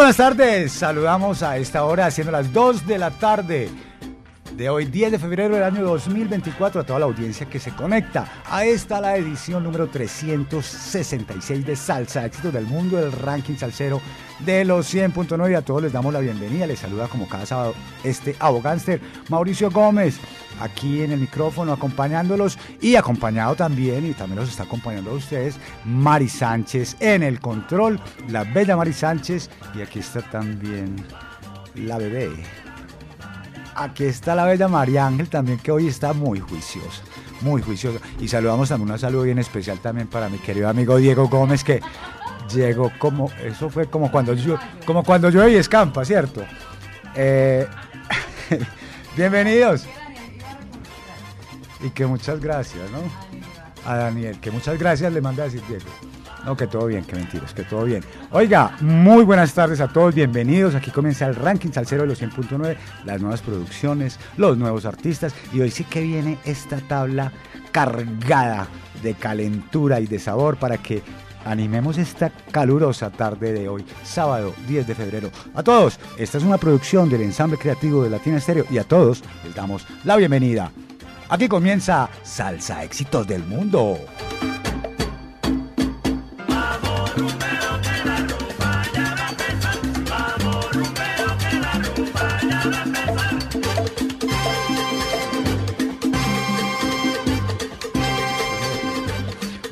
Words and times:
Buenas 0.00 0.16
tardes, 0.16 0.72
saludamos 0.72 1.42
a 1.42 1.58
esta 1.58 1.84
hora 1.84 2.06
haciendo 2.06 2.32
las 2.32 2.54
2 2.54 2.86
de 2.86 2.96
la 2.96 3.10
tarde 3.10 3.68
de 4.60 4.68
hoy 4.68 4.84
10 4.84 5.12
de 5.12 5.18
febrero 5.18 5.54
del 5.54 5.64
año 5.64 5.82
2024 5.82 6.82
a 6.82 6.84
toda 6.84 6.98
la 6.98 7.06
audiencia 7.06 7.46
que 7.46 7.58
se 7.58 7.70
conecta. 7.70 8.42
A 8.44 8.66
esta 8.66 9.00
la 9.00 9.16
edición 9.16 9.64
número 9.64 9.88
366 9.88 11.64
de 11.64 11.74
Salsa 11.74 12.26
Éxitos 12.26 12.52
del 12.52 12.66
Mundo 12.66 12.98
del 12.98 13.10
ranking 13.10 13.56
salsero 13.56 14.02
de 14.40 14.66
los 14.66 14.94
100.9 14.94 15.50
y 15.50 15.54
a 15.54 15.62
todos 15.62 15.82
les 15.82 15.94
damos 15.94 16.12
la 16.12 16.20
bienvenida, 16.20 16.66
les 16.66 16.78
saluda 16.78 17.08
como 17.08 17.26
cada 17.26 17.46
sábado 17.46 17.74
este 18.04 18.36
abogánster 18.38 19.00
Mauricio 19.30 19.70
Gómez 19.70 20.20
aquí 20.60 21.00
en 21.00 21.12
el 21.12 21.20
micrófono 21.20 21.72
acompañándolos 21.72 22.58
y 22.82 22.96
acompañado 22.96 23.54
también, 23.54 24.04
y 24.06 24.12
también 24.12 24.40
los 24.40 24.50
está 24.50 24.64
acompañando 24.64 25.12
a 25.12 25.14
ustedes, 25.14 25.56
Mari 25.86 26.28
Sánchez 26.28 26.98
en 27.00 27.22
el 27.22 27.40
control, 27.40 27.98
la 28.28 28.44
bella 28.44 28.76
Mari 28.76 28.92
Sánchez, 28.92 29.48
y 29.74 29.80
aquí 29.80 30.00
está 30.00 30.20
también 30.20 30.96
la 31.74 31.96
bebé. 31.96 32.59
Aquí 33.74 34.04
está 34.04 34.34
la 34.34 34.44
bella 34.44 34.68
María 34.68 35.06
Ángel 35.06 35.28
también, 35.28 35.58
que 35.58 35.70
hoy 35.70 35.88
está 35.88 36.12
muy 36.12 36.40
juiciosa, 36.40 37.02
muy 37.40 37.62
juiciosa. 37.62 37.98
Y 38.18 38.28
saludamos 38.28 38.68
también 38.68 38.90
un 38.90 38.98
saludo 38.98 39.22
bien 39.22 39.38
especial 39.38 39.78
también 39.78 40.08
para 40.08 40.28
mi 40.28 40.38
querido 40.38 40.68
amigo 40.68 40.96
Diego 40.96 41.28
Gómez, 41.28 41.64
que 41.64 41.80
llegó 42.54 42.90
como, 42.98 43.30
eso 43.42 43.70
fue 43.70 43.86
como 43.86 44.10
cuando 44.10 44.34
yo, 44.34 44.58
como 44.84 45.04
cuando 45.04 45.30
yo 45.30 45.48
y 45.48 45.54
escampa, 45.54 46.04
¿cierto? 46.04 46.42
Eh, 47.14 47.66
bienvenidos. 49.16 49.86
Y 51.82 51.90
que 51.90 52.06
muchas 52.06 52.40
gracias, 52.40 52.90
¿no? 52.90 53.00
A 53.90 53.96
Daniel, 53.96 54.38
que 54.40 54.50
muchas 54.50 54.78
gracias 54.78 55.12
le 55.12 55.20
manda 55.20 55.44
a 55.44 55.46
decir 55.46 55.62
Diego. 55.68 56.09
No, 56.44 56.56
que 56.56 56.66
todo 56.66 56.86
bien, 56.86 57.04
que 57.04 57.16
mentiras, 57.16 57.52
que 57.52 57.64
todo 57.64 57.84
bien. 57.84 58.02
Oiga, 58.30 58.76
muy 58.80 59.24
buenas 59.24 59.52
tardes 59.52 59.80
a 59.80 59.88
todos, 59.88 60.14
bienvenidos. 60.14 60.74
Aquí 60.74 60.90
comienza 60.90 61.26
el 61.26 61.34
ranking 61.34 61.70
salsero 61.70 62.02
de 62.02 62.08
los 62.08 62.22
100.9, 62.22 62.76
las 63.04 63.20
nuevas 63.20 63.42
producciones, 63.42 64.18
los 64.36 64.56
nuevos 64.56 64.86
artistas. 64.86 65.34
Y 65.52 65.60
hoy 65.60 65.70
sí 65.70 65.84
que 65.84 66.00
viene 66.00 66.38
esta 66.44 66.78
tabla 66.78 67.32
cargada 67.72 68.68
de 69.02 69.14
calentura 69.14 70.00
y 70.00 70.06
de 70.06 70.18
sabor 70.18 70.56
para 70.56 70.78
que 70.78 71.02
animemos 71.44 71.98
esta 71.98 72.30
calurosa 72.50 73.10
tarde 73.10 73.52
de 73.52 73.68
hoy, 73.68 73.84
sábado 74.02 74.54
10 74.66 74.86
de 74.86 74.94
febrero. 74.94 75.30
A 75.54 75.62
todos, 75.62 75.98
esta 76.18 76.38
es 76.38 76.44
una 76.44 76.58
producción 76.58 77.08
del 77.08 77.22
ensamble 77.22 77.58
creativo 77.58 78.02
de 78.02 78.10
Latina 78.10 78.38
Estéreo 78.38 78.66
y 78.70 78.78
a 78.78 78.84
todos 78.84 79.22
les 79.44 79.54
damos 79.54 79.86
la 80.04 80.16
bienvenida. 80.16 80.72
Aquí 81.28 81.48
comienza 81.48 82.08
Salsa 82.22 82.82
Éxitos 82.82 83.26
del 83.26 83.44
Mundo. 83.44 83.98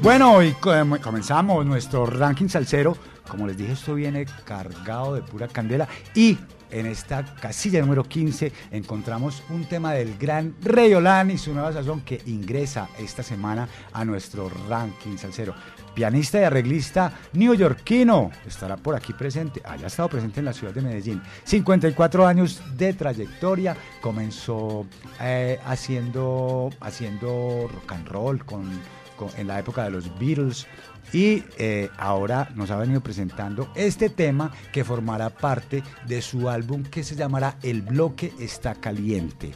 Bueno, 0.08 0.42
y 0.42 0.52
comenzamos 0.52 1.66
nuestro 1.66 2.06
ranking 2.06 2.48
salsero. 2.48 2.96
Como 3.28 3.46
les 3.46 3.58
dije, 3.58 3.72
esto 3.72 3.94
viene 3.94 4.24
cargado 4.46 5.14
de 5.14 5.20
pura 5.20 5.48
candela 5.48 5.86
y 6.14 6.38
en 6.70 6.86
esta 6.86 7.22
casilla 7.34 7.82
número 7.82 8.04
15 8.04 8.50
encontramos 8.70 9.42
un 9.50 9.66
tema 9.66 9.92
del 9.92 10.16
gran 10.16 10.54
Rey 10.62 10.94
Olan 10.94 11.30
y 11.30 11.36
su 11.36 11.52
nueva 11.52 11.74
sazón 11.74 12.00
que 12.00 12.22
ingresa 12.24 12.88
esta 12.98 13.22
semana 13.22 13.69
a 13.92 14.02
nuestro 14.06 14.50
ranking 14.70 15.19
salsero. 15.19 15.54
Pianista 15.94 16.40
y 16.40 16.44
arreglista 16.44 17.12
neoyorquino, 17.34 18.30
estará 18.46 18.78
por 18.78 18.96
aquí 18.96 19.12
presente, 19.12 19.60
haya 19.62 19.88
estado 19.88 20.08
presente 20.08 20.40
en 20.40 20.46
la 20.46 20.54
ciudad 20.54 20.72
de 20.72 20.80
Medellín. 20.80 21.20
54 21.44 22.26
años 22.26 22.62
de 22.78 22.94
trayectoria, 22.94 23.76
comenzó 24.00 24.86
eh, 25.20 25.60
haciendo, 25.66 26.70
haciendo 26.80 27.69
rock 27.70 27.92
and 27.92 28.08
roll 28.08 28.44
con, 28.46 28.70
en 29.37 29.47
la 29.47 29.59
época 29.59 29.84
de 29.84 29.91
los 29.91 30.19
Beatles, 30.19 30.67
y 31.12 31.43
eh, 31.56 31.89
ahora 31.97 32.51
nos 32.55 32.71
ha 32.71 32.77
venido 32.77 33.01
presentando 33.01 33.71
este 33.75 34.11
tema 34.11 34.53
que 34.73 34.84
formará 34.84 35.31
parte 35.31 35.83
de 36.06 36.21
su 36.21 36.49
álbum 36.49 36.83
que 36.83 37.03
se 37.03 37.17
llamará 37.17 37.56
El 37.62 37.83
bloque 37.83 38.33
está 38.39 38.75
caliente 38.75 39.53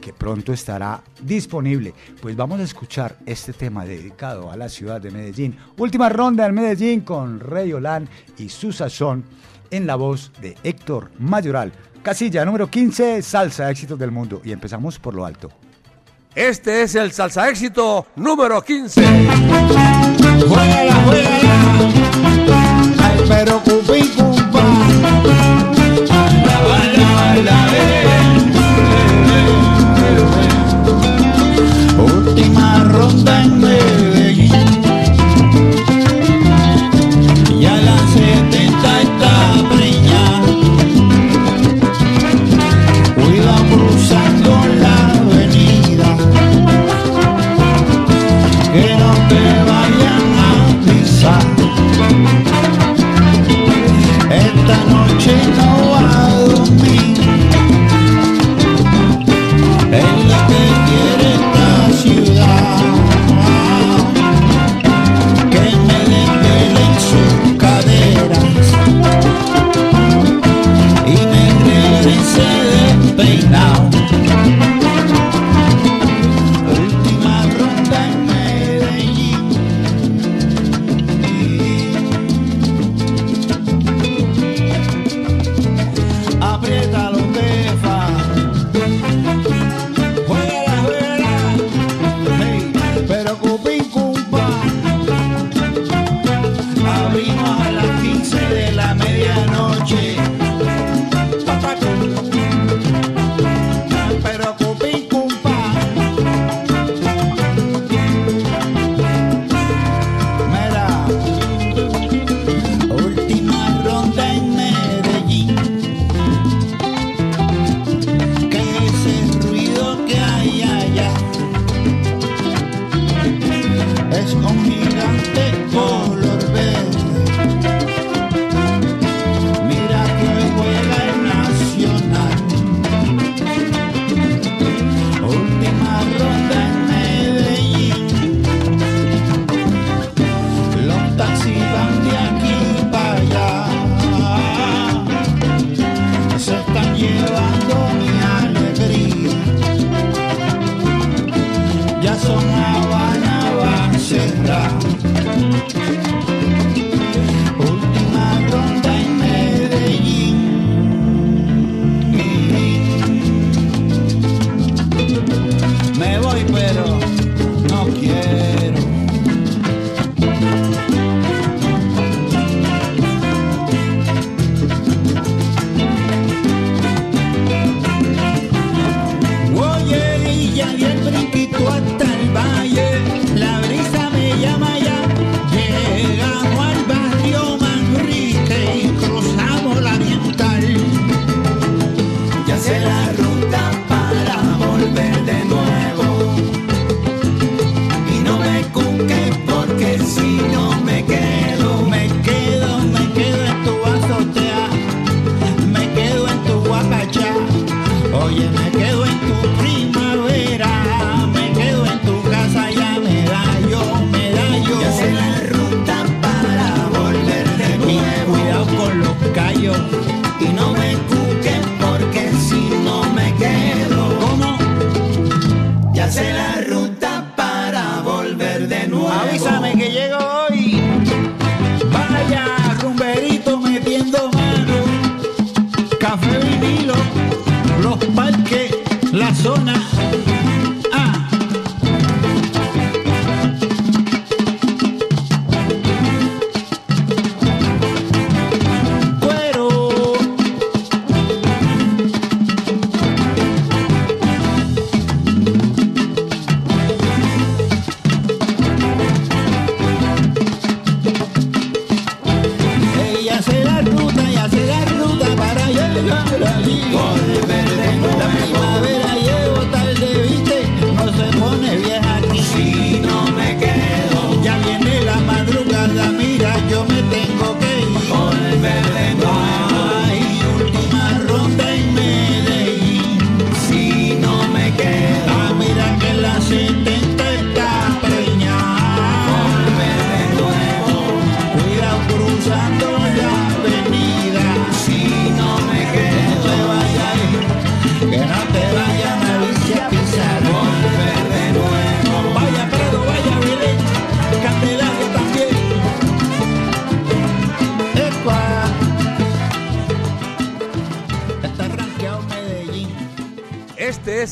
que 0.00 0.12
pronto 0.12 0.52
estará 0.52 1.02
disponible. 1.22 1.94
Pues 2.20 2.36
vamos 2.36 2.60
a 2.60 2.64
escuchar 2.64 3.16
este 3.26 3.52
tema 3.52 3.84
dedicado 3.84 4.50
a 4.50 4.56
la 4.56 4.68
ciudad 4.68 5.00
de 5.00 5.10
Medellín. 5.10 5.56
Última 5.78 6.08
ronda 6.08 6.46
en 6.46 6.54
Medellín 6.54 7.00
con 7.00 7.40
Rey 7.40 7.72
Olan 7.72 8.08
y 8.38 8.48
su 8.48 8.72
sazón 8.72 9.24
en 9.70 9.86
la 9.86 9.96
voz 9.96 10.32
de 10.40 10.56
Héctor 10.62 11.10
Mayoral. 11.18 11.72
Casilla 12.02 12.44
número 12.44 12.68
15, 12.68 13.20
Salsa 13.22 13.70
Éxitos 13.70 13.98
del 13.98 14.12
Mundo. 14.12 14.40
Y 14.44 14.52
empezamos 14.52 14.98
por 14.98 15.14
lo 15.14 15.24
alto. 15.26 15.50
Este 16.36 16.82
es 16.82 16.94
el 16.94 17.12
salsa 17.12 17.48
éxito 17.48 18.08
número 18.14 18.60
15. 18.60 19.02
Juega, 20.46 20.94
juega. 21.06 21.30
Ay, 23.02 23.24
pero 23.26 23.58
cupi, 23.60 24.06
cumpa. 24.10 24.62
La 26.44 26.60
baila, 26.60 27.12
baila, 27.14 28.05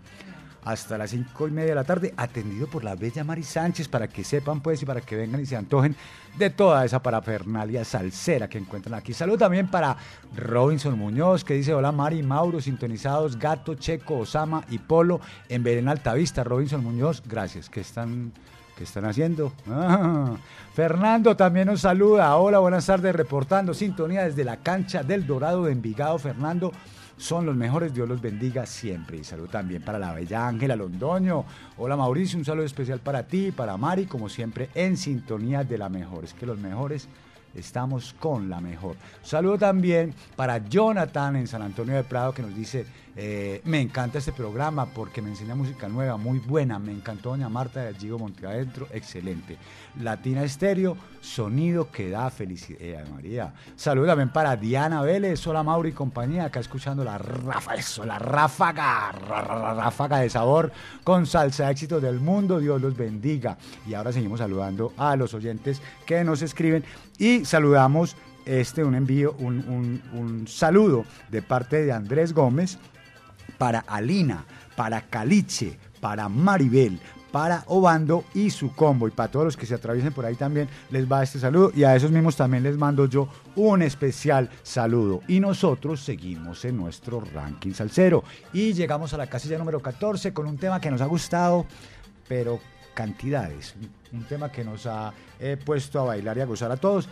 Hasta 0.66 0.98
las 0.98 1.12
cinco 1.12 1.48
y 1.48 1.52
media 1.52 1.70
de 1.70 1.76
la 1.76 1.84
tarde, 1.84 2.14
atendido 2.18 2.66
por 2.66 2.84
la 2.84 2.96
bella 2.96 3.24
Mari 3.24 3.44
Sánchez, 3.44 3.88
para 3.88 4.08
que 4.08 4.24
sepan 4.24 4.62
pues 4.62 4.82
y 4.82 4.86
para 4.86 5.00
que 5.00 5.16
vengan 5.16 5.40
y 5.40 5.46
se 5.46 5.56
antojen 5.56 5.96
de 6.38 6.50
toda 6.50 6.84
esa 6.84 7.02
parafernalia 7.04 7.86
salsera 7.86 8.50
que 8.50 8.58
encuentran 8.58 8.96
aquí. 8.96 9.14
Saludo 9.14 9.38
también 9.38 9.68
para 9.68 9.96
Robinson 10.36 10.98
Muñoz, 10.98 11.44
que 11.44 11.54
dice, 11.54 11.74
hola 11.74 11.92
Mari, 11.92 12.24
Mauro, 12.24 12.60
sintonizados, 12.60 13.38
Gato, 13.38 13.76
Checo, 13.76 14.18
Osama 14.18 14.64
y 14.70 14.80
Polo 14.80 15.22
en 15.50 15.64
Belén 15.64 15.88
Altavista. 15.88 16.44
Robinson 16.44 16.84
Muñoz, 16.84 17.22
gracias, 17.26 17.70
que 17.70 17.82
están... 17.82 18.34
¿Qué 18.76 18.84
están 18.84 19.06
haciendo? 19.06 19.54
Ah, 19.70 20.36
Fernando 20.74 21.38
también 21.38 21.68
nos 21.68 21.80
saluda. 21.80 22.36
Hola, 22.36 22.60
buenas 22.60 22.86
tardes, 22.86 23.16
reportando 23.16 23.74
sintonía 23.74 24.24
desde 24.24 24.44
la 24.44 24.58
cancha 24.58 25.02
del 25.02 25.26
Dorado 25.26 25.64
de 25.64 25.72
Envigado. 25.72 26.20
Fernando, 26.20 26.74
son 27.18 27.46
los 27.46 27.56
mejores, 27.56 27.94
Dios 27.94 28.08
los 28.08 28.22
bendiga 28.22 28.66
siempre. 28.66 29.18
Y 29.18 29.24
salud 29.24 29.48
también 29.48 29.82
para 29.82 30.00
la 30.00 30.14
bella 30.14 30.48
Ángela 30.48 30.76
Londoño. 30.76 31.46
Hola 31.78 31.96
Mauricio, 31.96 32.38
un 32.38 32.46
saludo 32.46 32.66
especial 32.66 33.00
para 33.00 33.24
ti, 33.24 33.52
para 33.52 33.78
Mari, 33.78 34.06
como 34.06 34.30
siempre, 34.30 34.70
en 34.76 34.98
sintonía 34.98 35.64
de 35.64 35.78
la 35.78 35.90
mejor. 35.90 36.26
Es 36.26 36.34
que 36.34 36.46
los 36.46 36.60
mejores 36.60 37.08
estamos 37.56 38.14
con 38.20 38.50
la 38.50 38.60
mejor. 38.60 38.96
Saludo 39.24 39.58
también 39.58 40.14
para 40.36 40.58
Jonathan 40.58 41.38
en 41.38 41.48
San 41.48 41.62
Antonio 41.62 41.96
de 41.96 42.04
Prado 42.04 42.34
que 42.34 42.42
nos 42.42 42.56
dice, 42.56 42.86
eh, 43.18 43.62
me 43.64 43.80
encanta 43.80 44.18
este 44.20 44.34
programa 44.34 44.86
porque 44.88 45.22
me 45.22 45.30
enseña 45.30 45.56
música 45.56 45.88
nueva, 45.88 46.18
muy 46.18 46.40
buena. 46.40 46.80
Me 46.80 46.92
encantó 46.92 47.30
Doña 47.30 47.48
Marta 47.50 47.82
de 47.82 47.94
Gigo 47.94 48.20
Monteadentro, 48.20 48.88
excelente. 48.92 49.58
Latina 50.02 50.44
Estéreo, 50.44 50.98
sonido 51.22 51.90
que 51.92 52.10
da 52.10 52.30
felicidad. 52.30 52.82
Eh, 52.82 53.04
María. 53.14 53.54
Saludo 53.78 54.08
también 54.08 54.30
para 54.30 54.56
Diana 54.58 55.02
Vélez, 55.02 55.46
hola 55.48 55.64
Mauro 55.64 55.88
y 55.88 55.94
compañía, 55.94 56.46
acá 56.46 56.60
escuchando 56.60 57.04
la 57.06 57.18
rafa, 57.18 57.76
eso, 57.76 58.06
la 58.06 58.20
ráfaga, 58.20 59.12
ráfaga 59.14 60.20
de 60.20 60.30
sabor 60.30 60.72
con 61.04 61.26
salsa 61.26 61.72
éxitos 61.72 62.02
del 62.02 62.20
mundo, 62.20 62.60
Dios 62.60 62.82
los 62.82 62.98
bendiga. 62.98 63.58
Y 63.88 63.94
ahora 63.94 64.12
seguimos 64.12 64.40
saludando 64.40 64.94
a 64.98 65.16
los 65.16 65.34
oyentes 65.34 65.82
que 66.06 66.24
nos 66.24 66.42
escriben 66.42 66.84
y 67.18 67.46
saludamos 67.46 68.16
este 68.46 68.84
un 68.84 68.94
envío, 68.94 69.34
un- 69.40 70.02
un 70.14 70.48
saludo 70.48 71.06
de 71.30 71.42
parte 71.42 71.84
de 71.84 71.92
Andrés 71.92 72.32
Gómez 72.34 72.78
para 73.58 73.80
Alina, 73.80 74.46
para 74.76 75.02
Caliche, 75.02 75.78
para 76.00 76.30
Maribel, 76.30 77.00
para 77.32 77.64
Obando 77.68 78.24
y 78.34 78.50
su 78.50 78.74
combo. 78.74 79.08
Y 79.08 79.12
para 79.12 79.30
todos 79.30 79.46
los 79.46 79.58
que 79.58 79.66
se 79.66 79.74
atraviesen 79.74 80.14
por 80.14 80.26
ahí 80.26 80.36
también 80.36 80.70
les 80.90 81.12
va 81.12 81.24
este 81.24 81.40
saludo. 81.40 81.72
Y 81.76 81.84
a 81.84 81.96
esos 81.96 82.12
mismos 82.12 82.36
también 82.36 82.64
les 82.64 82.78
mando 82.78 83.08
yo 83.08 83.28
un 83.56 83.82
especial 83.82 84.50
saludo. 84.64 85.22
Y 85.28 85.40
nosotros 85.40 86.00
seguimos 86.00 86.64
en 86.64 86.78
nuestro 86.78 87.20
ranking 87.34 87.74
salsero. 87.74 88.24
Y 88.54 88.74
llegamos 88.74 89.14
a 89.14 89.18
la 89.18 89.28
casilla 89.28 89.58
número 89.58 89.82
14 89.82 90.34
con 90.34 90.48
un 90.48 90.58
tema 90.58 90.80
que 90.80 90.90
nos 90.90 91.02
ha 91.02 91.06
gustado, 91.08 91.66
pero 92.28 92.60
cantidades. 92.94 93.76
Un 94.14 94.24
tema 94.24 94.50
que 94.50 94.64
nos 94.64 94.86
ha 94.86 95.14
eh, 95.40 95.58
puesto 95.64 96.00
a 96.00 96.04
bailar 96.06 96.38
y 96.38 96.42
a 96.42 96.46
gozar 96.46 96.72
a 96.72 96.78
todos 96.78 97.10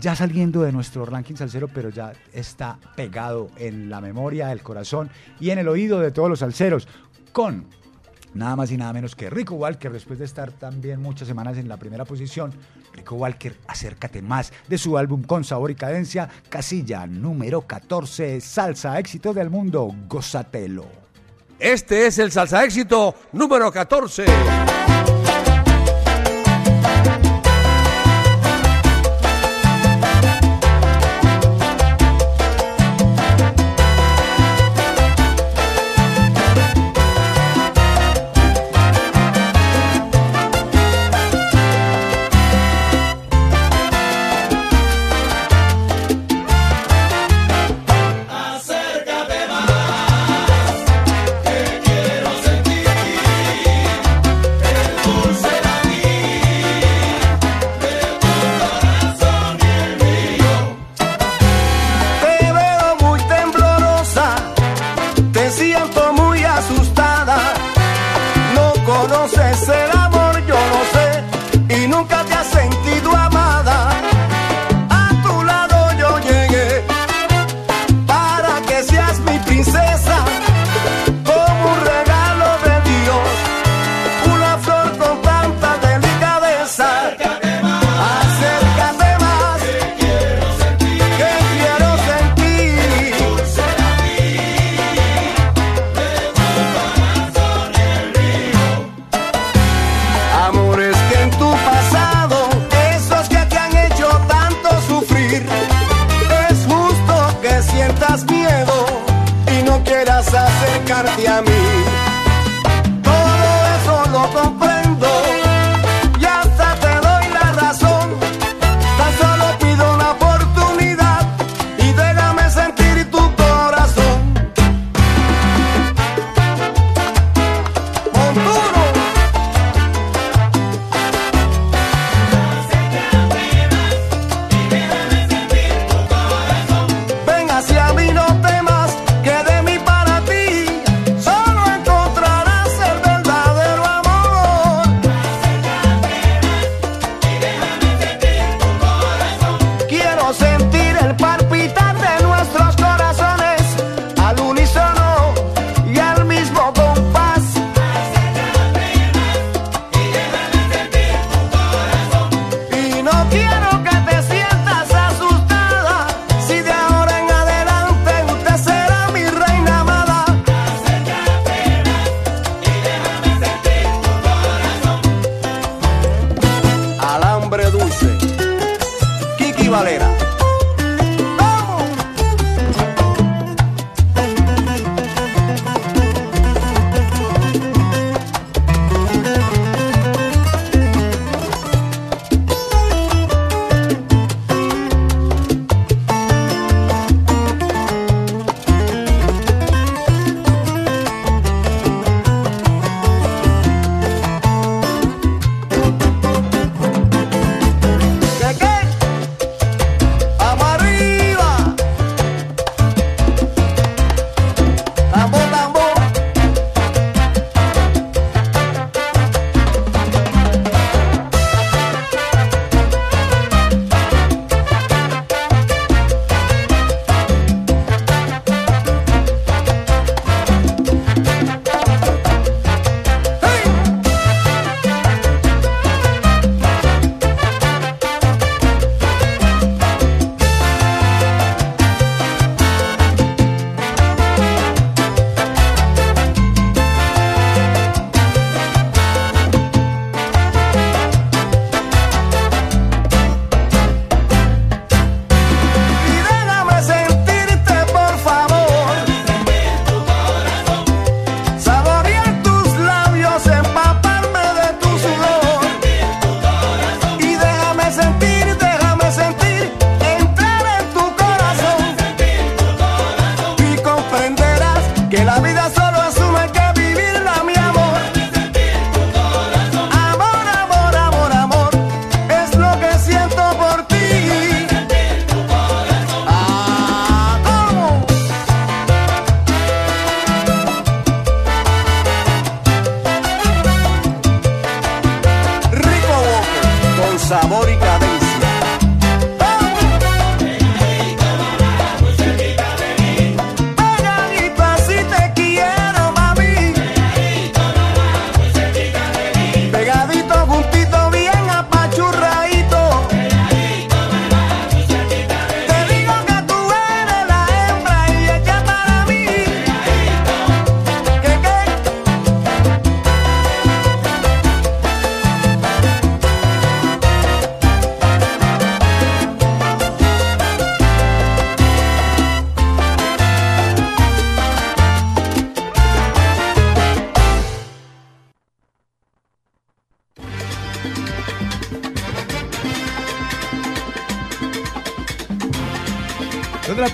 ya 0.00 0.16
saliendo 0.16 0.62
de 0.62 0.72
nuestro 0.72 1.04
ranking 1.06 1.34
salsero, 1.34 1.68
pero 1.68 1.90
ya 1.90 2.12
está 2.32 2.78
pegado 2.96 3.50
en 3.56 3.90
la 3.90 4.00
memoria, 4.00 4.52
el 4.52 4.62
corazón 4.62 5.10
y 5.40 5.50
en 5.50 5.58
el 5.58 5.68
oído 5.68 6.00
de 6.00 6.10
todos 6.10 6.28
los 6.28 6.40
salseros, 6.40 6.88
con 7.32 7.66
nada 8.34 8.56
más 8.56 8.70
y 8.70 8.76
nada 8.76 8.92
menos 8.92 9.14
que 9.14 9.30
Rico 9.30 9.54
Walker, 9.54 9.92
después 9.92 10.18
de 10.18 10.24
estar 10.24 10.52
también 10.52 11.00
muchas 11.00 11.28
semanas 11.28 11.56
en 11.56 11.68
la 11.68 11.76
primera 11.76 12.04
posición. 12.04 12.52
Rico 12.92 13.16
Walker, 13.16 13.56
acércate 13.66 14.22
más 14.22 14.52
de 14.68 14.78
su 14.78 14.98
álbum 14.98 15.22
Con 15.22 15.44
Sabor 15.44 15.70
y 15.70 15.74
Cadencia, 15.74 16.28
casilla 16.48 17.06
número 17.06 17.62
14, 17.62 18.40
Salsa 18.40 18.98
Éxito 18.98 19.32
del 19.32 19.50
Mundo, 19.50 19.94
Gozatelo. 20.08 21.04
Este 21.58 22.06
es 22.06 22.18
el 22.18 22.32
salsa 22.32 22.64
éxito 22.64 23.14
número 23.32 23.70
14. 23.70 24.26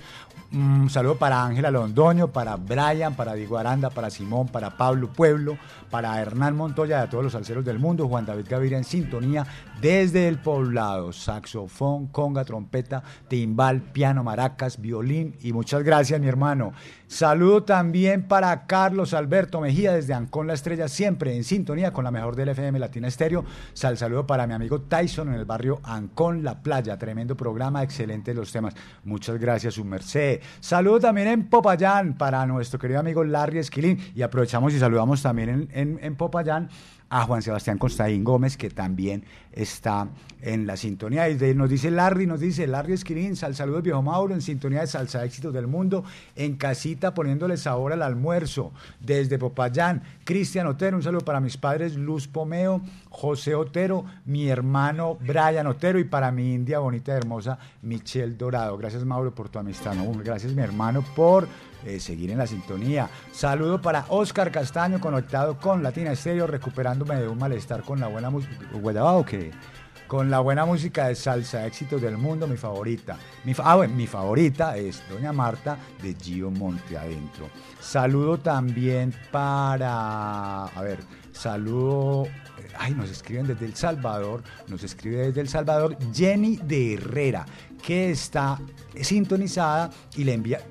Un 0.53 0.89
saludo 0.89 1.15
para 1.15 1.45
Ángela 1.45 1.71
Londoño, 1.71 2.27
para 2.27 2.57
Brian, 2.57 3.15
para 3.15 3.35
Diego 3.35 3.57
Aranda, 3.57 3.89
para 3.89 4.09
Simón, 4.09 4.49
para 4.49 4.75
Pablo 4.75 5.07
Pueblo, 5.07 5.57
para 5.89 6.21
Hernán 6.21 6.57
Montoya 6.57 6.99
y 6.99 7.03
a 7.03 7.09
todos 7.09 7.23
los 7.23 7.31
salseros 7.31 7.63
del 7.63 7.79
mundo. 7.79 8.09
Juan 8.09 8.25
David 8.25 8.47
Gaviria 8.49 8.77
en 8.77 8.83
sintonía 8.83 9.47
desde 9.79 10.27
el 10.27 10.39
poblado. 10.39 11.13
Saxofón, 11.13 12.07
conga, 12.07 12.43
trompeta, 12.43 13.01
timbal, 13.29 13.79
piano, 13.81 14.25
maracas, 14.25 14.81
violín 14.81 15.37
y 15.41 15.53
muchas 15.53 15.83
gracias, 15.83 16.19
mi 16.19 16.27
hermano. 16.27 16.73
Saludo 17.07 17.63
también 17.63 18.23
para 18.23 18.67
Carlos 18.67 19.13
Alberto 19.13 19.59
Mejía 19.59 19.93
desde 19.93 20.13
Ancón 20.13 20.47
La 20.47 20.53
Estrella, 20.53 20.87
siempre 20.87 21.35
en 21.35 21.43
sintonía 21.43 21.91
con 21.91 22.05
la 22.05 22.11
mejor 22.11 22.37
del 22.37 22.49
FM 22.49 22.79
Latina 22.79 23.09
Estéreo. 23.09 23.43
Sal 23.73 23.97
saludo 23.97 24.25
para 24.25 24.47
mi 24.47 24.53
amigo 24.53 24.81
Tyson 24.81 25.27
en 25.29 25.35
el 25.35 25.43
barrio 25.45 25.81
Ancón 25.83 26.43
La 26.43 26.61
Playa. 26.61 26.97
Tremendo 26.97 27.35
programa, 27.35 27.83
excelentes 27.83 28.33
los 28.33 28.51
temas. 28.51 28.75
Muchas 29.03 29.37
gracias, 29.39 29.73
su 29.73 29.83
merced. 29.83 30.40
Saludo 30.59 30.99
también 30.99 31.27
en 31.27 31.49
Popayán 31.49 32.17
para 32.17 32.45
nuestro 32.45 32.79
querido 32.79 32.99
amigo 32.99 33.23
Larry 33.23 33.59
Esquilín. 33.59 33.99
Y 34.15 34.21
aprovechamos 34.21 34.73
y 34.73 34.79
saludamos 34.79 35.21
también 35.21 35.69
en, 35.71 35.99
en- 36.01 36.15
Popayán 36.15 36.69
a 37.11 37.25
Juan 37.25 37.41
Sebastián 37.41 37.77
Constaín 37.77 38.23
Gómez, 38.23 38.55
que 38.55 38.69
también 38.69 39.25
está 39.51 40.07
en 40.41 40.65
la 40.65 40.77
sintonía. 40.77 41.29
Y 41.29 41.53
nos 41.55 41.69
dice 41.69 41.91
Larry, 41.91 42.25
nos 42.25 42.39
dice 42.39 42.65
Larry 42.67 42.93
Esquilín, 42.93 43.35
sal 43.35 43.53
saludos 43.53 43.83
viejo 43.83 44.01
Mauro, 44.01 44.33
en 44.33 44.41
sintonía 44.41 44.79
de 44.79 44.87
Salsa 44.87 45.25
Éxitos 45.25 45.53
del 45.53 45.67
Mundo, 45.67 46.05
en 46.37 46.55
casita 46.55 47.13
poniéndole 47.13 47.57
sabor 47.57 47.91
al 47.91 48.01
almuerzo, 48.01 48.71
desde 49.01 49.37
Popayán. 49.37 50.01
Cristian 50.23 50.67
Otero, 50.67 50.95
un 50.95 51.03
saludo 51.03 51.25
para 51.25 51.41
mis 51.41 51.57
padres 51.57 51.95
Luz 51.95 52.29
Pomeo, 52.29 52.81
José 53.09 53.55
Otero, 53.55 54.05
mi 54.23 54.47
hermano 54.47 55.17
Brian 55.19 55.67
Otero 55.67 55.99
y 55.99 56.05
para 56.05 56.31
mi 56.31 56.53
India 56.53 56.79
bonita 56.79 57.11
y 57.11 57.17
hermosa 57.17 57.59
Michelle 57.81 58.37
Dorado. 58.37 58.77
Gracias 58.77 59.03
Mauro 59.03 59.35
por 59.35 59.49
tu 59.49 59.59
amistad, 59.59 59.95
¿no? 59.95 60.09
gracias 60.23 60.53
mi 60.53 60.61
hermano 60.61 61.03
por 61.13 61.45
eh, 61.85 61.99
seguir 61.99 62.31
en 62.31 62.37
la 62.37 62.47
sintonía. 62.47 63.09
Saludo 63.31 63.81
para 63.81 64.05
Oscar 64.09 64.51
Castaño, 64.51 64.99
conectado 64.99 65.57
con 65.57 65.81
Latina 65.81 66.11
Estéreo, 66.11 66.45
recuperándome 66.45 67.15
de 67.15 67.27
un 67.27 67.37
malestar 67.37 67.81
con 67.83 67.99
la 67.99 68.07
buena 68.07 68.29
música. 68.29 68.53
¿Guayabao 68.73 69.25
qué? 69.25 69.51
Con 70.07 70.29
la 70.29 70.41
buena 70.41 70.65
música 70.65 71.07
de 71.07 71.15
salsa, 71.15 71.65
éxitos 71.65 72.01
del 72.01 72.17
mundo, 72.17 72.45
mi 72.45 72.57
favorita. 72.57 73.17
Mi, 73.45 73.53
ah, 73.63 73.77
bueno, 73.77 73.95
mi 73.95 74.07
favorita 74.07 74.77
es 74.77 75.01
Doña 75.09 75.31
Marta 75.31 75.77
de 76.03 76.13
Gio 76.13 76.51
Monte 76.51 76.97
Adentro. 76.97 77.49
Saludo 77.79 78.37
también 78.37 79.13
para. 79.31 80.65
A 80.65 80.81
ver, 80.83 80.99
saludo. 81.31 82.27
Ay, 82.77 82.93
nos 82.93 83.09
escriben 83.09 83.47
desde 83.47 83.65
El 83.65 83.75
Salvador. 83.75 84.43
Nos 84.67 84.83
escribe 84.83 85.27
desde 85.27 85.41
El 85.41 85.49
Salvador 85.49 85.97
Jenny 86.13 86.57
de 86.57 86.95
Herrera, 86.95 87.45
que 87.81 88.11
está 88.11 88.59
sintonizada 89.01 89.89
y 90.15 90.25
le 90.25 90.33
envía 90.33 90.61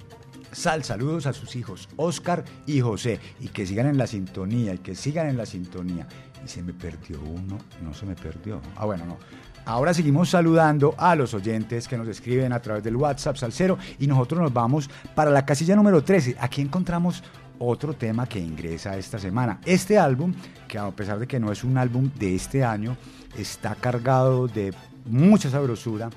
Sal, 0.53 0.83
saludos 0.83 1.27
a 1.27 1.33
sus 1.33 1.55
hijos, 1.55 1.89
Oscar 1.97 2.45
y 2.67 2.81
José, 2.81 3.21
y 3.41 3.49
que 3.49 3.67
sigan 3.67 3.87
en 3.87 3.99
la 3.99 4.07
sintonía, 4.07 4.75
y 4.75 4.79
que 4.79 4.95
sigan 4.95 5.29
en 5.29 5.37
la 5.37 5.47
sintonía. 5.47 6.07
Y 6.45 6.49
se 6.49 6.63
me 6.63 6.73
perdió 6.73 7.21
uno, 7.21 7.59
no 7.83 7.95
se 7.95 8.07
me 8.07 8.17
perdió. 8.17 8.61
Ah, 8.77 8.87
bueno, 8.87 9.05
no. 9.07 9.19
Ahora 9.65 9.95
seguimos 9.95 10.31
saludando 10.31 10.95
a 10.99 11.15
los 11.15 11.35
oyentes 11.35 11.87
que 11.87 11.97
nos 11.97 12.09
escriben 12.09 12.53
a 12.53 12.61
través 12.61 12.83
del 12.83 12.97
WhatsApp 12.97 13.37
Salcero 13.37 13.79
y 13.99 14.07
nosotros 14.07 14.41
nos 14.41 14.53
vamos 14.53 14.91
para 15.15 15.31
la 15.31 15.45
casilla 15.45 15.77
número 15.77 16.03
13. 16.03 16.37
Aquí 16.41 16.63
encontramos 16.63 17.23
otro 17.59 17.93
tema 17.95 18.27
que 18.27 18.41
ingresa 18.41 18.97
esta 18.97 19.19
semana. 19.19 19.61
Este 19.65 19.99
álbum, 19.99 20.35
que 20.67 20.79
a 20.79 20.91
pesar 20.91 21.19
de 21.19 21.29
que 21.29 21.39
no 21.39 21.53
es 21.53 21.63
un 21.63 21.77
álbum 21.77 22.11
de 22.19 22.35
este 22.35 22.65
año, 22.65 22.97
está 23.37 23.75
cargado 23.75 24.49
de 24.49 24.75
mucha 25.05 25.51
sabrosura, 25.51 26.11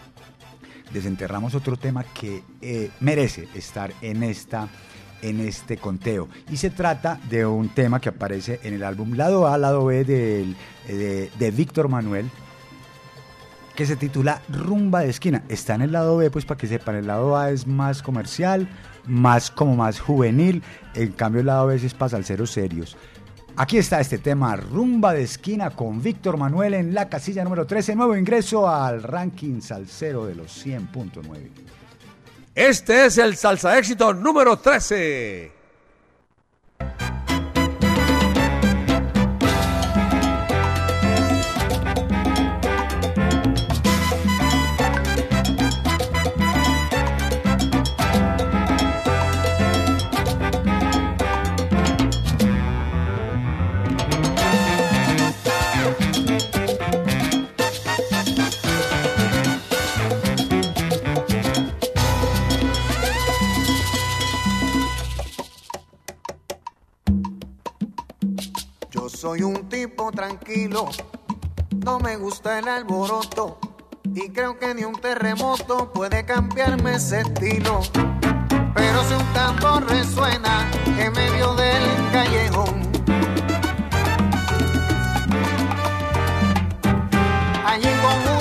desenterramos 0.94 1.56
otro 1.56 1.76
tema 1.78 2.04
que 2.04 2.44
eh, 2.62 2.90
merece 3.00 3.48
estar 3.56 3.92
en 4.02 4.24
esta 4.24 4.68
en 5.22 5.40
este 5.40 5.78
conteo 5.78 6.28
y 6.52 6.58
se 6.58 6.70
trata 6.70 7.18
de 7.30 7.46
un 7.46 7.70
tema 7.70 8.02
que 8.02 8.10
aparece 8.10 8.60
en 8.64 8.74
el 8.74 8.84
álbum 8.84 9.14
lado 9.14 9.48
A, 9.48 9.58
lado 9.58 9.86
B 9.86 10.04
del- 10.04 10.56
de, 10.86 11.32
de 11.40 11.52
Víctor 11.52 11.88
Manuel 11.88 12.30
que 13.76 13.86
se 13.86 13.96
titula 13.96 14.42
Rumba 14.50 15.00
de 15.00 15.10
Esquina. 15.10 15.44
Está 15.50 15.74
en 15.76 15.82
el 15.82 15.92
lado 15.94 16.18
B, 16.18 16.30
pues 16.30 16.46
para 16.46 16.58
que 16.60 16.68
sepan, 16.68 16.96
el 16.96 17.08
lado 17.08 17.36
A 17.38 17.50
es 17.50 17.66
más 17.66 18.04
comercial, 18.04 18.68
más 19.08 19.50
como 19.50 19.76
más 19.76 20.00
juvenil, 20.00 20.62
en 20.94 21.12
cambio 21.14 21.40
el 21.42 21.48
lado 21.48 21.68
B 21.68 21.76
es 21.78 21.94
para 21.96 22.10
salseros 22.10 22.52
serios. 22.52 22.98
Aquí 23.56 23.78
está 23.78 24.02
este 24.02 24.18
tema, 24.18 24.56
Rumba 24.56 25.14
de 25.14 25.22
Esquina 25.22 25.70
con 25.70 26.02
Víctor 26.02 26.38
Manuel 26.38 26.74
en 26.74 26.94
la 26.96 27.08
casilla 27.08 27.44
número 27.44 27.68
13, 27.68 27.96
nuevo 27.96 28.18
ingreso 28.18 28.68
al 28.68 29.04
ranking 29.04 29.62
salsero 29.62 30.26
de 30.26 30.34
los 30.34 30.66
100.9. 30.66 31.22
Este 32.56 33.06
es 33.06 33.20
el 33.20 33.36
salsa 33.36 33.78
éxito 33.78 34.12
número 34.12 34.58
13. 34.58 35.63
Soy 69.24 69.42
un 69.42 69.70
tipo 69.70 70.12
tranquilo, 70.12 70.90
no 71.78 71.98
me 71.98 72.18
gusta 72.18 72.60
el 72.60 72.68
alboroto 72.68 73.58
y 74.14 74.28
creo 74.32 74.60
que 74.60 74.74
ni 74.76 74.84
un 74.84 75.00
terremoto 75.00 75.94
puede 75.94 76.26
cambiarme 76.26 76.96
ese 76.96 77.22
estilo. 77.22 77.80
Pero 78.76 79.04
si 79.06 79.14
un 79.14 79.34
tambor 79.34 79.90
resuena 79.90 80.70
en 81.00 81.14
medio 81.14 81.56
del 81.56 82.12
callejón, 82.12 82.82
allí 87.66 87.90
con 88.02 88.33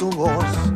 su 0.00 0.08
voz. 0.08 0.69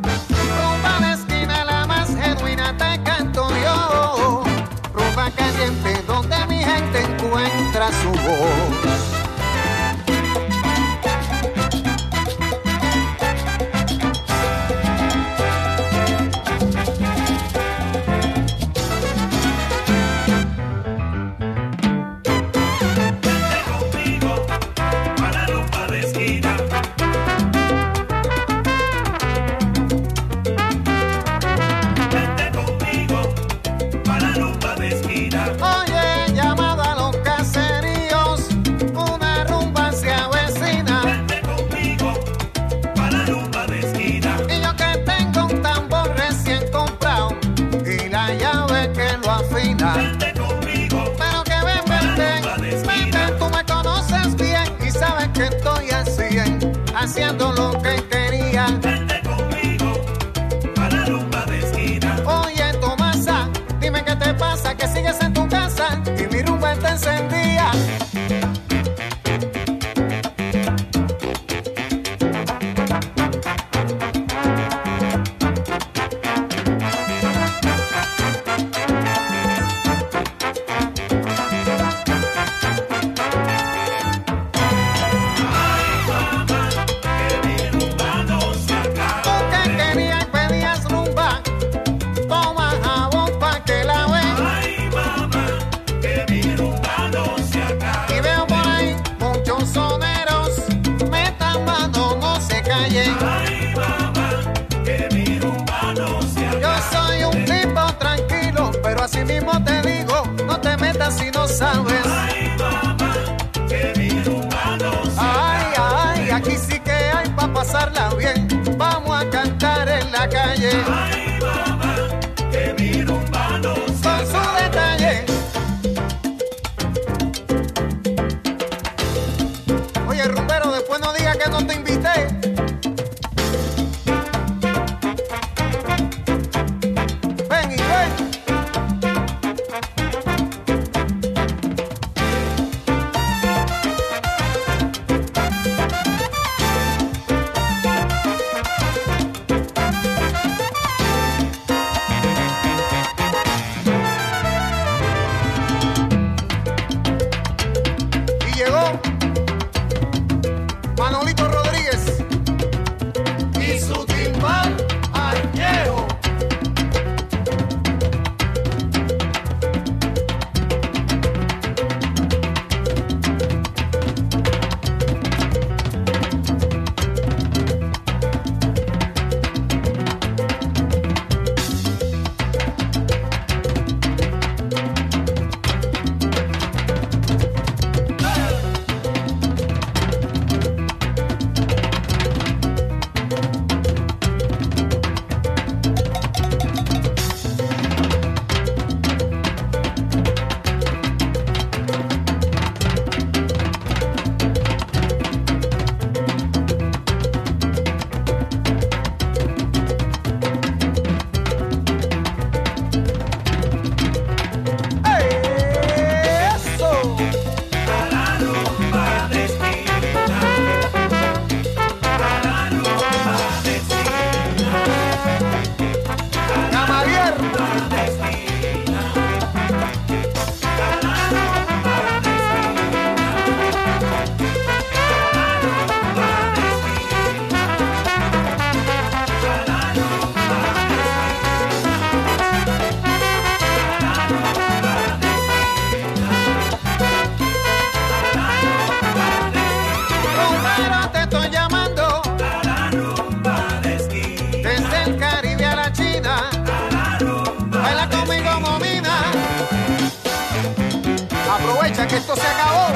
Esto 262.16 262.36
se 262.36 262.46
acabó. 262.46 262.94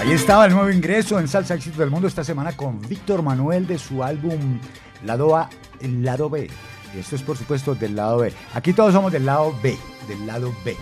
Ahí 0.00 0.12
estaba 0.12 0.46
el 0.46 0.52
nuevo 0.52 0.70
ingreso 0.70 1.18
en 1.18 1.26
Salsa 1.26 1.54
Éxito 1.54 1.80
del 1.80 1.90
Mundo 1.90 2.06
esta 2.06 2.22
semana 2.22 2.56
con 2.56 2.80
Víctor 2.80 3.22
Manuel 3.22 3.66
de 3.66 3.78
su 3.78 4.04
álbum 4.04 4.60
Lado 5.04 5.36
A, 5.36 5.50
lado 5.80 6.30
B. 6.30 6.48
Esto 6.94 7.16
es 7.16 7.22
por 7.22 7.36
supuesto 7.36 7.74
del 7.74 7.96
lado 7.96 8.18
B. 8.18 8.32
Aquí 8.54 8.72
todos 8.72 8.92
somos 8.92 9.12
del 9.12 9.26
lado 9.26 9.54
B, 9.62 9.76
del 10.08 10.26
lado 10.26 10.54
B. 10.64 10.76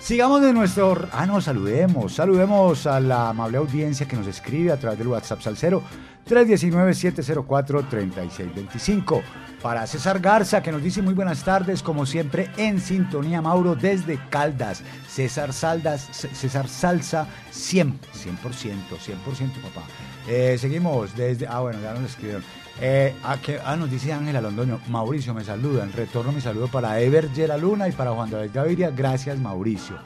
Sigamos 0.00 0.40
de 0.40 0.54
nuestro... 0.54 1.06
Ah, 1.12 1.26
no, 1.26 1.42
saludemos. 1.42 2.14
Saludemos 2.14 2.86
a 2.86 3.00
la 3.00 3.28
amable 3.28 3.58
audiencia 3.58 4.08
que 4.08 4.16
nos 4.16 4.26
escribe 4.26 4.72
a 4.72 4.78
través 4.78 4.98
del 4.98 5.08
WhatsApp 5.08 5.42
Salcero 5.42 5.82
319-704-3625. 6.28 9.22
Para 9.62 9.86
César 9.86 10.20
Garza, 10.20 10.62
que 10.62 10.72
nos 10.72 10.82
dice 10.82 11.02
muy 11.02 11.12
buenas 11.12 11.44
tardes, 11.44 11.82
como 11.82 12.06
siempre, 12.06 12.50
en 12.56 12.80
sintonía, 12.80 13.42
Mauro, 13.42 13.76
desde 13.76 14.18
Caldas. 14.30 14.82
César 15.06 15.52
Saldas, 15.52 16.08
César 16.12 16.66
Salsa, 16.66 17.26
100, 17.50 18.00
100%, 18.00 18.00
100%, 18.40 19.60
papá. 19.60 19.82
Eh, 20.26 20.56
seguimos 20.58 21.14
desde... 21.14 21.46
Ah, 21.46 21.60
bueno, 21.60 21.78
ya 21.82 21.92
nos 21.92 22.04
escribieron. 22.10 22.42
Eh, 22.80 23.14
ah, 23.24 23.36
que- 23.42 23.60
ah, 23.64 23.76
nos 23.76 23.90
dice 23.90 24.12
Ángela 24.12 24.40
Londoño, 24.40 24.80
Mauricio 24.88 25.34
me 25.34 25.44
saluda, 25.44 25.84
en 25.84 25.92
retorno 25.92 26.32
mi 26.32 26.40
saludo 26.40 26.68
para 26.68 26.98
Ever 27.00 27.30
Yera 27.32 27.56
Luna 27.56 27.88
y 27.88 27.92
para 27.92 28.12
Juan 28.12 28.30
David 28.30 28.50
Gaviria, 28.54 28.90
gracias 28.90 29.38
Mauricio. 29.38 29.96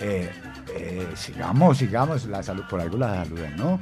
Eh, 0.00 0.30
eh, 0.74 1.08
sigamos, 1.14 1.78
sigamos, 1.78 2.24
la 2.26 2.42
salud, 2.42 2.64
por 2.68 2.80
algo 2.80 2.96
la 2.96 3.24
saludan, 3.24 3.56
¿no? 3.56 3.78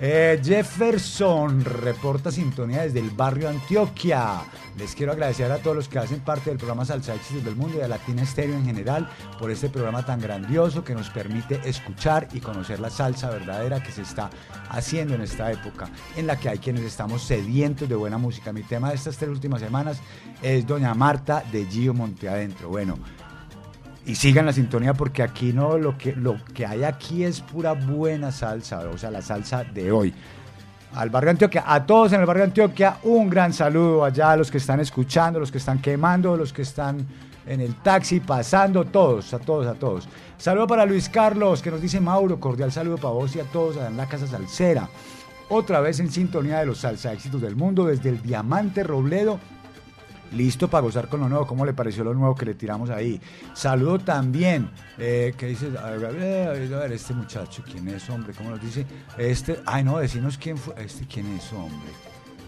Eh, 0.00 0.40
Jefferson 0.44 1.64
reporta 1.64 2.30
sintonía 2.30 2.82
desde 2.82 3.00
el 3.00 3.10
barrio 3.10 3.48
Antioquia. 3.48 4.42
Les 4.76 4.94
quiero 4.94 5.10
agradecer 5.10 5.50
a 5.50 5.58
todos 5.58 5.74
los 5.74 5.88
que 5.88 5.98
hacen 5.98 6.20
parte 6.20 6.50
del 6.50 6.56
programa 6.56 6.84
Salsa 6.84 7.16
Éxitos 7.16 7.44
del 7.44 7.56
Mundo 7.56 7.78
y 7.78 7.80
a 7.80 7.88
Latina 7.88 8.22
Estéreo 8.22 8.54
en 8.54 8.64
general 8.64 9.10
por 9.40 9.50
este 9.50 9.68
programa 9.68 10.06
tan 10.06 10.20
grandioso 10.20 10.84
que 10.84 10.94
nos 10.94 11.10
permite 11.10 11.60
escuchar 11.68 12.28
y 12.32 12.38
conocer 12.38 12.78
la 12.78 12.90
salsa 12.90 13.28
verdadera 13.28 13.82
que 13.82 13.90
se 13.90 14.02
está 14.02 14.30
haciendo 14.68 15.16
en 15.16 15.22
esta 15.22 15.50
época, 15.50 15.90
en 16.16 16.28
la 16.28 16.38
que 16.38 16.48
hay 16.48 16.58
quienes 16.58 16.84
estamos 16.84 17.22
sedientos 17.22 17.88
de 17.88 17.96
buena 17.96 18.18
música. 18.18 18.52
Mi 18.52 18.62
tema 18.62 18.90
de 18.90 18.94
estas 18.94 19.16
tres 19.16 19.30
últimas 19.30 19.60
semanas 19.60 19.98
es 20.42 20.64
Doña 20.64 20.94
Marta 20.94 21.42
de 21.50 21.66
Gio 21.66 21.92
Monteadentro. 21.92 22.68
Bueno, 22.68 23.00
y 24.08 24.14
sigan 24.14 24.46
la 24.46 24.54
sintonía 24.54 24.94
porque 24.94 25.22
aquí 25.22 25.52
no 25.52 25.76
lo 25.76 25.98
que 25.98 26.16
lo 26.16 26.38
que 26.54 26.64
hay 26.64 26.82
aquí 26.82 27.24
es 27.24 27.42
pura 27.42 27.74
buena 27.74 28.32
salsa, 28.32 28.80
o 28.88 28.96
sea, 28.96 29.10
la 29.10 29.20
salsa 29.20 29.64
de 29.64 29.92
hoy. 29.92 30.14
Al 30.94 31.10
barrio 31.10 31.30
Antioquia, 31.30 31.64
a 31.66 31.84
todos 31.84 32.14
en 32.14 32.20
el 32.20 32.26
barrio 32.26 32.44
Antioquia, 32.44 32.96
un 33.02 33.28
gran 33.28 33.52
saludo 33.52 34.02
allá 34.02 34.32
a 34.32 34.36
los 34.38 34.50
que 34.50 34.56
están 34.56 34.80
escuchando, 34.80 35.38
los 35.38 35.52
que 35.52 35.58
están 35.58 35.82
quemando, 35.82 36.38
los 36.38 36.54
que 36.54 36.62
están 36.62 37.06
en 37.46 37.60
el 37.60 37.74
taxi, 37.76 38.20
pasando, 38.20 38.86
todos, 38.86 39.34
a 39.34 39.38
todos, 39.38 39.66
a 39.66 39.74
todos. 39.74 40.08
Saludo 40.38 40.66
para 40.66 40.86
Luis 40.86 41.10
Carlos, 41.10 41.60
que 41.60 41.70
nos 41.70 41.82
dice 41.82 42.00
Mauro, 42.00 42.40
cordial 42.40 42.72
saludo 42.72 42.96
para 42.96 43.12
vos 43.12 43.36
y 43.36 43.40
a 43.40 43.44
todos 43.44 43.76
en 43.76 43.98
la 43.98 44.06
Casa 44.06 44.26
Salsera. 44.26 44.88
Otra 45.50 45.80
vez 45.80 46.00
en 46.00 46.10
sintonía 46.10 46.60
de 46.60 46.66
los 46.66 46.78
salsa 46.78 47.12
éxitos 47.12 47.42
del 47.42 47.56
mundo 47.56 47.84
desde 47.84 48.08
el 48.08 48.22
Diamante 48.22 48.82
Robledo 48.82 49.38
listo 50.32 50.68
para 50.68 50.82
gozar 50.82 51.08
con 51.08 51.20
lo 51.20 51.28
nuevo. 51.28 51.46
¿Cómo 51.46 51.64
le 51.64 51.72
pareció 51.72 52.04
lo 52.04 52.14
nuevo 52.14 52.34
que 52.34 52.46
le 52.46 52.54
tiramos 52.54 52.90
ahí? 52.90 53.20
Saludo 53.54 53.98
también, 53.98 54.70
eh, 54.98 55.34
¿qué 55.36 55.46
dice? 55.46 55.70
A 55.78 55.90
ver, 55.90 56.06
a 56.06 56.10
ver, 56.10 56.74
a 56.74 56.78
ver, 56.78 56.92
este 56.92 57.14
muchacho, 57.14 57.62
¿quién 57.70 57.88
es, 57.88 58.08
hombre? 58.10 58.32
¿Cómo 58.34 58.50
nos 58.50 58.60
dice? 58.60 58.86
Este, 59.16 59.60
ay, 59.66 59.84
no, 59.84 59.98
decinos 59.98 60.38
quién 60.38 60.56
fue, 60.56 60.74
este, 60.82 61.06
¿quién 61.06 61.26
es, 61.36 61.52
hombre? 61.52 61.90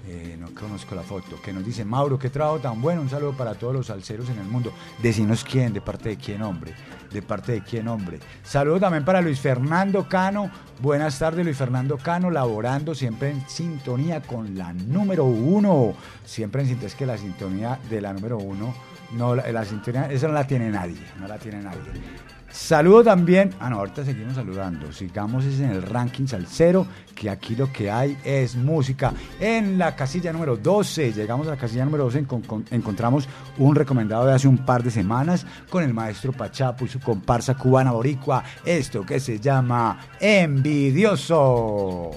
Eh, 0.07 0.37
no 0.41 0.53
conozco 0.55 0.95
la 0.95 1.03
foto, 1.03 1.41
que 1.41 1.53
nos 1.53 1.65
dice, 1.65 1.85
Mauro, 1.85 2.19
qué 2.19 2.31
trabajo 2.31 2.59
tan 2.59 2.81
bueno, 2.81 3.03
un 3.03 3.11
saludo 3.11 3.33
para 3.33 3.55
todos 3.55 3.75
los 3.75 3.87
salseros 3.87 4.29
en 4.31 4.39
el 4.39 4.47
mundo. 4.47 4.73
Decinos 5.03 5.45
quién, 5.45 5.73
de 5.73 5.81
parte 5.81 6.09
de 6.11 6.17
quién, 6.17 6.43
hombre, 6.43 6.75
de 7.13 7.23
parte 7.23 7.53
de 7.53 7.63
quién, 7.63 7.89
hombre. 7.89 8.19
Saludo 8.43 8.81
también 8.81 9.05
para 9.05 9.21
Luis 9.21 9.41
Fernando 9.41 10.09
Cano, 10.09 10.51
buenas 10.81 11.19
tardes 11.19 11.45
Luis 11.45 11.57
Fernando 11.57 11.99
Cano, 11.99 12.31
laborando 12.31 12.95
siempre 12.95 13.31
en 13.31 13.49
sintonía 13.49 14.21
con 14.23 14.57
la 14.57 14.73
número 14.73 15.25
uno, 15.25 15.95
siempre 16.25 16.63
en 16.63 16.69
sintonía, 16.69 16.89
es 16.89 16.95
que 16.95 17.07
la 17.07 17.19
sintonía 17.19 17.79
de 17.89 18.01
la 18.01 18.13
número 18.13 18.39
uno, 18.39 18.75
no, 19.13 19.35
la, 19.35 19.51
la 19.51 19.65
sintonía, 19.65 20.11
esa 20.11 20.29
no 20.29 20.35
la 20.35 20.47
tiene 20.47 20.71
nadie, 20.71 21.01
no 21.19 21.27
la 21.27 21.39
tiene 21.39 21.63
nadie. 21.63 22.30
Saludo 22.53 23.05
también. 23.05 23.55
Ah, 23.61 23.71
no, 23.71 23.77
ahorita 23.79 24.05
seguimos 24.05 24.35
saludando. 24.35 24.93
Sigamos 24.93 25.45
en 25.45 25.71
el 25.71 25.83
ranking 25.83 26.27
salsero, 26.27 26.87
que 27.15 27.31
aquí 27.31 27.55
lo 27.55 27.73
que 27.73 27.91
hay 27.91 28.19
es 28.25 28.57
música. 28.57 29.13
En 29.39 29.79
la 29.79 29.95
casilla 29.95 30.33
número 30.33 30.57
12, 30.57 31.13
llegamos 31.13 31.47
a 31.47 31.51
la 31.51 31.57
casilla 31.57 31.85
número 31.85 32.05
12, 32.05 32.27
encon- 32.27 32.45
con- 32.47 32.65
encontramos 32.71 33.29
un 33.59 33.75
recomendado 33.77 34.27
de 34.27 34.35
hace 34.35 34.49
un 34.49 34.59
par 34.59 34.83
de 34.83 34.91
semanas 34.91 35.47
con 35.71 35.85
el 35.85 35.95
maestro 35.95 36.33
Pachapo 36.33 36.85
y 36.85 36.89
su 36.89 36.99
comparsa 37.01 37.55
cubana 37.57 37.93
boricua. 37.93 38.43
Esto 38.65 39.07
que 39.07 39.21
se 39.21 39.39
llama 39.39 39.99
Envidioso. 40.21 42.11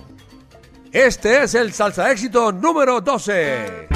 Este 0.92 1.44
es 1.44 1.56
el 1.56 1.74
salsa 1.74 2.12
éxito 2.12 2.52
número 2.52 3.02
12. 3.02 3.88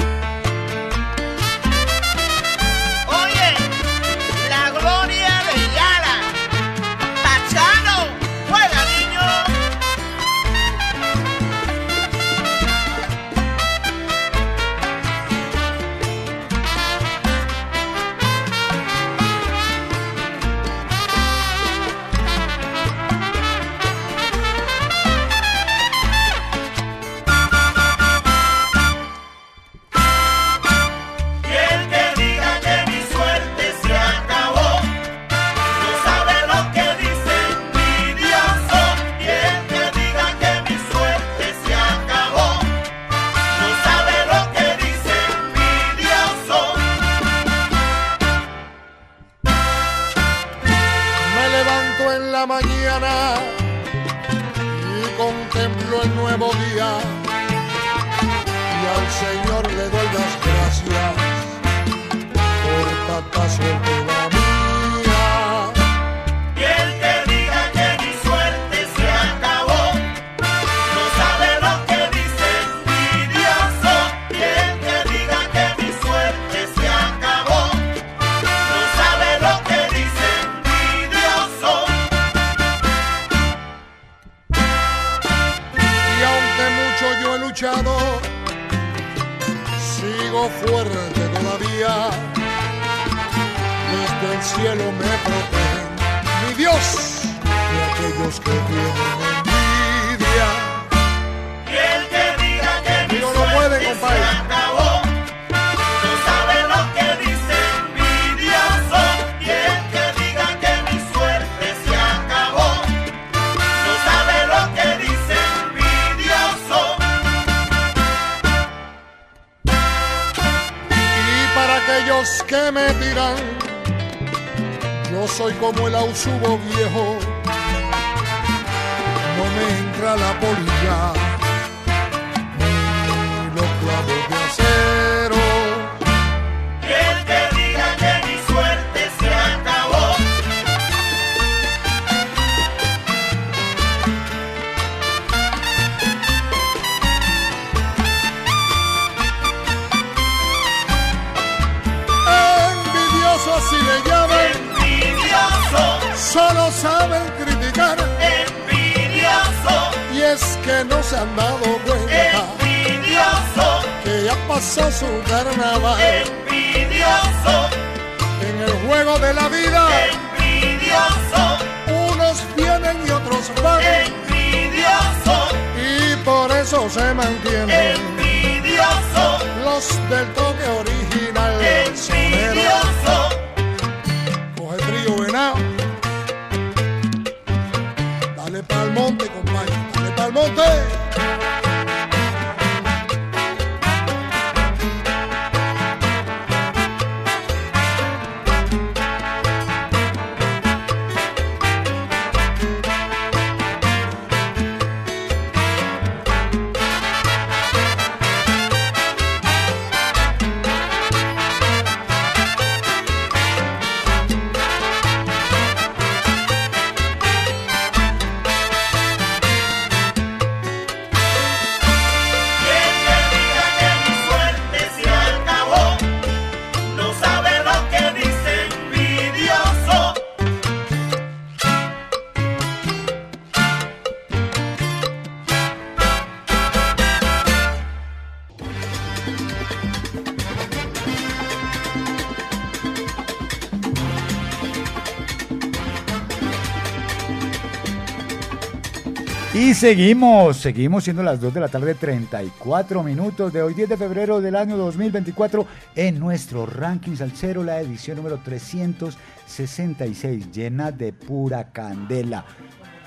Seguimos, 249.78 250.56
seguimos 250.56 251.04
siendo 251.04 251.22
las 251.22 251.40
2 251.40 251.54
de 251.54 251.60
la 251.60 251.68
tarde, 251.68 251.94
34 251.94 253.04
minutos 253.04 253.52
de 253.52 253.62
hoy, 253.62 253.74
10 253.74 253.90
de 253.90 253.96
febrero 253.96 254.40
del 254.40 254.56
año 254.56 254.76
2024, 254.76 255.64
en 255.94 256.18
nuestro 256.18 256.66
ranking 256.66 257.14
salsero, 257.14 257.62
la 257.62 257.80
edición 257.80 258.16
número 258.16 258.38
366, 258.38 260.50
llena 260.50 260.90
de 260.90 261.12
pura 261.12 261.70
candela. 261.70 262.44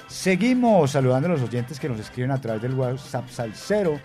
Seguimos 0.07 0.91
saludando 0.91 1.27
a 1.27 1.31
los 1.31 1.41
oyentes 1.41 1.77
que 1.77 1.89
nos 1.89 1.99
escriben 1.99 2.31
a 2.31 2.39
través 2.39 2.61
del 2.61 2.73
WhatsApp 2.73 3.27
salsero. 3.29 3.99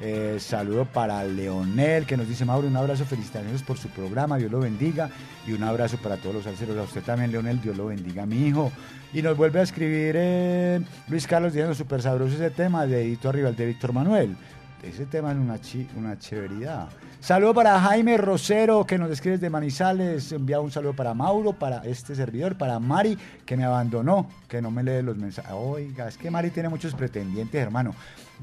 Eh, 0.00 0.36
saludo 0.38 0.84
para 0.84 1.24
Leonel, 1.24 2.06
que 2.06 2.16
nos 2.16 2.28
dice, 2.28 2.44
Mauro, 2.44 2.68
un 2.68 2.76
abrazo, 2.76 3.04
felicitaciones 3.04 3.64
por 3.64 3.78
su 3.78 3.88
programa, 3.88 4.38
Dios 4.38 4.52
lo 4.52 4.60
bendiga. 4.60 5.10
Y 5.44 5.54
un 5.54 5.64
abrazo 5.64 5.96
para 5.96 6.18
todos 6.18 6.36
los 6.36 6.44
salseros. 6.44 6.78
A 6.78 6.82
usted 6.82 7.02
también, 7.02 7.32
Leonel, 7.32 7.60
Dios 7.60 7.76
lo 7.76 7.86
bendiga, 7.86 8.26
mi 8.26 8.46
hijo. 8.46 8.70
Y 9.12 9.20
nos 9.20 9.36
vuelve 9.36 9.60
a 9.60 9.62
escribir 9.62 10.14
eh, 10.16 10.80
Luis 11.08 11.26
Carlos 11.26 11.52
diciendo, 11.52 11.74
súper 11.74 12.00
sabroso 12.00 12.34
ese 12.34 12.50
tema, 12.50 12.86
dedito 12.86 13.28
arriba, 13.28 13.50
el 13.50 13.56
de 13.56 13.66
Víctor 13.66 13.92
Manuel. 13.92 14.34
Ese 14.82 15.04
tema 15.06 15.30
es 15.32 15.38
una, 15.38 15.60
chi- 15.60 15.86
una 15.96 16.18
chéveridad. 16.18 16.88
Saludo 17.20 17.54
para 17.54 17.78
Jaime 17.78 18.16
Rosero, 18.16 18.84
que 18.84 18.98
nos 18.98 19.10
escribe 19.10 19.36
desde 19.36 19.50
Manizales. 19.50 20.32
Envía 20.32 20.58
un 20.60 20.72
saludo 20.72 20.94
para 20.94 21.14
Mauro, 21.14 21.52
para 21.52 21.84
este 21.84 22.16
servidor, 22.16 22.56
para 22.56 22.80
Mari, 22.80 23.16
que 23.46 23.56
me 23.56 23.64
abandonó, 23.64 24.26
que 24.48 24.60
no 24.60 24.70
me 24.72 24.82
lee 24.82 25.02
los 25.02 25.16
mensajes. 25.16 25.52
Oiga, 25.54 26.08
es 26.08 26.16
que 26.18 26.30
Mari 26.30 26.50
tiene 26.50 26.68
muchos 26.68 26.94
pretendientes, 26.94 27.62
hermano. 27.62 27.94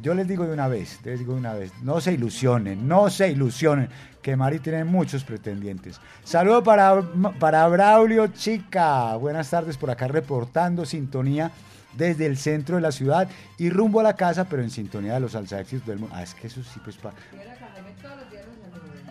Yo 0.01 0.13
les 0.13 0.27
digo 0.27 0.45
de 0.45 0.53
una 0.53 0.67
vez, 0.69 0.99
les 1.03 1.19
digo 1.19 1.33
de 1.33 1.39
una 1.39 1.53
vez, 1.53 1.71
no 1.81 1.99
se 1.99 2.13
ilusionen, 2.13 2.87
no 2.87 3.09
se 3.09 3.29
ilusionen, 3.29 3.89
que 4.21 4.35
Mari 4.35 4.59
tiene 4.59 4.85
muchos 4.85 5.23
pretendientes. 5.25 5.99
Saludo 6.23 6.63
para, 6.63 7.01
para 7.39 7.67
Braulio 7.67 8.27
Chica. 8.27 9.15
Buenas 9.17 9.49
tardes 9.49 9.75
por 9.77 9.89
acá 9.89 10.07
reportando 10.07 10.85
sintonía 10.85 11.51
desde 11.97 12.25
el 12.27 12.37
centro 12.37 12.77
de 12.77 12.81
la 12.81 12.91
ciudad 12.93 13.27
y 13.57 13.69
rumbo 13.69 13.99
a 13.99 14.03
la 14.03 14.15
casa, 14.15 14.45
pero 14.45 14.61
en 14.61 14.69
sintonía 14.69 15.15
de 15.15 15.19
los 15.19 15.33
salsa 15.33 15.59
éxitos 15.59 15.87
del 15.87 15.99
mundo. 15.99 16.15
Ah, 16.17 16.23
es 16.23 16.33
que 16.33 16.47
eso 16.47 16.63
sí, 16.63 16.79
pues 16.83 16.95
pa- 16.97 17.11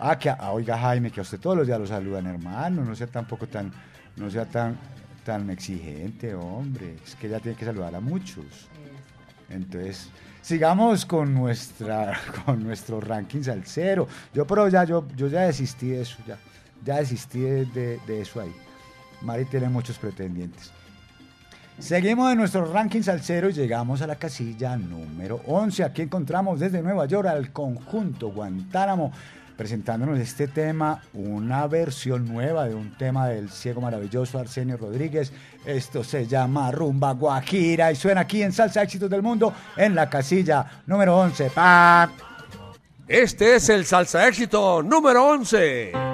Ah, 0.01 0.17
que, 0.17 0.29
ah, 0.29 0.51
oiga 0.53 0.77
Jaime, 0.77 1.11
que 1.11 1.19
a 1.19 1.23
usted 1.23 1.39
todos 1.39 1.57
los 1.57 1.67
días 1.67 1.79
lo 1.79 1.85
saludan, 1.85 2.25
hermano, 2.25 2.83
no 2.83 2.95
sea 2.95 3.05
tampoco 3.07 3.47
tan, 3.47 3.71
no 4.15 4.29
sea 4.31 4.45
tan, 4.45 4.77
tan 5.25 5.49
exigente, 5.51 6.33
hombre, 6.33 6.95
es 7.05 7.15
que 7.15 7.27
ya 7.29 7.39
tiene 7.39 7.57
que 7.57 7.65
saludar 7.65 7.93
a 7.95 7.99
muchos. 7.99 8.45
Entonces, 9.49 10.09
sigamos 10.41 11.05
con 11.05 11.33
nuestra, 11.33 12.19
con 12.45 12.63
nuestro 12.63 12.99
ranking 13.01 13.41
salsero. 13.41 14.07
Yo 14.33 14.45
pero 14.45 14.67
ya, 14.69 14.83
yo, 14.83 15.07
yo 15.15 15.27
ya 15.27 15.41
desistí 15.41 15.89
de 15.89 16.01
eso, 16.01 16.17
ya, 16.27 16.37
ya 16.85 16.97
desistí 16.97 17.39
de, 17.39 17.65
de- 18.05 18.21
eso 18.21 18.41
ahí. 18.41 18.53
Mari 19.21 19.45
tiene 19.45 19.69
muchos 19.69 19.97
pretendientes. 19.97 20.71
Seguimos 21.77 22.29
en 22.31 22.37
nuestro 22.39 22.65
ranking 22.71 23.01
salsero 23.01 23.49
y 23.49 23.53
llegamos 23.53 24.01
a 24.01 24.07
la 24.07 24.15
casilla 24.17 24.75
número 24.75 25.41
11. 25.45 25.83
Aquí 25.85 26.01
encontramos 26.01 26.59
desde 26.59 26.81
Nueva 26.81 27.05
York 27.05 27.27
al 27.27 27.53
conjunto 27.53 28.31
Guantánamo 28.31 29.13
presentándonos 29.59 30.17
este 30.19 30.47
tema, 30.47 31.01
una 31.13 31.67
versión 31.67 32.25
nueva 32.25 32.63
de 32.69 32.75
un 32.75 32.97
tema 32.97 33.27
del 33.27 33.49
ciego 33.49 33.81
maravilloso 33.81 34.39
Arsenio 34.39 34.77
Rodríguez. 34.77 35.33
Esto 35.65 36.01
se 36.01 36.25
llama 36.25 36.71
Rumba 36.71 37.11
Guajira 37.11 37.91
y 37.91 37.97
suena 37.97 38.21
aquí 38.21 38.41
en 38.41 38.53
Salsa 38.53 38.83
Éxitos 38.83 39.09
del 39.09 39.21
Mundo 39.21 39.53
en 39.75 39.95
la 39.95 40.09
casilla 40.09 40.83
número 40.87 41.17
11. 41.17 41.49
¡Pa! 41.49 42.09
Este 43.05 43.55
es 43.55 43.67
el 43.67 43.85
salsa 43.85 44.25
éxito 44.29 44.81
número 44.81 45.27
11. 45.27 46.08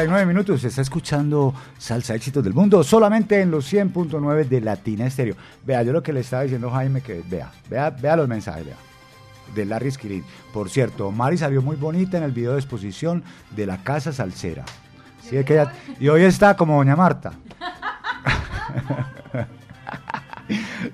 39 0.00 0.26
minutos. 0.26 0.60
Se 0.62 0.68
está 0.68 0.80
escuchando 0.82 1.52
Salsa 1.76 2.14
Éxitos 2.14 2.42
del 2.42 2.54
Mundo 2.54 2.82
solamente 2.82 3.40
en 3.42 3.50
los 3.50 3.70
100.9 3.70 4.48
de 4.48 4.60
Latina 4.62 5.06
Estéreo. 5.06 5.34
Vea, 5.66 5.82
yo 5.82 5.92
lo 5.92 6.02
que 6.02 6.12
le 6.14 6.20
estaba 6.20 6.42
diciendo 6.42 6.70
Jaime, 6.70 7.02
que 7.02 7.22
vea, 7.28 7.50
vea, 7.68 7.90
vea 7.90 8.16
los 8.16 8.26
mensajes, 8.26 8.64
vea. 8.64 8.76
De 9.54 9.64
Larry 9.66 9.88
Esquilín. 9.88 10.24
Por 10.54 10.70
cierto, 10.70 11.10
Mari 11.10 11.36
salió 11.36 11.60
muy 11.60 11.76
bonita 11.76 12.16
en 12.16 12.22
el 12.24 12.32
video 12.32 12.52
de 12.52 12.58
exposición 12.60 13.22
de 13.54 13.66
la 13.66 13.82
Casa 13.82 14.10
Salsera. 14.12 14.64
Sí, 15.28 15.36
es 15.36 15.44
que 15.44 15.54
ella- 15.54 15.72
y 15.98 16.08
hoy 16.08 16.22
está 16.22 16.56
como 16.56 16.76
Doña 16.76 16.96
Marta. 16.96 17.32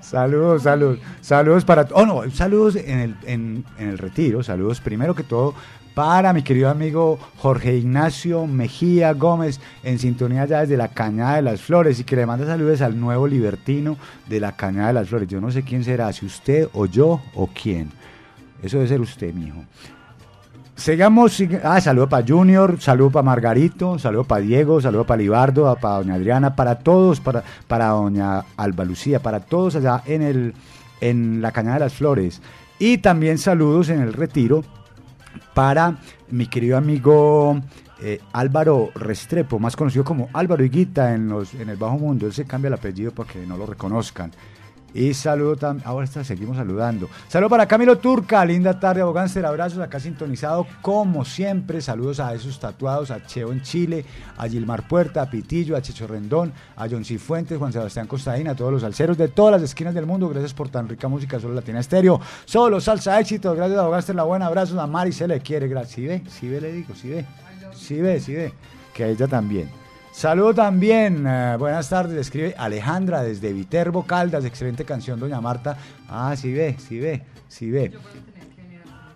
Saludos, 0.01 0.63
saludos, 0.63 0.99
saludos 1.21 1.65
para... 1.65 1.87
Oh, 1.93 2.05
no, 2.05 2.29
saludos 2.31 2.75
en 2.75 2.99
el, 2.99 3.15
en, 3.25 3.65
en 3.79 3.89
el 3.89 3.97
retiro, 3.97 4.43
saludos 4.43 4.79
primero 4.81 5.15
que 5.15 5.23
todo 5.23 5.55
para 5.97 6.31
mi 6.31 6.43
querido 6.43 6.69
amigo 6.69 7.17
Jorge 7.37 7.75
Ignacio 7.75 8.45
Mejía 8.45 9.13
Gómez, 9.13 9.59
en 9.81 9.97
sintonía 9.97 10.45
ya 10.45 10.59
desde 10.59 10.77
la 10.77 10.89
Cañada 10.89 11.37
de 11.37 11.41
las 11.41 11.59
Flores, 11.59 11.99
y 11.99 12.03
que 12.03 12.15
le 12.15 12.27
manda 12.27 12.45
saludos 12.45 12.83
al 12.83 12.99
nuevo 12.99 13.27
libertino 13.27 13.97
de 14.29 14.39
la 14.39 14.51
Cañada 14.51 14.89
de 14.89 14.93
las 14.93 15.09
Flores. 15.09 15.27
Yo 15.27 15.41
no 15.41 15.49
sé 15.49 15.63
quién 15.63 15.83
será, 15.83 16.13
si 16.13 16.27
usted 16.27 16.69
o 16.73 16.85
yo 16.85 17.19
o 17.33 17.47
quién. 17.47 17.89
Eso 18.61 18.77
debe 18.77 18.89
ser 18.89 19.01
usted, 19.01 19.33
mijo. 19.33 19.63
Sigamos, 20.75 21.41
ah, 21.63 21.81
saludo 21.81 22.07
para 22.07 22.23
Junior, 22.27 22.79
saludo 22.79 23.09
para 23.09 23.23
Margarito, 23.23 23.97
saludo 23.97 24.23
para 24.23 24.41
Diego, 24.41 24.79
saludo 24.79 25.03
para 25.03 25.19
Libardo, 25.19 25.75
para 25.81 25.95
doña 25.95 26.13
Adriana, 26.13 26.55
para 26.55 26.77
todos, 26.77 27.19
para, 27.19 27.43
para 27.67 27.87
doña 27.87 28.45
Alba 28.55 28.85
Lucía, 28.85 29.19
para 29.19 29.39
todos 29.39 29.75
allá 29.77 30.03
en, 30.05 30.21
el, 30.21 30.53
en 31.01 31.41
la 31.41 31.51
Cañada 31.51 31.77
de 31.77 31.85
las 31.85 31.93
Flores. 31.93 32.39
Y 32.77 32.99
también 32.99 33.39
saludos 33.39 33.89
en 33.89 33.99
el 33.99 34.13
retiro 34.13 34.63
para 35.57 35.97
mi 36.29 36.45
querido 36.45 36.77
amigo 36.77 37.59
eh, 37.99 38.21
Álvaro 38.31 38.91
Restrepo, 38.93 39.57
más 39.57 39.75
conocido 39.75 40.03
como 40.03 40.29
Álvaro 40.33 40.63
Higuita 40.63 41.15
en, 41.15 41.29
los, 41.29 41.55
en 41.55 41.69
el 41.69 41.77
Bajo 41.77 41.97
Mundo. 41.97 42.27
Él 42.27 42.33
se 42.33 42.45
cambia 42.45 42.67
el 42.67 42.75
apellido 42.75 43.11
para 43.11 43.33
que 43.33 43.43
no 43.43 43.57
lo 43.57 43.65
reconozcan. 43.65 44.31
Y 44.93 45.13
saludo 45.13 45.55
también, 45.55 45.87
ahora 45.87 46.05
está, 46.05 46.23
seguimos 46.23 46.57
saludando. 46.57 47.09
Saludo 47.27 47.49
para 47.49 47.67
Camilo 47.67 47.97
Turca, 47.97 48.43
linda 48.45 48.79
tarde, 48.79 49.01
abogánster, 49.01 49.45
abrazos 49.45 49.79
acá 49.79 49.99
sintonizado 49.99 50.65
como 50.81 51.25
siempre. 51.25 51.81
Saludos 51.81 52.19
a 52.19 52.33
esos 52.33 52.59
tatuados, 52.59 53.11
a 53.11 53.25
Cheo 53.25 53.51
en 53.51 53.61
Chile, 53.61 54.05
a 54.37 54.47
Gilmar 54.47 54.87
Puerta, 54.87 55.21
a 55.21 55.29
Pitillo, 55.29 55.75
a 55.75 55.81
Checho 55.81 56.07
Rendón, 56.07 56.53
a 56.75 56.87
John 56.89 57.03
Cifuentes, 57.05 57.57
Juan 57.57 57.73
Sebastián 57.73 58.07
Costaín, 58.07 58.47
a 58.47 58.55
todos 58.55 58.71
los 58.71 58.81
salseros 58.81 59.17
de 59.17 59.27
todas 59.27 59.53
las 59.53 59.61
esquinas 59.61 59.93
del 59.93 60.05
mundo. 60.05 60.29
Gracias 60.29 60.53
por 60.53 60.69
tan 60.69 60.87
rica 60.87 61.07
música, 61.07 61.39
solo 61.39 61.53
Latina 61.53 61.79
Estéreo, 61.79 62.19
solo 62.45 62.79
salsa 62.81 63.19
éxito. 63.19 63.53
Gracias, 63.53 63.79
abogánster, 63.79 64.15
la 64.15 64.23
buena, 64.23 64.47
abrazos 64.47 64.79
a 64.79 64.87
Mari, 64.87 65.11
se 65.11 65.27
le 65.27 65.39
quiere. 65.41 65.67
Gracias. 65.67 65.95
Si 65.95 66.05
ve, 66.05 66.21
si 66.29 66.47
ve, 66.47 66.61
le 66.61 66.71
digo, 66.71 66.95
si 66.95 67.09
ve, 67.09 67.25
si 67.73 68.01
ve, 68.01 68.19
si 68.19 68.33
ve, 68.33 68.53
que 68.93 69.03
a 69.03 69.07
ella 69.07 69.27
también. 69.27 69.86
Saludo 70.17 70.53
también, 70.55 71.25
eh, 71.27 71.55
buenas 71.59 71.89
tardes, 71.89 72.17
escribe 72.17 72.55
Alejandra 72.57 73.21
desde 73.21 73.53
Viterbo 73.53 74.01
Caldas, 74.07 74.45
excelente 74.45 74.83
canción, 74.83 75.19
doña 75.19 75.39
Marta. 75.39 75.77
Ah, 76.09 76.35
sí 76.35 76.51
ve, 76.51 76.75
sí 76.79 76.97
ve, 76.97 77.21
sí 77.47 77.69
ve. 77.69 77.91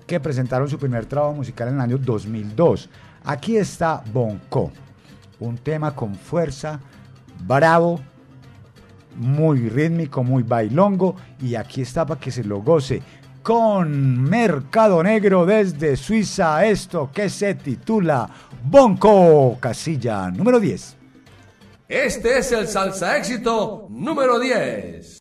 que 0.05 0.19
presentaron 0.19 0.67
su 0.67 0.77
primer 0.77 1.05
trabajo 1.05 1.35
musical 1.35 1.69
en 1.69 1.75
el 1.75 1.79
año 1.79 1.97
2002. 1.97 2.89
Aquí 3.23 3.55
está 3.55 4.03
Bonco, 4.11 4.69
un 5.39 5.57
tema 5.57 5.95
con 5.95 6.15
fuerza, 6.15 6.81
bravo, 7.47 8.01
muy 9.15 9.69
rítmico, 9.69 10.21
muy 10.21 10.43
bailongo 10.43 11.15
y 11.39 11.55
aquí 11.55 11.81
está 11.81 12.05
para 12.05 12.19
que 12.19 12.29
se 12.29 12.43
lo 12.43 12.61
goce 12.61 13.01
con 13.43 14.23
Mercado 14.23 15.03
Negro 15.03 15.45
desde 15.45 15.97
Suiza, 15.97 16.65
esto 16.65 17.11
que 17.13 17.29
se 17.29 17.55
titula 17.55 18.29
Bonco, 18.63 19.57
casilla 19.59 20.31
número 20.31 20.59
10. 20.59 20.97
Este 21.89 22.39
es 22.39 22.51
el 22.53 22.67
salsa 22.67 23.17
éxito 23.17 23.87
número 23.89 24.39
10. 24.39 25.19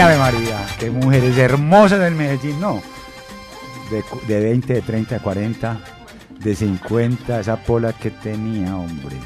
Ave 0.00 0.18
María, 0.18 0.66
qué 0.78 0.90
mujeres 0.90 1.36
hermosas 1.36 1.98
del 1.98 2.14
Medellín, 2.14 2.60
no. 2.60 2.80
De, 3.90 4.04
de 4.26 4.40
20, 4.40 4.74
de 4.74 4.82
30, 4.82 5.14
de 5.16 5.20
40, 5.20 5.80
de 6.40 6.54
50, 6.54 7.40
esa 7.40 7.56
pola 7.56 7.92
que 7.92 8.10
tenía, 8.10 8.76
hombre. 8.76 9.16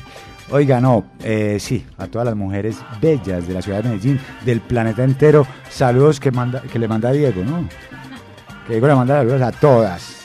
Oiga, 0.51 0.81
no, 0.81 1.05
eh, 1.23 1.59
sí, 1.61 1.85
a 1.99 2.07
todas 2.07 2.27
las 2.27 2.37
mujeres 2.37 2.77
bellas 3.01 3.47
de 3.47 3.55
la 3.55 3.63
ciudad 3.63 3.83
de 3.83 3.91
Medellín, 3.91 4.21
del 4.45 4.61
planeta 4.61 5.05
entero, 5.05 5.47
saludos 5.71 6.21
que, 6.21 6.31
manda, 6.31 6.63
que 6.63 6.79
le 6.79 6.89
manda 6.89 7.11
Diego, 7.13 7.43
¿no? 7.45 7.69
Que 8.67 8.75
Diego 8.75 8.87
le 8.87 8.95
manda 8.95 9.19
saludos 9.19 9.43
a 9.43 9.53
todas. 9.53 10.17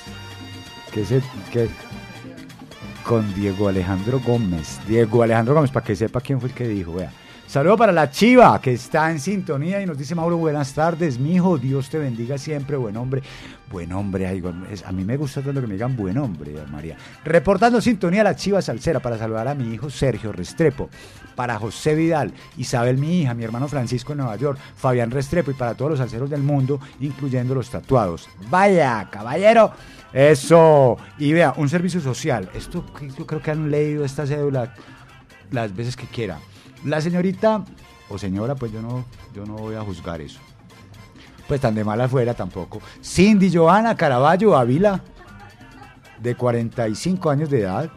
Que 0.94 1.06
se, 1.06 1.22
que, 1.52 1.70
con 3.04 3.34
Diego 3.36 3.70
Alejandro 3.70 4.20
Gómez. 4.20 4.80
Diego 4.88 5.24
Alejandro 5.24 5.56
Gómez, 5.56 5.72
para 5.72 5.86
que 5.86 5.96
sepa 5.96 6.22
quién 6.22 6.40
fue 6.40 6.50
el 6.50 6.56
que 6.56 6.68
dijo, 6.68 6.94
vea. 6.94 7.12
Saludo 7.48 7.78
para 7.78 7.94
la 7.94 8.12
Chiva, 8.12 8.60
que 8.60 8.74
está 8.74 9.10
en 9.10 9.22
sintonía 9.22 9.82
y 9.82 9.86
nos 9.86 9.98
dice 9.98 10.14
Mauro, 10.14 10.36
buenas 10.36 10.74
tardes, 10.74 11.18
mijo, 11.18 11.58
Dios 11.58 11.90
te 11.90 11.98
bendiga 11.98 12.38
siempre, 12.38 12.76
buen 12.76 12.98
hombre. 12.98 13.24
Buen 13.72 13.94
hombre, 13.94 14.28
ay, 14.28 14.44
a 14.86 14.92
mí 14.92 15.06
me 15.06 15.16
gusta 15.16 15.42
tanto 15.42 15.62
que 15.62 15.68
me 15.68 15.76
digan 15.76 15.96
buen 15.96 16.18
hombre, 16.18 16.56
María. 16.70 16.98
Reportando 17.24 17.80
sintonía 17.80 18.22
la 18.22 18.36
Chiva 18.36 18.62
Salsera 18.62 19.00
para 19.00 19.18
saludar 19.18 19.48
a 19.48 19.56
mi 19.56 19.74
hijo 19.74 19.90
Sergio 19.90 20.34
Restrepo, 20.34 20.90
para 21.36 21.58
José 21.58 21.96
Vidal, 21.96 22.34
Isabel 22.58 22.98
mi 22.98 23.22
hija, 23.22 23.34
mi 23.34 23.46
hermano 23.46 23.70
Francisco 23.70 24.12
en 24.12 24.18
Nueva 24.18 24.36
York, 24.36 24.60
Fabián 24.76 25.10
Restrepo 25.10 25.50
y 25.50 25.54
para 25.54 25.74
todos 25.74 25.92
los 25.92 26.00
salseros 26.00 26.30
del 26.30 26.44
mundo, 26.44 26.82
incluyendo 27.00 27.56
los 27.56 27.70
tatuados. 27.70 28.28
Vaya, 28.50 29.08
caballero. 29.10 29.72
Eso. 30.12 30.98
Y 31.18 31.32
vea, 31.32 31.54
un 31.56 31.70
servicio 31.70 32.02
social. 32.02 32.50
Esto 32.54 32.84
yo 33.18 33.26
creo 33.26 33.42
que 33.42 33.52
han 33.52 33.72
leído 33.72 34.04
esta 34.04 34.28
cédula 34.28 34.74
las 35.52 35.74
veces 35.74 35.96
que 35.96 36.08
quiera. 36.08 36.40
La 36.86 37.02
señorita 37.02 37.64
o 38.10 38.18
señora, 38.18 38.56
pues 38.56 38.72
yo 38.72 38.82
no, 38.82 39.06
yo 39.34 39.46
no 39.46 39.54
voy 39.54 39.76
a 39.76 39.82
juzgar 39.82 40.22
eso. 40.22 40.40
Pues 41.48 41.62
tan 41.62 41.76
de 41.76 41.84
mala 41.84 42.08
fuera 42.08 42.34
tampoco. 42.34 42.82
Cindy 43.02 43.54
Joana 43.54 43.96
Caraballo 43.96 44.58
Ávila, 44.58 45.02
de 46.22 46.36
45 46.36 47.30
años 47.30 47.50
de 47.50 47.62
edad, 47.62 47.90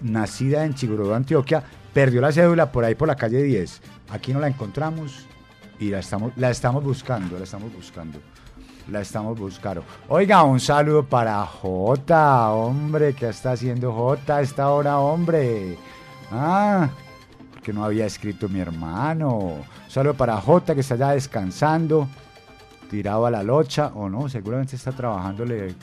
nacida 0.00 0.64
en 0.64 0.74
Chigurodó, 0.74 1.14
Antioquia, 1.14 1.62
perdió 1.92 2.20
la 2.20 2.32
cédula 2.32 2.70
por 2.70 2.84
ahí 2.84 2.94
por 2.94 3.08
la 3.08 3.16
calle 3.16 3.42
10. 3.42 3.80
Aquí 4.10 4.32
no 4.32 4.40
la 4.40 4.48
encontramos 4.48 5.26
y 5.78 5.90
la 5.90 5.98
estamos, 5.98 6.32
la 6.36 6.50
estamos 6.50 6.84
buscando, 6.84 7.38
la 7.38 7.44
estamos 7.44 7.72
buscando. 7.72 8.20
La 8.90 9.00
estamos 9.00 9.38
buscando. 9.38 9.82
Oiga, 10.08 10.42
un 10.42 10.60
saludo 10.60 11.04
para 11.06 11.42
Jota, 11.46 12.50
hombre, 12.50 13.14
¿qué 13.14 13.30
está 13.30 13.52
haciendo 13.52 13.92
Jota 13.92 14.36
a 14.36 14.40
esta 14.42 14.68
hora, 14.68 14.98
hombre? 14.98 15.78
Ah, 16.30 16.90
porque 17.64 17.72
no 17.72 17.82
había 17.82 18.04
escrito 18.04 18.46
mi 18.46 18.60
hermano. 18.60 19.64
Saludo 19.88 20.12
para 20.12 20.36
Jota, 20.36 20.74
que 20.74 20.82
está 20.82 20.96
ya 20.96 21.12
descansando, 21.12 22.06
tirado 22.90 23.24
a 23.24 23.30
la 23.30 23.42
locha, 23.42 23.90
o 23.94 24.06
no, 24.10 24.28
seguramente 24.28 24.76
está 24.76 24.92
trabajándole 24.92 25.74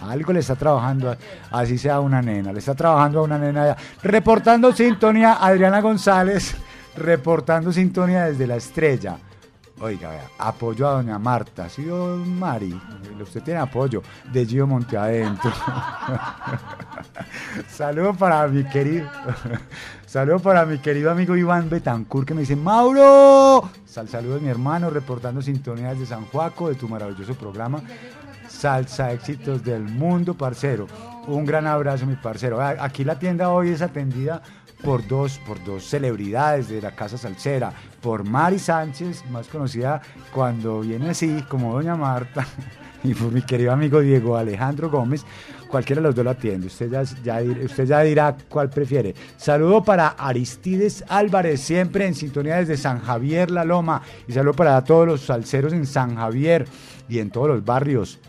algo 0.00 0.32
le 0.32 0.40
está 0.40 0.56
trabajando, 0.56 1.16
así 1.52 1.78
sea 1.78 2.00
una 2.00 2.20
nena, 2.20 2.52
le 2.52 2.58
está 2.58 2.74
trabajando 2.74 3.20
a 3.20 3.22
una 3.22 3.38
nena. 3.38 3.66
ya. 3.66 3.76
Reportando 4.02 4.72
sintonía, 4.72 5.34
Adriana 5.34 5.80
González, 5.80 6.56
reportando 6.96 7.72
sintonía 7.72 8.24
desde 8.24 8.48
la 8.48 8.56
estrella. 8.56 9.16
Oiga, 9.78 10.30
apoyo 10.38 10.88
a 10.88 10.92
doña 10.92 11.18
Marta, 11.18 11.68
sí, 11.68 11.84
don 11.84 12.38
Mari, 12.38 12.80
usted 13.20 13.42
tiene 13.42 13.60
apoyo 13.60 14.02
de 14.32 14.46
Gio 14.46 14.66
Monte 14.66 14.96
Adentro. 14.96 15.52
Saludo 17.68 18.14
para 18.14 18.48
mi 18.48 18.64
querido, 18.64 19.06
saludo 20.06 20.38
para 20.38 20.64
mi 20.64 20.78
querido 20.78 21.10
amigo 21.10 21.36
Iván 21.36 21.68
Betancourt 21.68 22.26
que 22.26 22.32
me 22.32 22.40
dice, 22.40 22.56
Mauro, 22.56 23.68
Sal, 23.84 24.08
saludos 24.08 24.40
mi 24.40 24.48
hermano, 24.48 24.88
reportando 24.88 25.42
sintonía 25.42 25.90
desde 25.90 26.06
San 26.06 26.24
Juaco 26.24 26.70
de 26.70 26.76
tu 26.76 26.88
maravilloso 26.88 27.34
programa. 27.34 27.82
Salsa 28.48 29.12
éxitos 29.12 29.62
del 29.62 29.82
mundo, 29.82 30.32
parcero. 30.32 30.86
Un 31.26 31.44
gran 31.44 31.66
abrazo, 31.66 32.06
mi 32.06 32.16
parcero. 32.16 32.62
Aquí 32.62 33.04
la 33.04 33.18
tienda 33.18 33.50
hoy 33.50 33.70
es 33.70 33.82
atendida 33.82 34.40
por 34.82 35.06
dos, 35.06 35.38
por 35.46 35.62
dos 35.64 35.84
celebridades 35.84 36.68
de 36.68 36.80
la 36.80 36.94
Casa 36.94 37.18
Salsera, 37.18 37.72
por 38.00 38.24
Mari 38.24 38.58
Sánchez, 38.58 39.24
más 39.30 39.48
conocida 39.48 40.00
cuando 40.32 40.80
viene 40.80 41.10
así, 41.10 41.44
como 41.48 41.72
Doña 41.72 41.96
Marta, 41.96 42.46
y 43.02 43.14
por 43.14 43.32
mi 43.32 43.42
querido 43.42 43.72
amigo 43.72 44.00
Diego 44.00 44.36
Alejandro 44.36 44.90
Gómez. 44.90 45.24
Cualquiera 45.68 46.00
de 46.00 46.06
los 46.06 46.14
dos 46.14 46.24
lo 46.24 46.30
atiende. 46.30 46.68
Usted 46.68 46.90
ya, 46.90 47.42
usted 47.64 47.86
ya 47.86 48.00
dirá 48.02 48.36
cuál 48.48 48.70
prefiere. 48.70 49.14
Saludo 49.36 49.82
para 49.82 50.08
Aristides 50.08 51.04
Álvarez, 51.08 51.60
siempre 51.60 52.06
en 52.06 52.14
sintonía 52.14 52.56
desde 52.56 52.76
San 52.76 53.00
Javier, 53.00 53.50
La 53.50 53.64
Loma. 53.64 54.00
Y 54.28 54.32
saludo 54.32 54.54
para 54.54 54.82
todos 54.84 55.06
los 55.08 55.22
salseros 55.22 55.72
en 55.72 55.84
San 55.84 56.14
Javier 56.14 56.66
y 57.08 57.18
en 57.18 57.30
todos 57.30 57.48
los 57.48 57.64
barrios 57.64 58.20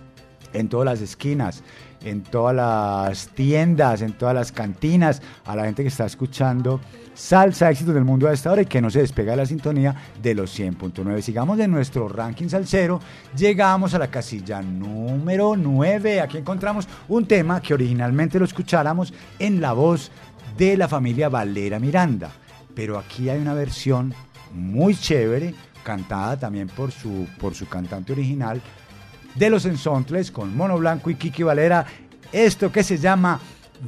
en 0.54 0.70
todas 0.70 0.86
las 0.86 1.02
esquinas, 1.02 1.64
en 2.04 2.24
todas 2.24 2.56
las 2.56 3.30
tiendas, 3.30 4.02
en 4.02 4.14
todas 4.14 4.36
las 4.36 4.52
cantinas, 4.52 5.22
a 5.46 5.56
la 5.56 5.66
gente 5.66 5.84
que 5.84 5.90
está 5.90 6.06
escuchando 6.06 6.80
Salsa 7.14 7.72
Éxitos 7.72 7.96
del 7.96 8.06
Mundo 8.06 8.28
a 8.28 8.34
esta 8.34 8.52
hora 8.52 8.62
y 8.62 8.68
que 8.68 8.80
no 8.80 8.92
se 8.92 9.00
despega 9.00 9.32
de 9.32 9.38
la 9.38 9.46
sintonía 9.48 9.96
de 10.22 10.36
los 10.36 10.58
100.9. 10.58 11.22
Sigamos 11.22 11.58
de 11.58 11.68
nuestro 11.68 12.08
ranking 12.08 12.48
salsero, 12.48 13.00
llegamos 13.36 13.96
a 13.96 14.00
la 14.00 14.08
casilla 14.08 14.62
número 14.62 15.56
9. 15.56 16.22
Aquí 16.22 16.38
encontramos 16.38 16.88
un 17.08 17.26
tema 17.26 17.60
que 17.60 17.74
originalmente 17.74 18.38
lo 18.38 18.46
escucháramos 18.46 19.14
en 19.40 19.60
la 19.60 19.74
voz 19.74 20.12
de 20.58 20.78
la 20.78 20.88
familia 20.88 21.28
Valera 21.28 21.80
Miranda, 21.80 22.30
pero 22.76 23.00
aquí 23.00 23.30
hay 23.30 23.40
una 23.40 23.56
versión 23.56 24.14
muy 24.54 24.96
chévere, 24.96 25.56
cantada 25.84 26.38
también 26.38 26.68
por 26.68 26.92
su, 26.92 27.28
por 27.40 27.56
su 27.56 27.68
cantante 27.68 28.14
original, 28.14 28.62
de 29.38 29.50
los 29.50 29.66
Ensontles 29.66 30.32
con 30.32 30.56
Mono 30.56 30.78
Blanco 30.78 31.10
y 31.10 31.16
Kiki 31.16 31.44
Valera. 31.44 31.86
Esto 32.32 32.72
que 32.72 32.84
se 32.84 32.98
llama 32.98 33.40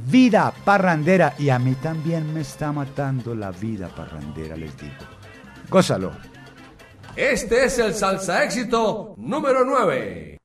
Vida 0.08 0.54
Parrandera. 0.64 1.36
Y 1.38 1.50
a 1.50 1.60
mí 1.60 1.76
también 1.76 2.34
me 2.34 2.41
está 2.41 2.72
matando 2.72 3.36
la 3.36 3.52
vida 3.52 3.88
parrandera, 3.89 4.56
les 4.56 4.78
digo. 4.78 4.93
Gózalo. 5.70 6.12
Este 7.16 7.66
es 7.66 7.80
el 7.80 7.93
salsa 7.93 8.43
éxito 8.43 9.16
número 9.18 9.66
9. 9.66 10.39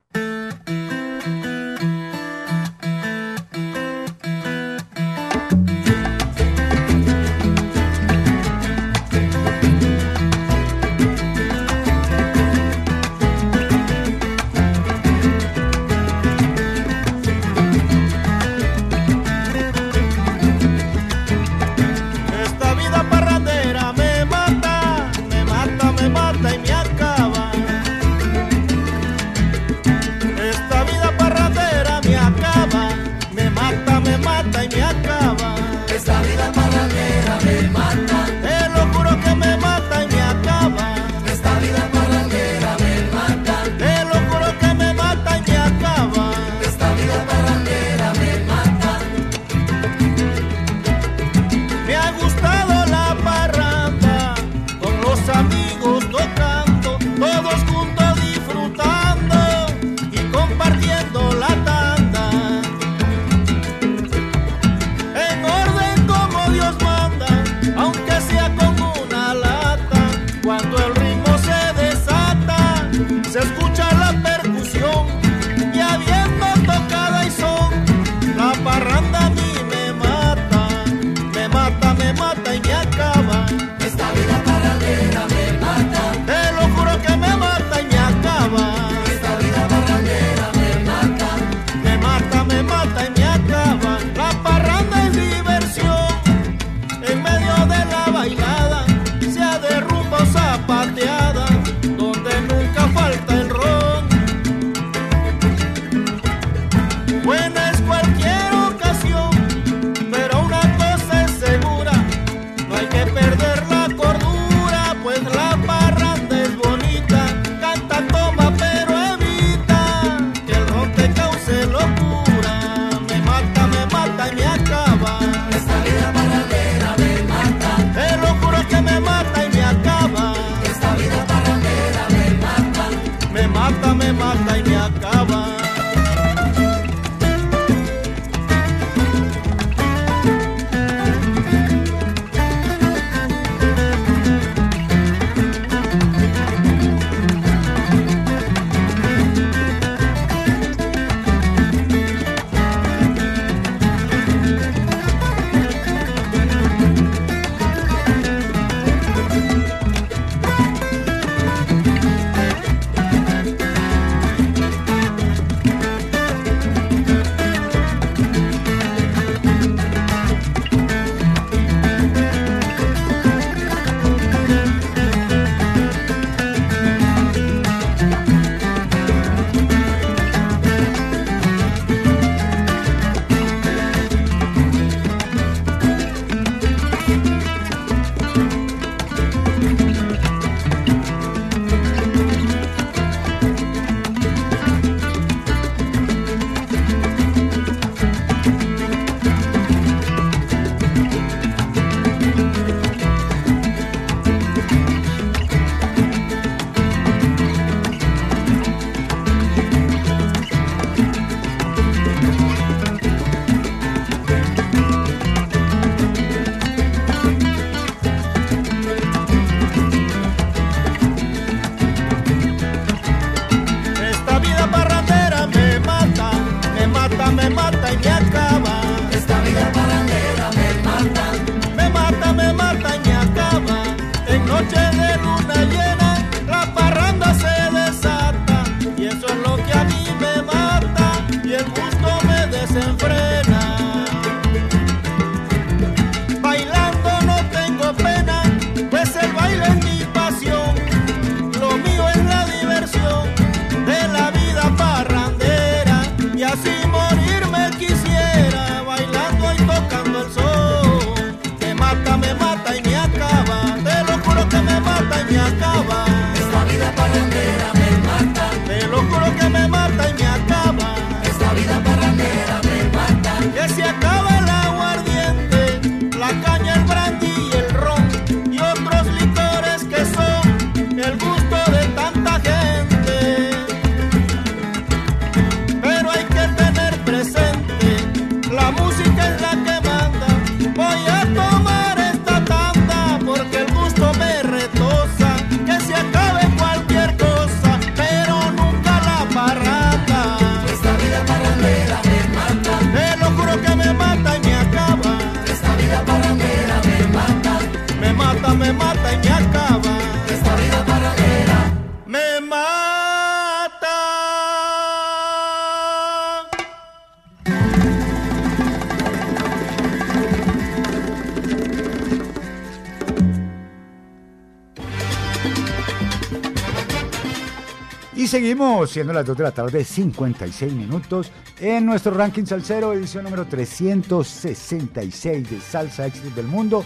Seguimos 328.35 328.91
siendo 328.91 329.12
las 329.12 329.24
2 329.24 329.37
de 329.37 329.45
la 329.45 329.53
tarde, 329.53 329.85
56 329.85 330.72
minutos, 330.72 331.30
en 331.61 331.87
nuestro 331.87 332.12
ranking 332.12 332.45
salsero, 332.45 332.93
edición 332.93 333.22
número 333.22 333.47
366 333.47 335.51
de 335.51 335.61
Salsa 335.61 336.07
Éxitos 336.07 336.35
del 336.35 336.49
Mundo. 336.49 336.85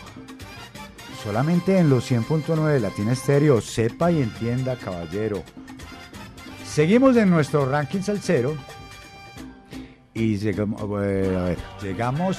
Solamente 1.24 1.78
en 1.78 1.88
los 1.88 2.12
100.9 2.12 2.66
de 2.66 2.80
Latina 2.80 3.12
Estéreo, 3.12 3.62
sepa 3.62 4.12
y 4.12 4.20
entienda, 4.20 4.76
caballero. 4.76 5.42
Seguimos 6.66 7.16
en 7.16 7.30
nuestro 7.30 7.64
ranking 7.64 8.02
salsero. 8.02 8.54
Y 10.12 10.36
llegamos, 10.36 10.82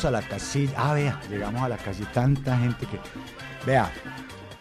a 0.05 0.11
la 0.11 0.21
casilla. 0.21 0.73
Ah, 0.77 0.93
vea, 0.93 1.19
llegamos 1.31 1.63
a 1.63 1.69
la 1.69 1.77
casilla. 1.77 2.11
Tanta 2.11 2.59
gente 2.59 2.85
que. 2.85 2.99
Vea, 3.65 3.91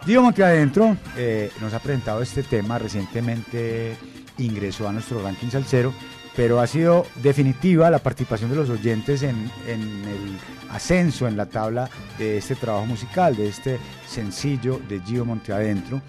Dio 0.06 0.22
Monteadentro 0.22 0.96
eh, 1.18 1.50
nos 1.60 1.74
ha 1.74 1.80
presentado 1.80 2.22
este 2.22 2.42
tema 2.42 2.78
recientemente 2.78 3.94
ingresó 4.38 4.88
a 4.88 4.92
nuestro 4.92 5.22
ranking 5.22 5.48
salsero, 5.50 5.92
pero 6.36 6.60
ha 6.60 6.66
sido 6.66 7.04
definitiva 7.16 7.90
la 7.90 7.98
participación 7.98 8.50
de 8.50 8.56
los 8.56 8.70
oyentes 8.70 9.22
en, 9.22 9.50
el 9.66 10.38
ascenso 10.70 11.26
en 11.26 11.36
la 11.36 11.46
tabla 11.46 11.90
de 12.18 12.38
este 12.38 12.54
trabajo 12.54 12.86
musical, 12.86 13.34
de 13.36 13.48
este 13.48 13.78
sencillo 14.06 14.80
de 14.88 15.00
Gio 15.00 15.24
Monteadentro, 15.24 16.00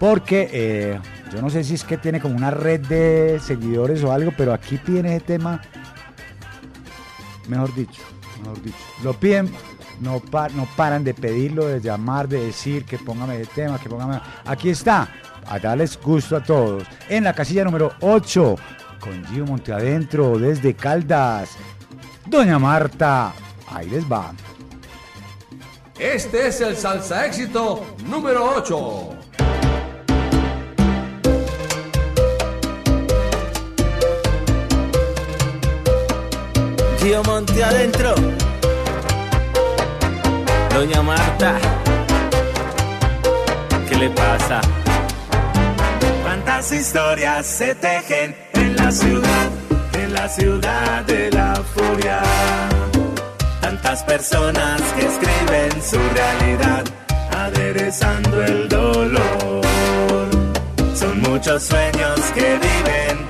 porque 0.00 0.48
eh, 0.52 1.00
yo 1.32 1.40
no 1.40 1.48
sé 1.50 1.62
si 1.64 1.74
es 1.74 1.84
que 1.84 1.96
tiene 1.98 2.20
como 2.20 2.34
una 2.36 2.50
red 2.50 2.80
de 2.86 3.40
seguidores 3.40 4.02
o 4.02 4.12
algo, 4.12 4.32
pero 4.36 4.52
aquí 4.52 4.76
tiene 4.78 5.16
ese 5.16 5.24
tema, 5.24 5.60
mejor 7.48 7.74
dicho, 7.74 8.02
mejor 8.42 8.62
dicho, 8.62 8.76
lo 9.02 9.14
piden 9.14 9.50
no, 10.00 10.20
pa- 10.20 10.48
no 10.50 10.68
paran 10.76 11.04
de 11.04 11.14
pedirlo, 11.14 11.66
de 11.66 11.80
llamar, 11.80 12.28
de 12.28 12.44
decir 12.46 12.84
que 12.84 12.98
póngame 12.98 13.36
el 13.40 13.48
tema, 13.48 13.78
que 13.78 13.88
póngame. 13.88 14.20
Aquí 14.44 14.68
está, 14.68 15.08
a 15.48 15.58
darles 15.58 15.98
gusto 16.00 16.36
a 16.36 16.42
todos. 16.42 16.84
En 17.08 17.24
la 17.24 17.32
casilla 17.32 17.64
número 17.64 17.92
8, 18.00 18.56
con 19.00 19.24
Gio 19.26 19.46
Monteadentro 19.46 20.38
desde 20.38 20.74
Caldas. 20.74 21.50
Doña 22.26 22.58
Marta, 22.58 23.32
ahí 23.68 23.88
les 23.88 24.04
va. 24.04 24.32
Este 25.98 26.48
es 26.48 26.60
el 26.60 26.76
salsa 26.76 27.24
éxito 27.26 27.86
número 28.06 28.52
8. 28.56 29.16
Gio 36.98 37.22
Monte 37.22 37.62
adentro. 37.62 38.14
Doña 40.74 41.02
Marta. 41.02 41.56
¿Qué 43.88 43.94
le 43.96 44.10
pasa? 44.10 44.60
Cuántas 46.46 46.70
historias 46.70 47.44
se 47.44 47.74
tejen 47.74 48.36
en 48.52 48.76
la 48.76 48.92
ciudad, 48.92 49.50
en 49.94 50.14
la 50.14 50.28
ciudad 50.28 51.04
de 51.04 51.28
la 51.32 51.56
furia. 51.56 52.22
Tantas 53.60 54.04
personas 54.04 54.80
que 54.92 55.06
escriben 55.06 55.82
su 55.82 55.98
realidad, 56.14 56.84
aderezando 57.36 58.44
el 58.44 58.68
dolor. 58.68 59.60
Son 60.94 61.20
muchos 61.20 61.64
sueños 61.64 62.20
que 62.32 62.60
viven. 62.68 63.26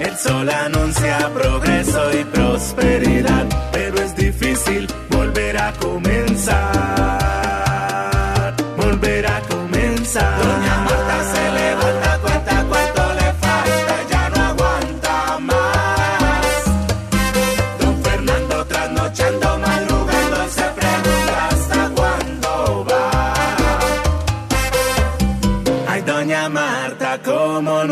El 0.00 0.16
sol 0.18 0.50
anuncia 0.50 1.30
progreso 1.32 2.12
y 2.12 2.24
prosperidad, 2.24 3.46
pero 3.72 4.02
es 4.02 4.14
difícil 4.14 4.86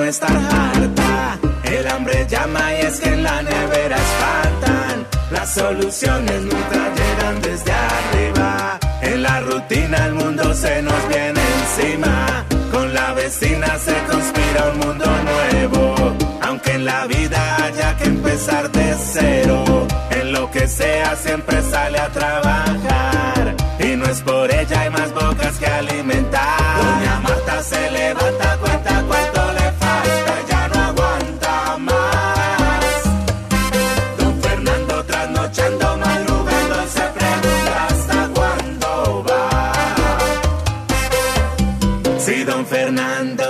estar 0.08 0.30
harta. 0.30 1.38
El 1.64 1.86
hambre 1.86 2.26
llama 2.28 2.74
y 2.74 2.86
es 2.86 3.00
que 3.00 3.10
en 3.10 3.22
la 3.22 3.42
nevera 3.42 3.96
espantan. 3.96 5.06
Las 5.30 5.54
soluciones 5.54 6.42
nunca 6.42 6.80
llegan 6.98 7.42
desde 7.42 7.72
arriba. 7.72 8.78
En 9.02 9.22
la 9.22 9.40
rutina 9.40 10.06
el 10.06 10.14
mundo 10.14 10.54
se 10.54 10.82
nos 10.82 11.08
viene 11.08 11.40
encima. 11.60 12.44
Con 12.72 12.94
la 12.94 13.12
vecina 13.12 13.78
se 13.78 13.94
conspira 14.10 14.72
un 14.72 14.78
mundo 14.78 15.06
nuevo. 15.30 16.16
Aunque 16.40 16.72
en 16.72 16.84
la 16.86 17.06
vida 17.06 17.64
haya 17.64 17.96
que 17.98 18.04
empezar 18.04 18.70
de 18.70 18.96
cero. 19.12 19.86
En 20.10 20.32
lo 20.32 20.50
que 20.50 20.66
sea 20.66 21.16
siempre 21.16 21.60
sale 21.62 21.98
a 21.98 22.08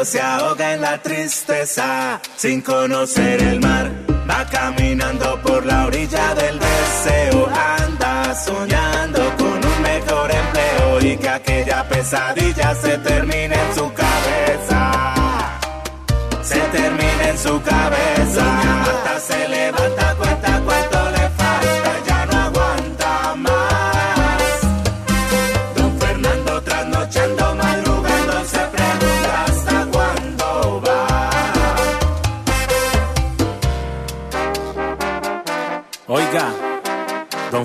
se 0.09 0.23
ahoga 0.23 0.73
en 0.73 0.81
la 0.81 0.97
tristeza, 1.03 2.19
sin 2.35 2.63
conocer 2.63 3.43
el 3.43 3.61
mar, 3.61 3.91
va 4.29 4.47
caminando 4.47 5.39
por 5.43 5.67
la 5.67 5.87
orilla 5.87 6.35
del 6.35 6.59
deseo, 6.59 7.47
anda 7.79 8.35
soñando 8.35 9.21
con 9.37 9.57
un 9.71 9.83
mejor 9.83 10.31
empleo 10.31 11.13
y 11.13 11.17
que 11.19 11.29
aquella 11.29 11.87
pesadilla 11.87 12.75
se 12.75 12.97
termine 12.99 13.55
en 13.55 13.75
su 13.75 13.88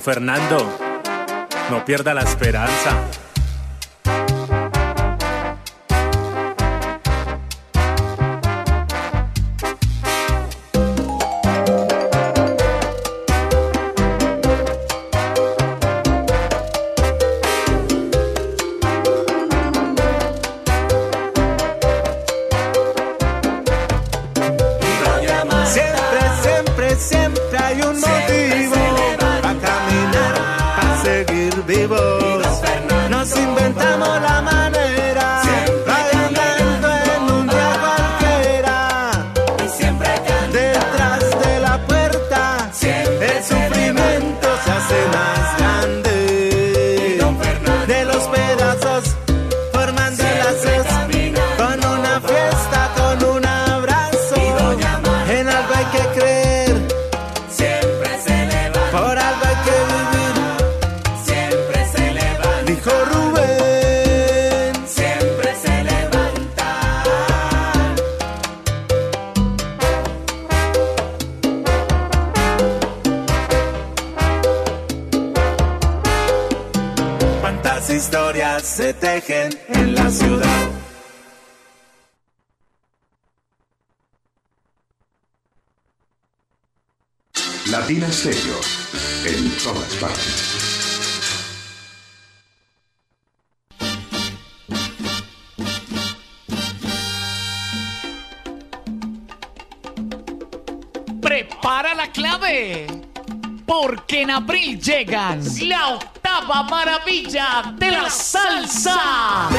Fernando, 0.03 0.57
no 1.71 1.85
pierda 1.85 2.13
la 2.13 2.23
esperanza. 2.23 3.22
en 79.30 79.95
la 79.95 80.09
ciudad. 80.09 80.69
Latina 87.71 88.11
Stereo, 88.11 88.59
en 89.26 89.49
todas 89.63 89.93
partes. 89.95 90.49
Prepara 101.21 101.95
la 101.95 102.11
clave 102.11 103.12
porque 103.82 104.21
en 104.21 104.30
abril 104.30 104.80
llegan 104.80 105.41
la 105.67 105.95
octava 105.95 106.61
maravilla 106.63 107.74
de 107.76 107.89
la 107.89 108.07
salsa. 108.07 109.49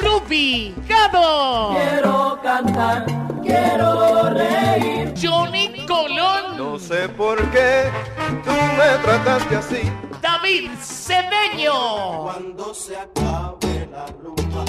Ruby 0.00 0.74
Gado. 0.88 1.74
Quiero 1.76 2.40
cantar, 2.42 3.04
quiero 3.42 4.30
reír. 4.30 5.12
Johnny 5.22 5.84
Colón. 5.86 6.56
No 6.56 6.78
sé 6.78 7.10
por 7.10 7.36
qué 7.50 7.90
tú 8.42 8.52
me 8.52 9.04
trataste 9.04 9.56
así. 9.56 9.92
David 10.22 10.70
Cedeño. 10.80 12.22
Cuando 12.22 12.72
se 12.72 12.96
acabe 12.96 13.86
la 13.92 14.06
rumba. 14.22 14.64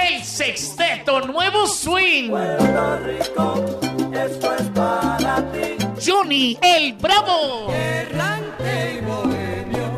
El 0.00 0.22
sexteto 0.22 1.20
Nuevo 1.22 1.66
Swing. 1.66 2.30
Puerto 2.30 2.98
Rico, 2.98 3.80
esto 4.24 4.54
es 4.54 4.68
para 4.70 5.52
ti. 5.52 5.76
Johnny 6.04 6.58
el 6.62 6.94
Bravo. 6.94 7.72
Errante 7.72 8.98
y 8.98 9.04
bohemio, 9.04 9.90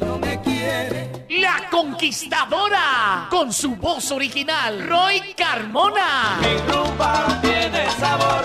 no 0.00 0.18
me 0.18 0.40
quiere. 0.40 1.10
La 1.28 1.68
Conquistadora. 1.70 3.26
Con 3.30 3.52
su 3.52 3.76
voz 3.76 4.10
original, 4.10 4.86
Roy 4.88 5.34
Carmona. 5.36 6.38
Mi 6.40 6.72
rumba 6.72 7.38
tiene 7.42 7.90
sabor, 7.92 8.42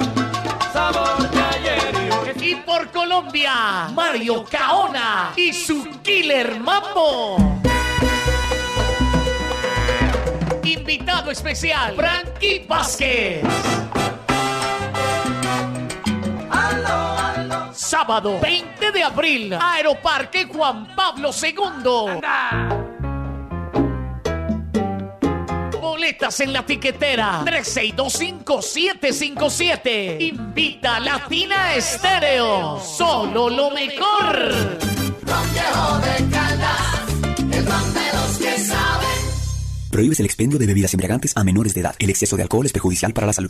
sabor 0.72 1.30
de 1.30 1.42
ayer 1.42 1.94
y 1.96 2.12
hoy. 2.12 2.52
Y 2.52 2.56
por 2.58 2.90
Colombia, 2.92 3.90
Mario 3.94 4.46
Caona 4.50 5.34
y 5.36 5.54
su 5.54 5.86
Killer 6.02 6.60
Mambo. 6.60 7.38
Invitado 10.64 11.32
especial, 11.32 11.96
Frankie 11.96 12.66
Vázquez. 12.68 13.44
Sábado 17.74 18.40
20 18.40 18.92
de 18.92 19.04
abril, 19.04 19.52
Aeroparque 19.60 20.46
Juan 20.46 20.88
Pablo 20.96 21.32
II. 21.32 22.22
Boletas 25.82 26.40
en 26.42 26.54
la 26.54 26.64
tiquetera 26.66 27.44
3625757. 27.46 30.22
Invita 30.22 31.00
Latina 31.00 31.74
Estéreo. 31.76 32.80
Solo 32.80 33.50
lo 33.50 33.72
mejor. 33.72 34.54
De 35.24 35.32
Caldas, 36.30 37.08
el 37.52 37.66
ron 37.66 37.94
de 37.94 38.14
los 38.14 38.38
que 38.38 38.60
saben. 38.60 39.08
Prohíbes 39.90 40.20
el 40.20 40.28
expendio 40.28 40.60
de 40.60 40.68
bebidas 40.68 40.94
embriagantes 40.94 41.36
a 41.36 41.44
menores 41.44 41.74
de 41.74 41.82
edad. 41.82 41.96
El 41.98 42.12
exceso 42.12 42.38
de 42.38 42.44
alcohol 42.44 42.68
es 42.68 42.72
perjudicial 42.72 43.14
para 43.14 43.26
la 43.28 43.34
salud. 43.34 43.50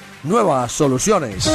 nuevas 0.23 0.71
soluciones. 0.71 1.49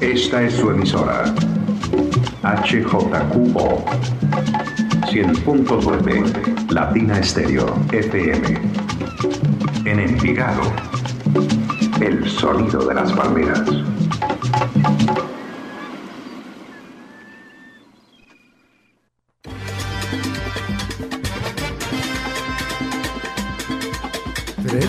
Esta 0.00 0.42
es 0.42 0.54
su 0.54 0.70
emisora. 0.70 1.24
HJQO 2.42 3.84
100.9 5.06 6.70
Latina 6.70 7.18
Estéreo 7.18 7.66
FM. 7.92 8.60
En 9.84 10.00
Envigado. 10.00 10.62
El 12.00 12.28
sonido 12.28 12.86
de 12.86 12.94
las 12.94 13.12
palmeras. 13.12 13.62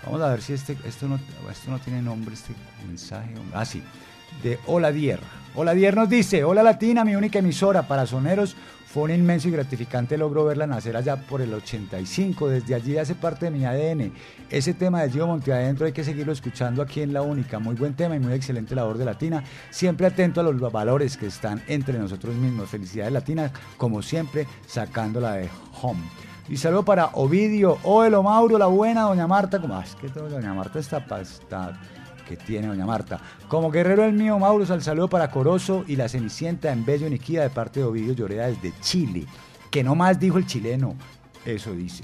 Vamos 0.05 0.21
a 0.21 0.29
ver 0.29 0.41
si 0.41 0.53
este, 0.53 0.77
esto, 0.85 1.09
no, 1.09 1.19
esto 1.51 1.69
no 1.69 1.77
tiene 1.79 2.01
nombre, 2.01 2.35
este 2.35 2.55
mensaje. 2.87 3.33
Ah, 3.53 3.65
sí 3.65 3.83
de 4.43 4.59
Hola 4.65 4.91
Dier. 4.91 5.19
Hola 5.55 5.73
Dier 5.73 5.95
nos 5.95 6.09
dice, 6.09 6.43
Hola 6.43 6.63
Latina, 6.63 7.03
mi 7.03 7.15
única 7.15 7.39
emisora 7.39 7.87
para 7.87 8.05
soneros. 8.05 8.55
Fue 8.91 9.03
un 9.03 9.11
inmenso 9.11 9.47
y 9.47 9.51
gratificante 9.51 10.17
logro 10.17 10.45
verla 10.45 10.65
nacer 10.65 10.97
allá 10.97 11.15
por 11.15 11.41
el 11.41 11.53
85. 11.53 12.49
Desde 12.49 12.73
allí 12.73 12.97
hace 12.97 13.13
parte 13.13 13.45
de 13.45 13.51
mi 13.51 13.63
ADN. 13.63 14.11
Ese 14.49 14.73
tema 14.73 15.03
de 15.03 15.11
Gio 15.11 15.27
Monteadentro 15.27 15.85
hay 15.85 15.91
que 15.91 16.03
seguirlo 16.03 16.33
escuchando 16.33 16.81
aquí 16.81 17.01
en 17.03 17.13
La 17.13 17.21
Única. 17.21 17.59
Muy 17.59 17.75
buen 17.75 17.93
tema 17.93 18.15
y 18.15 18.19
muy 18.19 18.33
excelente 18.33 18.73
labor 18.73 18.97
de 18.97 19.05
Latina. 19.05 19.43
Siempre 19.69 20.07
atento 20.07 20.41
a 20.41 20.43
los 20.43 20.59
valores 20.71 21.17
que 21.17 21.27
están 21.27 21.61
entre 21.67 21.99
nosotros 21.99 22.33
mismos. 22.33 22.67
Felicidades 22.67 23.13
Latina, 23.13 23.51
como 23.77 24.01
siempre, 24.01 24.47
sacándola 24.65 25.33
de 25.33 25.49
home. 25.83 26.01
Y 26.47 26.57
saludo 26.57 26.83
para 26.83 27.11
Ovidio, 27.13 27.77
Oelo, 27.83 28.23
Mauro, 28.23 28.57
la 28.57 28.65
buena, 28.65 29.03
doña 29.03 29.27
Marta. 29.27 29.61
Como, 29.61 29.75
ah, 29.75 29.83
es 29.85 29.93
que 29.93 30.07
doña 30.07 30.51
Marta 30.55 30.79
está, 30.79 30.97
está 31.21 31.79
que 32.29 32.37
tiene 32.37 32.67
doña 32.67 32.85
Marta. 32.85 33.19
Como 33.47 33.71
guerrero 33.71 34.05
el 34.05 34.13
mío, 34.13 34.37
Mauro, 34.37 34.71
al 34.71 34.83
saludo 34.83 35.09
para 35.09 35.31
Corozo 35.31 35.83
y 35.87 35.95
la 35.95 36.07
Cenicienta 36.07 36.71
en 36.71 36.85
Bello 36.85 37.09
Niquía 37.09 37.41
de 37.41 37.49
parte 37.49 37.79
de 37.79 37.87
Ovidio 37.87 38.13
Lloreda 38.13 38.45
desde 38.45 38.71
Chile. 38.81 39.25
Que 39.71 39.83
no 39.83 39.95
más 39.95 40.19
dijo 40.19 40.37
el 40.37 40.45
chileno. 40.45 40.95
Eso 41.43 41.73
dice. 41.73 42.03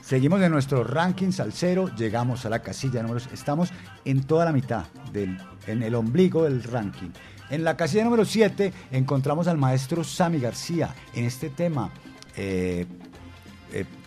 Seguimos 0.00 0.42
en 0.42 0.50
nuestro 0.50 0.82
ranking 0.82 1.30
salsero, 1.30 1.94
llegamos 1.94 2.44
a 2.44 2.50
la 2.50 2.62
casilla 2.62 3.00
número... 3.00 3.24
Estamos 3.32 3.70
en 4.04 4.24
toda 4.24 4.44
la 4.44 4.52
mitad, 4.52 4.86
del, 5.12 5.38
en 5.68 5.84
el 5.84 5.94
ombligo 5.94 6.42
del 6.42 6.64
ranking. 6.64 7.10
En 7.48 7.62
la 7.62 7.76
casilla 7.76 8.02
número 8.02 8.24
7 8.24 8.72
encontramos 8.90 9.46
al 9.46 9.56
maestro 9.56 10.02
Sammy 10.02 10.40
García 10.40 10.92
en 11.14 11.26
este 11.26 11.48
tema 11.48 11.92
eh, 12.36 12.86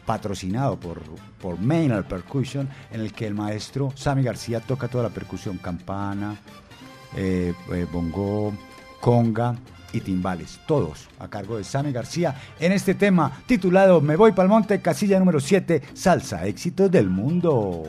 patrocinado 0.06 0.80
por, 0.80 1.01
por 1.41 1.60
Maynard 1.60 2.06
Percussion, 2.06 2.70
en 2.91 3.01
el 3.01 3.14
que 3.14 3.28
el 3.28 3.34
maestro 3.34 3.91
Sammy 3.95 4.24
García 4.24 4.60
toca 4.60 4.88
toda 4.88 5.06
la 5.06 5.10
percusión, 5.10 5.58
campana, 5.58 6.38
eh, 7.16 7.53
eh, 7.74 7.88
bongo, 7.91 8.53
conga 8.99 9.56
y 9.93 10.01
timbales, 10.01 10.60
todos 10.68 11.08
a 11.20 11.30
cargo 11.30 11.58
de 11.58 11.64
Sammy 11.64 11.91
García, 11.91 12.36
en 12.60 12.72
este 12.72 12.95
tema 12.95 13.41
titulado 13.45 14.01
Me 14.01 14.16
voy 14.16 14.34
pa'l 14.34 14.47
monte, 14.47 14.82
casilla 14.82 15.20
número 15.20 15.39
7, 15.39 15.82
Salsa, 15.93 16.45
éxitos 16.45 16.91
del 16.91 17.10
mundo. 17.10 17.84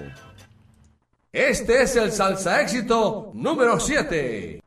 Este 1.33 1.83
es 1.83 1.95
el 1.97 2.13
salsa 2.13 2.63
éxito 2.63 3.31
número 3.35 3.79
7. 3.79 4.63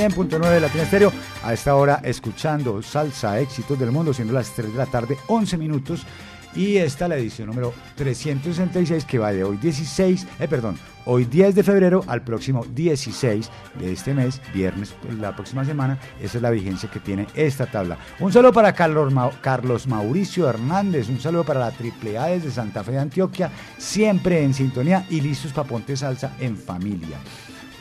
100.9 0.00 0.50
de 0.50 0.60
Latina 0.60 0.84
Estéreo. 0.84 1.12
A 1.44 1.52
esta 1.52 1.74
hora 1.74 2.00
escuchando 2.02 2.80
Salsa 2.82 3.38
Éxitos 3.38 3.78
del 3.78 3.90
Mundo, 3.90 4.14
siendo 4.14 4.32
las 4.32 4.50
3 4.54 4.72
de 4.72 4.78
la 4.78 4.86
tarde, 4.86 5.18
11 5.26 5.58
minutos. 5.58 6.06
Y 6.54 6.78
esta 6.78 7.06
la 7.06 7.16
edición 7.16 7.48
número 7.48 7.74
366 7.96 9.04
que 9.04 9.18
va 9.18 9.30
de 9.30 9.44
hoy 9.44 9.58
16, 9.58 10.26
eh, 10.40 10.48
perdón, 10.48 10.78
hoy 11.04 11.26
10 11.26 11.54
de 11.54 11.62
febrero 11.62 12.02
al 12.06 12.22
próximo 12.22 12.64
16 12.64 13.50
de 13.78 13.92
este 13.92 14.14
mes, 14.14 14.40
viernes, 14.54 14.94
pues, 15.02 15.18
la 15.18 15.36
próxima 15.36 15.66
semana. 15.66 15.98
Esa 16.18 16.38
es 16.38 16.42
la 16.42 16.50
vigencia 16.50 16.90
que 16.90 16.98
tiene 16.98 17.26
esta 17.34 17.66
tabla. 17.66 17.98
Un 18.20 18.32
saludo 18.32 18.54
para 18.54 18.72
Carlos, 18.72 19.12
Carlos 19.42 19.86
Mauricio 19.86 20.48
Hernández, 20.48 21.10
un 21.10 21.20
saludo 21.20 21.44
para 21.44 21.60
la 21.60 21.66
AAA 21.66 22.26
desde 22.28 22.50
Santa 22.50 22.82
Fe 22.82 22.92
de 22.92 23.00
Antioquia, 23.00 23.50
siempre 23.76 24.42
en 24.42 24.54
sintonía 24.54 25.04
y 25.10 25.20
listos 25.20 25.52
para 25.52 25.68
Ponte 25.68 25.94
Salsa 25.94 26.32
en 26.40 26.56
familia. 26.56 27.18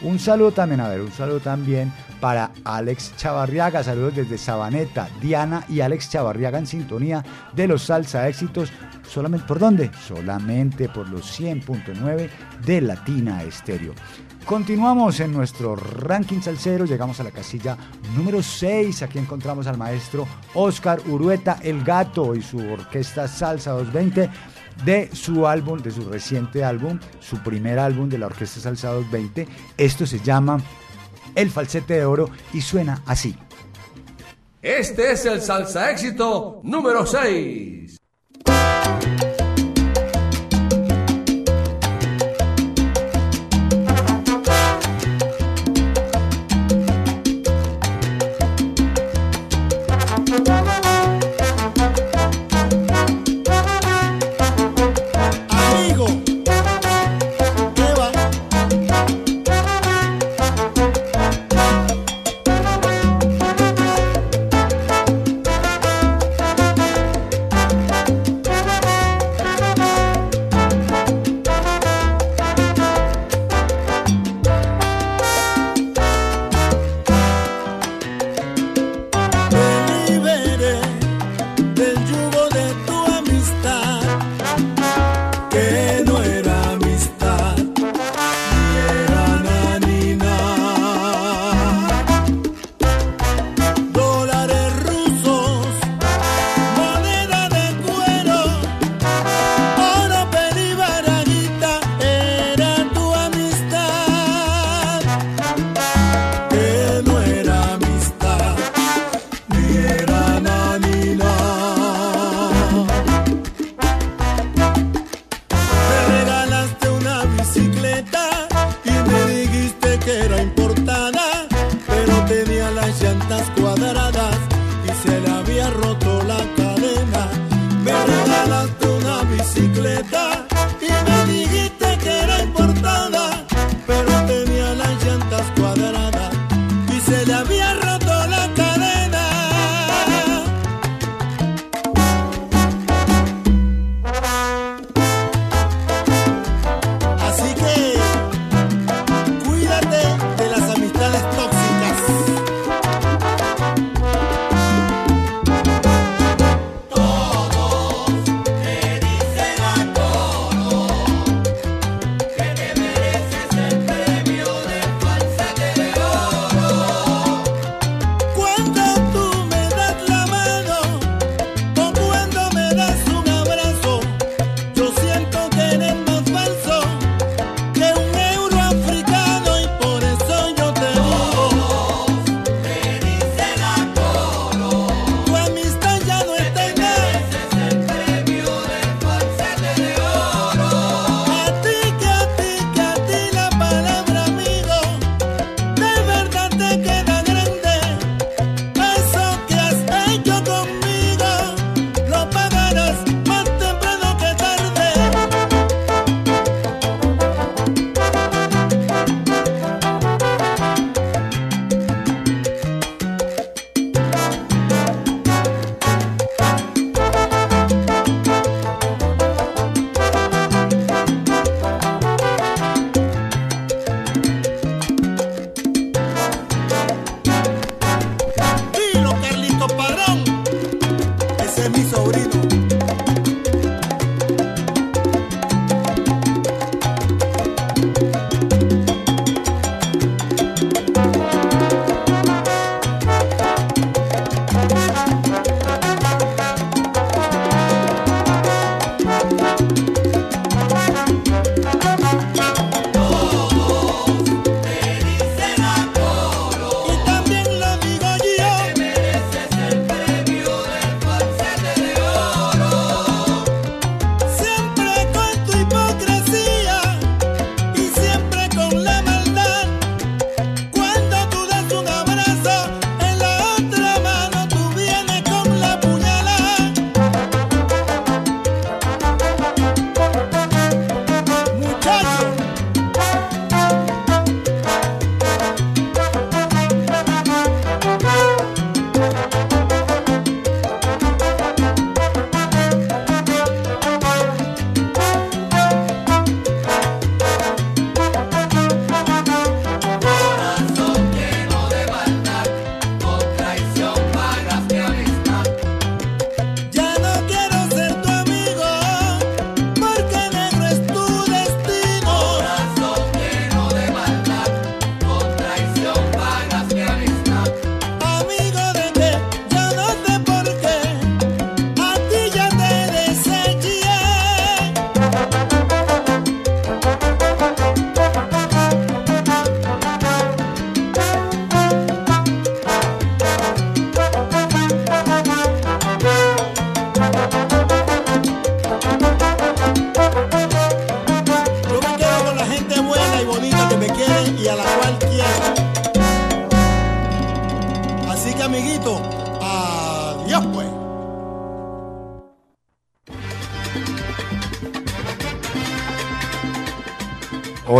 Un 0.01 0.17
saludo 0.17 0.51
también, 0.51 0.79
a 0.79 0.87
ver, 0.87 1.01
un 1.01 1.11
saludo 1.11 1.39
también 1.41 1.91
para 2.19 2.51
Alex 2.63 3.15
Chavarriaga, 3.17 3.83
saludos 3.83 4.15
desde 4.15 4.37
Sabaneta, 4.37 5.09
Diana 5.21 5.63
y 5.69 5.81
Alex 5.81 6.09
Chavarriaga 6.09 6.59
en 6.59 6.67
sintonía 6.67 7.23
de 7.53 7.67
los 7.67 7.83
Salsa 7.83 8.27
Éxitos, 8.27 8.71
solamente 9.07 9.45
por 9.47 9.59
dónde? 9.59 9.91
Solamente 10.07 10.89
por 10.89 11.09
los 11.09 11.39
100.9 11.39 12.29
de 12.65 12.81
Latina 12.81 13.43
Estéreo. 13.43 13.93
Continuamos 14.45 15.19
en 15.19 15.31
nuestro 15.31 15.75
ranking 15.75 16.41
salsero, 16.41 16.85
llegamos 16.85 17.19
a 17.19 17.23
la 17.23 17.31
casilla 17.31 17.77
número 18.15 18.41
6, 18.41 19.03
aquí 19.03 19.19
encontramos 19.19 19.67
al 19.67 19.77
maestro 19.77 20.27
Oscar 20.55 20.99
Urueta 21.07 21.59
El 21.61 21.83
Gato 21.83 22.33
y 22.33 22.41
su 22.41 22.57
orquesta 22.57 23.27
Salsa 23.27 23.71
220 23.71 24.29
de 24.83 25.09
su 25.13 25.45
álbum, 25.45 25.79
de 25.79 25.91
su 25.91 26.01
reciente 26.09 26.63
álbum, 26.63 26.99
su 27.19 27.37
primer 27.39 27.79
álbum 27.79 28.09
de 28.09 28.17
la 28.17 28.27
Orquesta 28.27 28.59
Salsa 28.59 28.89
220. 28.89 29.47
Esto 29.77 30.05
se 30.05 30.19
llama 30.19 30.59
El 31.35 31.49
Falsete 31.51 31.95
de 31.95 32.05
Oro 32.05 32.29
y 32.53 32.61
suena 32.61 33.01
así. 33.05 33.35
Este 34.61 35.11
es 35.11 35.25
el 35.25 35.41
salsa 35.41 35.89
éxito 35.89 36.59
número 36.63 37.05
6. 37.05 37.98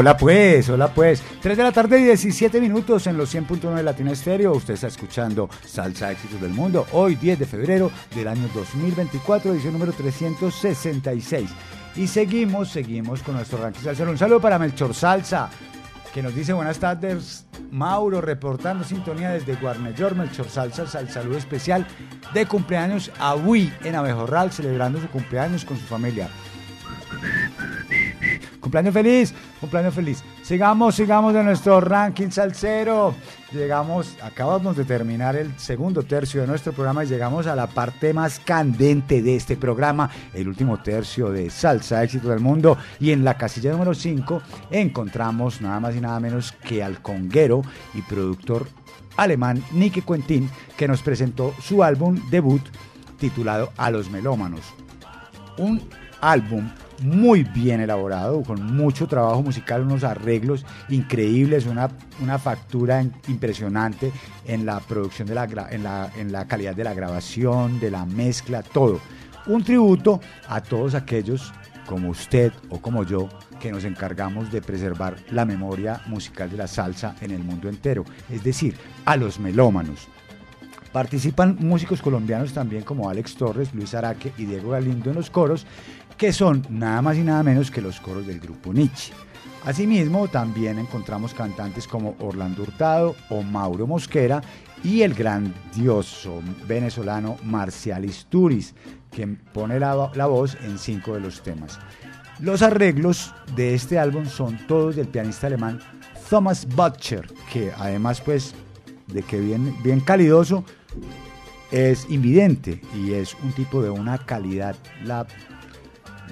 Hola 0.09 0.17
pues, 0.17 0.67
hola 0.69 0.87
pues. 0.87 1.21
3 1.39 1.55
de 1.55 1.63
la 1.63 1.71
tarde, 1.71 1.97
17 1.97 2.59
minutos 2.59 3.05
en 3.05 3.15
los 3.15 3.31
100.9 3.31 3.75
de 3.75 3.83
Latina 3.83 4.11
Estéreo. 4.11 4.53
Usted 4.53 4.73
está 4.73 4.87
escuchando 4.87 5.47
Salsa 5.63 6.11
Éxitos 6.11 6.41
del 6.41 6.49
Mundo. 6.49 6.87
Hoy, 6.93 7.13
10 7.13 7.37
de 7.37 7.45
febrero 7.45 7.91
del 8.15 8.27
año 8.27 8.49
2024, 8.55 9.53
edición 9.53 9.73
número 9.73 9.91
366. 9.91 11.51
Y 11.95 12.07
seguimos, 12.07 12.69
seguimos 12.69 13.21
con 13.21 13.35
nuestro 13.35 13.61
ranking 13.61 13.81
salsa. 13.81 14.03
Un 14.09 14.17
saludo 14.17 14.41
para 14.41 14.57
Melchor 14.57 14.95
Salsa, 14.95 15.51
que 16.11 16.23
nos 16.23 16.33
dice 16.33 16.53
buenas 16.53 16.79
tardes. 16.79 17.45
Mauro 17.69 18.19
reportando 18.19 18.83
sintonía 18.83 19.29
desde 19.29 19.57
Guarnellor, 19.57 20.15
Melchor 20.15 20.49
Salsa, 20.49 20.87
sal 20.87 21.07
saludo 21.11 21.37
especial 21.37 21.85
de 22.33 22.47
cumpleaños 22.47 23.11
a 23.19 23.35
Wii 23.35 23.73
en 23.83 23.93
Abejorral, 23.93 24.51
celebrando 24.51 24.99
su 24.99 25.07
cumpleaños 25.09 25.65
con 25.65 25.77
su 25.77 25.85
familia. 25.85 26.29
Cumpleaños 28.69 28.93
feliz, 28.93 29.33
cumpleaños 29.59 29.95
feliz. 29.95 30.23
Sigamos, 30.43 30.93
sigamos 30.93 31.33
de 31.33 31.43
nuestro 31.43 31.81
ranking 31.81 32.29
salsero. 32.29 33.15
Llegamos, 33.51 34.15
acabamos 34.21 34.77
de 34.77 34.85
terminar 34.85 35.35
el 35.35 35.57
segundo 35.57 36.03
tercio 36.03 36.41
de 36.41 36.45
nuestro 36.45 36.71
programa 36.71 37.03
y 37.03 37.07
llegamos 37.07 37.47
a 37.47 37.55
la 37.55 37.65
parte 37.65 38.13
más 38.13 38.39
candente 38.39 39.23
de 39.23 39.37
este 39.37 39.57
programa, 39.57 40.11
el 40.35 40.47
último 40.47 40.83
tercio 40.83 41.31
de 41.31 41.49
Salsa 41.49 42.03
Éxito 42.03 42.29
del 42.29 42.41
Mundo. 42.41 42.77
Y 42.99 43.09
en 43.09 43.23
la 43.23 43.39
casilla 43.39 43.71
número 43.71 43.95
5 43.95 44.39
encontramos 44.69 45.61
nada 45.61 45.79
más 45.79 45.95
y 45.95 45.99
nada 46.01 46.19
menos 46.19 46.51
que 46.51 46.83
al 46.83 47.01
conguero 47.01 47.63
y 47.95 48.03
productor 48.03 48.67
alemán 49.17 49.63
Nicky 49.71 50.03
Quentin, 50.03 50.47
que 50.77 50.87
nos 50.87 51.01
presentó 51.01 51.55
su 51.59 51.83
álbum 51.83 52.21
debut 52.29 52.61
titulado 53.17 53.71
A 53.77 53.89
los 53.89 54.11
Melómanos. 54.11 54.61
Un 55.57 55.81
álbum 56.21 56.69
muy 57.01 57.43
bien 57.43 57.81
elaborado, 57.81 58.43
con 58.43 58.75
mucho 58.75 59.07
trabajo 59.07 59.41
musical, 59.41 59.81
unos 59.81 60.03
arreglos 60.03 60.65
increíbles, 60.89 61.65
una, 61.65 61.89
una 62.21 62.39
factura 62.39 63.03
impresionante 63.27 64.11
en 64.45 64.65
la 64.65 64.79
producción, 64.79 65.27
de 65.27 65.35
la, 65.35 65.45
en, 65.71 65.83
la, 65.83 66.11
en 66.17 66.31
la 66.31 66.47
calidad 66.47 66.75
de 66.75 66.83
la 66.83 66.93
grabación, 66.93 67.79
de 67.79 67.91
la 67.91 68.05
mezcla, 68.05 68.63
todo. 68.63 68.99
Un 69.47 69.63
tributo 69.63 70.19
a 70.47 70.61
todos 70.61 70.95
aquellos 70.95 71.53
como 71.87 72.09
usted 72.09 72.53
o 72.69 72.79
como 72.79 73.03
yo 73.03 73.29
que 73.59 73.71
nos 73.71 73.83
encargamos 73.83 74.51
de 74.51 74.61
preservar 74.61 75.15
la 75.31 75.43
memoria 75.43 76.01
musical 76.05 76.49
de 76.49 76.57
la 76.57 76.67
salsa 76.67 77.15
en 77.21 77.31
el 77.31 77.43
mundo 77.43 77.67
entero, 77.67 78.05
es 78.29 78.43
decir, 78.43 78.75
a 79.05 79.15
los 79.15 79.39
melómanos. 79.39 80.07
Participan 80.91 81.57
músicos 81.59 82.01
colombianos 82.01 82.53
también 82.53 82.83
como 82.83 83.09
Alex 83.09 83.35
Torres, 83.35 83.73
Luis 83.75 83.93
Araque 83.93 84.33
y 84.37 84.45
Diego 84.45 84.71
Galindo 84.71 85.11
en 85.11 85.17
los 85.17 85.29
coros, 85.29 85.67
que 86.19 86.33
son 86.33 86.67
nada 86.69 87.01
más 87.01 87.15
y 87.17 87.21
nada 87.21 87.41
menos 87.43 87.71
que 87.71 87.81
los 87.81 88.01
coros 88.01 88.27
del 88.27 88.41
grupo 88.41 88.73
Nietzsche. 88.73 89.13
Asimismo, 89.65 90.27
también 90.27 90.77
encontramos 90.77 91.33
cantantes 91.33 91.87
como 91.87 92.15
Orlando 92.19 92.63
Hurtado 92.63 93.15
o 93.29 93.41
Mauro 93.41 93.87
Mosquera 93.87 94.41
y 94.83 95.01
el 95.01 95.13
grandioso 95.13 96.41
venezolano 96.67 97.37
Marcial 97.43 98.03
Isturiz, 98.03 98.75
quien 99.09 99.37
pone 99.37 99.79
la, 99.79 100.11
la 100.13 100.25
voz 100.25 100.57
en 100.61 100.77
cinco 100.77 101.13
de 101.13 101.21
los 101.21 101.41
temas. 101.41 101.79
Los 102.41 102.61
arreglos 102.63 103.33
de 103.55 103.73
este 103.73 103.97
álbum 103.97 104.25
son 104.25 104.57
todos 104.67 104.97
del 104.97 105.07
pianista 105.07 105.47
alemán 105.47 105.79
Thomas 106.29 106.67
Butcher, 106.67 107.31
que 107.51 107.71
además 107.77 108.19
pues 108.19 108.53
de 109.07 109.23
que 109.23 109.39
bien, 109.39 109.73
bien 109.83 110.01
calidoso, 110.01 110.65
es 111.71 112.09
invidente 112.09 112.81
y 112.93 113.13
es 113.13 113.35
un 113.41 113.53
tipo 113.53 113.81
de 113.81 113.89
una 113.89 114.17
calidad, 114.17 114.75
la, 115.03 115.25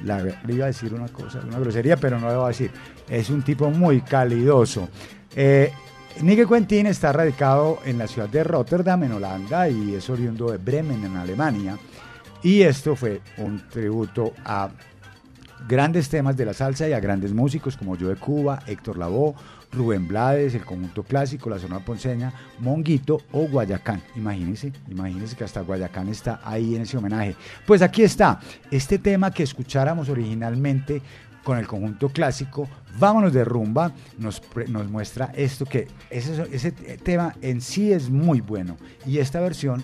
le 0.03 0.53
iba 0.53 0.65
a 0.65 0.67
decir 0.67 0.93
una 0.93 1.07
cosa, 1.07 1.41
una 1.47 1.59
grosería, 1.59 1.97
pero 1.97 2.19
no 2.19 2.29
le 2.29 2.35
voy 2.35 2.45
a 2.45 2.47
decir, 2.49 2.71
es 3.09 3.29
un 3.29 3.43
tipo 3.43 3.69
muy 3.69 4.01
calidoso. 4.01 4.89
Eh, 5.35 5.71
Quentin 6.49 6.87
está 6.87 7.13
radicado 7.13 7.79
en 7.85 7.97
la 7.97 8.07
ciudad 8.07 8.29
de 8.29 8.43
Rotterdam, 8.43 9.03
en 9.03 9.11
Holanda, 9.13 9.69
y 9.69 9.95
es 9.95 10.09
oriundo 10.09 10.51
de 10.51 10.57
Bremen, 10.57 11.05
en 11.05 11.15
Alemania. 11.15 11.77
Y 12.41 12.61
esto 12.61 12.95
fue 12.95 13.21
un 13.37 13.67
tributo 13.69 14.33
a 14.45 14.69
grandes 15.67 16.09
temas 16.09 16.37
de 16.37 16.45
la 16.45 16.53
salsa 16.53 16.87
y 16.87 16.93
a 16.93 16.99
grandes 16.99 17.33
músicos 17.33 17.77
como 17.77 17.97
Joe 17.97 18.15
Cuba, 18.15 18.59
Héctor 18.67 18.97
Lavoe, 18.97 19.35
Rubén 19.71 20.07
Blades, 20.07 20.55
el 20.55 20.65
conjunto 20.65 21.03
clásico, 21.03 21.49
la 21.49 21.59
zona 21.59 21.79
ponceña, 21.79 22.33
Monguito 22.59 23.21
o 23.31 23.47
Guayacán. 23.47 24.01
Imagínense, 24.15 24.71
imagínense 24.89 25.35
que 25.35 25.43
hasta 25.43 25.61
Guayacán 25.61 26.09
está 26.09 26.41
ahí 26.43 26.75
en 26.75 26.83
ese 26.83 26.97
homenaje. 26.97 27.35
Pues 27.65 27.81
aquí 27.81 28.03
está, 28.03 28.39
este 28.71 28.97
tema 28.97 29.31
que 29.31 29.43
escucháramos 29.43 30.09
originalmente 30.09 31.01
con 31.43 31.57
el 31.57 31.67
conjunto 31.67 32.09
clásico, 32.09 32.67
Vámonos 32.99 33.31
de 33.31 33.45
rumba, 33.45 33.91
nos, 34.17 34.41
nos 34.69 34.89
muestra 34.89 35.31
esto 35.35 35.65
que 35.65 35.87
ese, 36.09 36.47
ese 36.51 36.71
tema 36.71 37.35
en 37.41 37.61
sí 37.61 37.93
es 37.93 38.09
muy 38.09 38.41
bueno. 38.41 38.75
Y 39.05 39.19
esta 39.19 39.39
versión 39.39 39.83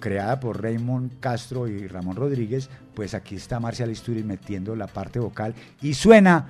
creada 0.00 0.40
por 0.40 0.62
Raymond 0.62 1.20
Castro 1.20 1.68
y 1.68 1.86
Ramón 1.86 2.16
Rodríguez, 2.16 2.70
pues 2.94 3.14
aquí 3.14 3.36
está 3.36 3.60
Marcial 3.60 3.90
Isturiz 3.90 4.24
metiendo 4.24 4.74
la 4.74 4.86
parte 4.86 5.18
vocal 5.18 5.54
y 5.80 5.94
suena 5.94 6.48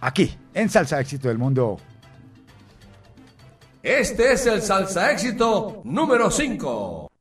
aquí, 0.00 0.36
en 0.54 0.68
Salsa 0.68 1.00
Éxito 1.00 1.28
del 1.28 1.38
Mundo. 1.38 1.78
Este 3.82 4.34
es 4.34 4.46
el 4.46 4.62
salsa 4.62 5.10
éxito 5.10 5.82
número 5.84 6.30
5. 6.30 7.11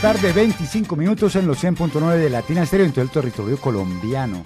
Tarde, 0.00 0.32
25 0.32 0.94
minutos 0.94 1.36
en 1.36 1.46
los 1.46 1.62
100.9 1.62 2.16
de 2.16 2.28
Latina 2.28 2.62
Estéreo 2.62 2.86
en 2.86 2.92
todo 2.92 3.04
el 3.04 3.10
territorio 3.10 3.56
colombiano. 3.58 4.42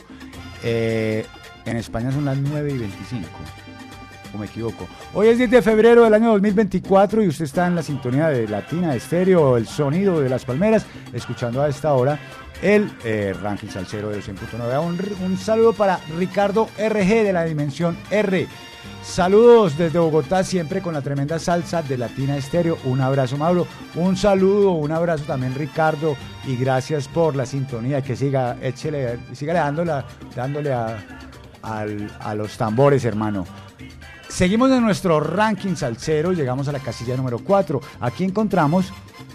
Eh, 0.62 1.26
en 1.64 1.76
España 1.76 2.12
son 2.12 2.24
las 2.24 2.36
9 2.36 2.72
y 2.72 2.78
25. 2.78 3.26
¿O 4.32 4.38
me 4.38 4.46
equivoco? 4.46 4.86
Hoy 5.12 5.28
es 5.28 5.38
10 5.38 5.50
de 5.50 5.62
febrero 5.62 6.04
del 6.04 6.14
año 6.14 6.30
2024 6.32 7.22
y 7.22 7.28
usted 7.28 7.46
está 7.46 7.66
en 7.66 7.74
la 7.74 7.82
sintonía 7.82 8.28
de 8.28 8.46
Latina 8.46 8.94
Estéreo, 8.94 9.56
el 9.56 9.66
sonido 9.66 10.20
de 10.20 10.28
las 10.28 10.44
palmeras, 10.44 10.86
escuchando 11.12 11.62
a 11.62 11.68
esta 11.68 11.94
hora 11.94 12.18
el 12.62 12.92
eh, 13.04 13.34
ranking 13.42 13.68
salsero 13.68 14.10
de 14.10 14.16
los 14.16 14.28
100.9. 14.28 14.86
Un, 14.86 15.24
un 15.24 15.36
saludo 15.36 15.72
para 15.72 15.98
Ricardo 16.16 16.68
RG 16.78 17.24
de 17.24 17.32
la 17.32 17.44
Dimensión 17.44 17.96
R. 18.10 18.46
Saludos 19.02 19.76
desde 19.76 19.98
Bogotá, 19.98 20.44
siempre 20.44 20.80
con 20.80 20.94
la 20.94 21.02
tremenda 21.02 21.38
salsa 21.38 21.82
de 21.82 21.98
Latina 21.98 22.36
Estéreo. 22.36 22.78
Un 22.84 23.00
abrazo, 23.00 23.36
Mauro. 23.36 23.66
Un 23.94 24.16
saludo, 24.16 24.72
un 24.72 24.92
abrazo 24.92 25.24
también, 25.24 25.54
Ricardo. 25.54 26.16
Y 26.46 26.56
gracias 26.56 27.08
por 27.08 27.36
la 27.36 27.46
sintonía. 27.46 28.02
Que 28.02 28.16
siga, 28.16 28.56
échele, 28.62 29.18
siga 29.32 29.54
dándole, 29.54 30.04
dándole 30.34 30.72
a 30.72 32.34
los 32.34 32.56
tambores, 32.56 33.04
hermano. 33.04 33.46
Seguimos 34.28 34.70
en 34.70 34.82
nuestro 34.82 35.18
ranking 35.18 35.74
salsero, 35.74 36.32
llegamos 36.32 36.68
a 36.68 36.72
la 36.72 36.78
casilla 36.78 37.16
número 37.16 37.40
4. 37.40 37.80
Aquí 38.00 38.22
encontramos 38.22 38.92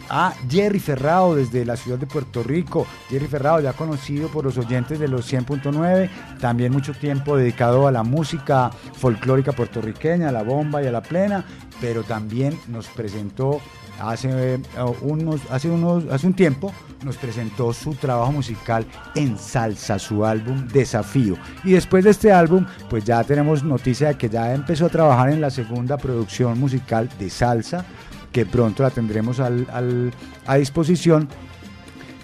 a 0.10 0.34
Jerry 0.49 0.80
Ferrao 0.80 1.36
desde 1.36 1.65
la 1.65 1.76
ciudad 1.76 1.99
de 1.99 2.07
Puerto 2.07 2.41
Rico. 2.41 2.88
Jerry 3.10 3.27
Ferrao, 3.27 3.60
ya 3.60 3.73
conocido 3.73 4.30
por 4.30 4.45
los 4.45 4.57
oyentes 4.57 4.98
de 4.98 5.10
los 5.10 5.32
100.9, 5.32 6.10
también 6.40 6.72
mucho 6.72 6.94
tiempo 6.94 7.36
dedicado 7.36 7.88
a 7.88 7.91
la 7.91 8.03
música 8.03 8.72
folclórica 8.94 9.52
puertorriqueña, 9.52 10.30
a 10.30 10.32
la 10.32 10.44
bomba 10.44 10.82
y 10.82 10.88
a 10.88 10.91
la 10.91 11.02
plena, 11.02 11.44
pero 11.82 12.03
también 12.03 12.57
nos 12.68 12.88
presentó 12.88 13.60
hace, 14.00 14.30
eh, 14.56 14.60
unos, 15.02 15.42
hace, 15.50 15.70
unos, 15.70 16.06
hace 16.12 16.28
un 16.28 16.34
tiempo 16.34 16.74
nos 17.04 17.18
presentó 17.18 17.72
su 17.74 17.94
trabajo 17.94 18.32
musical 18.32 18.86
en 19.16 19.38
salsa, 19.38 20.00
su 20.00 20.26
álbum 20.26 20.68
Desafío. 20.68 21.36
Y 21.64 21.72
después 21.74 22.04
de 22.04 22.10
este 22.12 22.32
álbum, 22.32 22.66
pues 22.90 23.04
ya 23.06 23.24
tenemos 23.24 23.64
noticia 23.64 24.08
de 24.10 24.18
que 24.18 24.30
ya 24.30 24.54
empezó 24.54 24.88
a 24.88 24.90
trabajar 24.90 25.30
en 25.30 25.42
la 25.42 25.50
segunda 25.50 25.98
producción 25.98 26.60
musical 26.60 27.10
de 27.20 27.30
salsa, 27.30 27.86
que 28.32 28.46
pronto 28.46 28.84
la 28.84 28.90
tendremos 28.90 29.40
al- 29.40 30.12
a 30.46 30.56
disposición. 30.56 31.30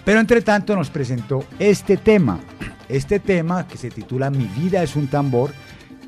Pero 0.04 0.18
entre 0.20 0.42
tanto 0.42 0.74
nos 0.74 0.90
presentó 0.90 1.44
este 1.60 1.96
tema, 1.96 2.40
este 2.88 3.20
tema 3.20 3.66
que 3.68 3.78
se 3.78 3.88
titula 3.88 4.30
Mi 4.30 4.46
vida 4.46 4.82
es 4.82 4.96
un 4.96 5.06
tambor, 5.06 5.52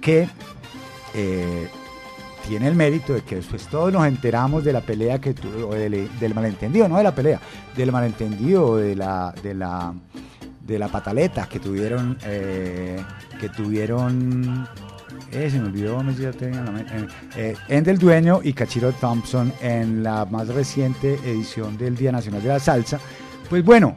que 0.00 0.28
eh, 1.14 1.68
tiene 2.46 2.68
el 2.68 2.74
mérito 2.74 3.14
de 3.14 3.22
que 3.22 3.36
después 3.36 3.66
todos 3.66 3.92
nos 3.92 4.06
enteramos 4.06 4.64
de 4.64 4.72
la 4.72 4.80
pelea 4.80 5.20
que 5.20 5.34
tuvo, 5.34 5.74
del, 5.74 6.08
del 6.18 6.34
malentendido, 6.34 6.88
no 6.88 6.98
de 6.98 7.04
la 7.04 7.14
pelea, 7.14 7.40
del 7.76 7.92
malentendido, 7.92 8.76
de 8.76 8.94
la, 8.94 9.34
de 9.42 9.54
la, 9.54 9.94
de 10.66 10.78
la 10.78 10.88
pataleta 10.88 11.48
que 11.48 11.60
tuvieron, 11.60 12.18
eh, 12.24 13.02
que 13.40 13.48
tuvieron, 13.48 14.68
eh, 15.32 15.48
se 15.50 15.58
me 15.58 15.66
olvidó, 15.66 16.02
me 16.02 16.14
ya 16.14 16.30
en 16.40 17.08
Endel 17.68 17.98
Dueño 17.98 18.40
y 18.42 18.52
Cachiro 18.52 18.92
Thompson 18.92 19.52
en 19.60 20.02
la 20.02 20.24
más 20.24 20.48
reciente 20.48 21.14
edición 21.24 21.76
del 21.76 21.96
Día 21.96 22.12
Nacional 22.12 22.42
de 22.42 22.48
la 22.48 22.60
Salsa. 22.60 22.98
Pues 23.48 23.64
bueno, 23.64 23.96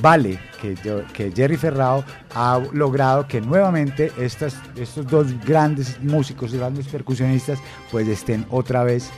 vale 0.00 0.38
que, 0.60 0.74
yo- 0.76 1.02
que 1.12 1.30
Jerry 1.32 1.56
Ferrao 1.56 2.04
ha 2.34 2.60
logrado 2.72 3.26
que 3.26 3.40
nuevamente 3.40 4.12
estos 4.18 4.54
dos 5.08 5.26
grandes 5.44 6.00
músicos 6.02 6.52
y 6.54 6.58
grandes 6.58 6.86
percusionistas 6.88 7.58
pues 7.90 8.08
estén 8.08 8.46
otra 8.50 8.84
vez 8.84 9.10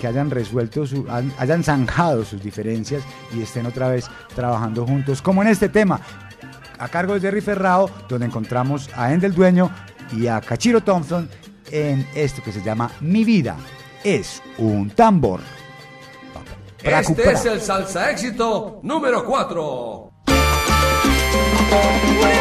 que 0.00 0.06
hayan 0.06 0.30
resuelto 0.30 0.86
su, 0.86 1.06
hayan 1.38 1.62
zanjado 1.64 2.24
sus 2.24 2.42
diferencias 2.42 3.02
y 3.36 3.42
estén 3.42 3.66
otra 3.66 3.88
vez 3.88 4.06
trabajando 4.34 4.86
juntos 4.86 5.20
como 5.22 5.42
en 5.42 5.48
este 5.48 5.68
tema 5.68 6.00
a 6.78 6.88
cargo 6.88 7.14
de 7.14 7.20
Jerry 7.20 7.40
Ferrao 7.40 7.90
donde 8.08 8.26
encontramos 8.26 8.88
a 8.96 9.12
Endel 9.12 9.34
Dueño 9.34 9.70
y 10.12 10.26
a 10.28 10.40
Cachiro 10.40 10.80
Thompson 10.82 11.28
en 11.70 12.06
esto 12.14 12.42
que 12.42 12.52
se 12.52 12.62
llama 12.62 12.90
Mi 13.00 13.24
vida 13.24 13.56
es 14.04 14.40
un 14.58 14.90
tambor 14.90 15.40
Este 16.82 17.32
es 17.32 17.44
el 17.44 17.60
salsa 17.60 18.10
éxito 18.12 18.78
número 18.84 19.24
4. 19.24 20.07
Wait. 21.70 22.37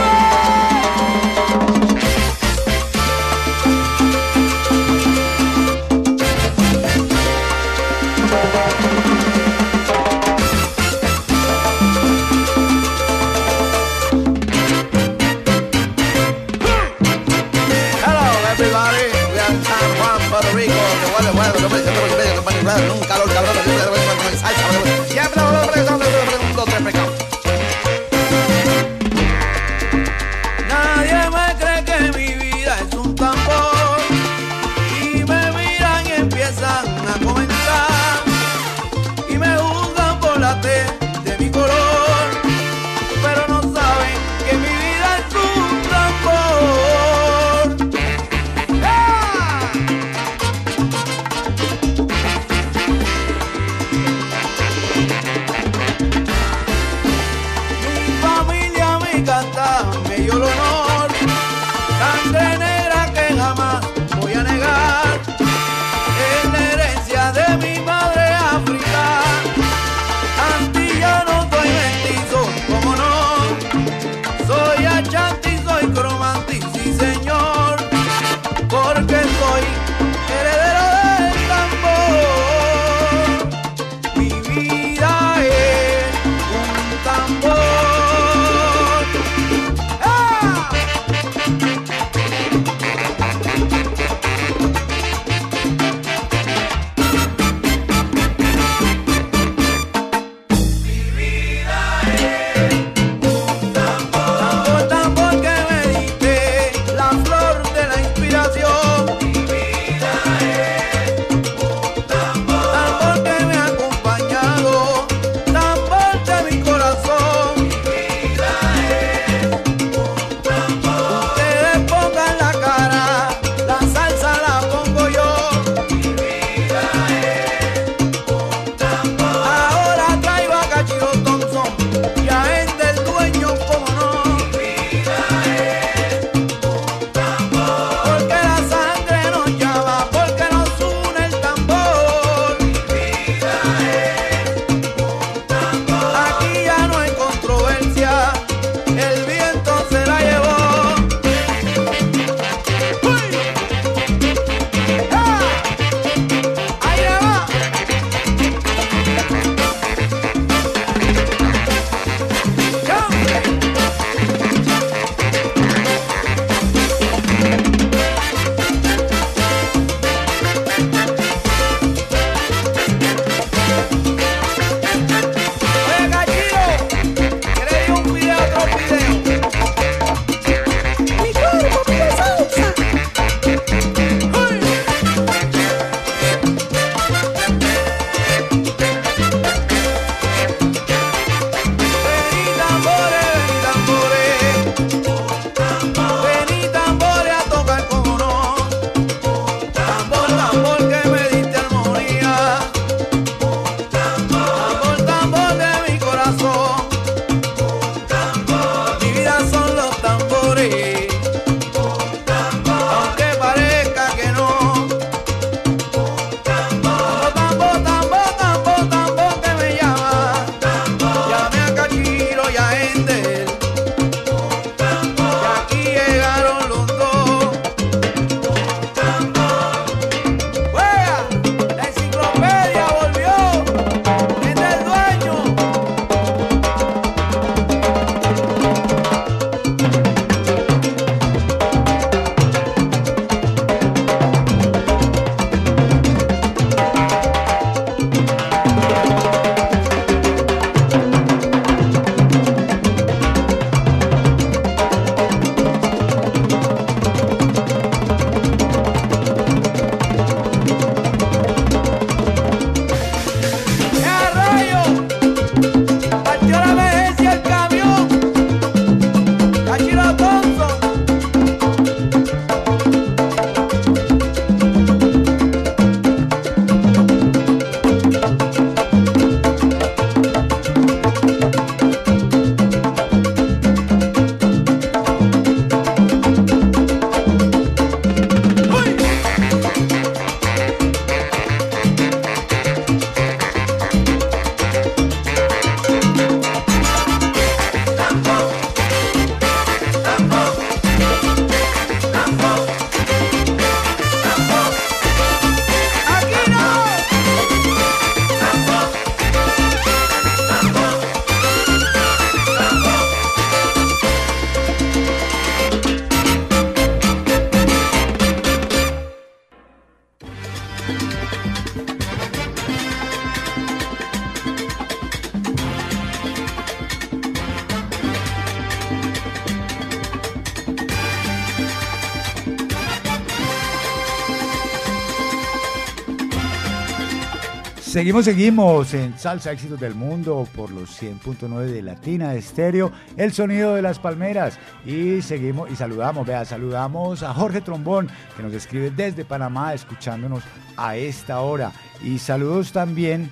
Seguimos, 337.97 338.25
seguimos 338.25 338.93
en 338.93 339.17
Salsa 339.17 339.51
Éxitos 339.51 339.79
del 339.79 339.95
Mundo 339.95 340.47
por 340.55 340.69
los 340.69 341.01
100.9 341.01 341.65
de 341.65 341.81
Latina 341.81 342.35
Estéreo, 342.35 342.91
el 343.15 343.33
sonido 343.33 343.73
de 343.73 343.81
las 343.81 343.97
palmeras. 343.97 344.59
Y 344.85 345.23
seguimos 345.23 345.71
y 345.71 345.75
saludamos, 345.75 346.27
vea, 346.27 346.45
saludamos 346.45 347.23
a 347.23 347.33
Jorge 347.33 347.61
Trombón, 347.61 348.07
que 348.35 348.43
nos 348.43 348.53
escribe 348.53 348.91
desde 348.91 349.25
Panamá, 349.25 349.73
escuchándonos 349.73 350.43
a 350.75 350.95
esta 350.95 351.39
hora. 351.39 351.71
Y 352.03 352.19
saludos 352.19 352.71
también, 352.71 353.31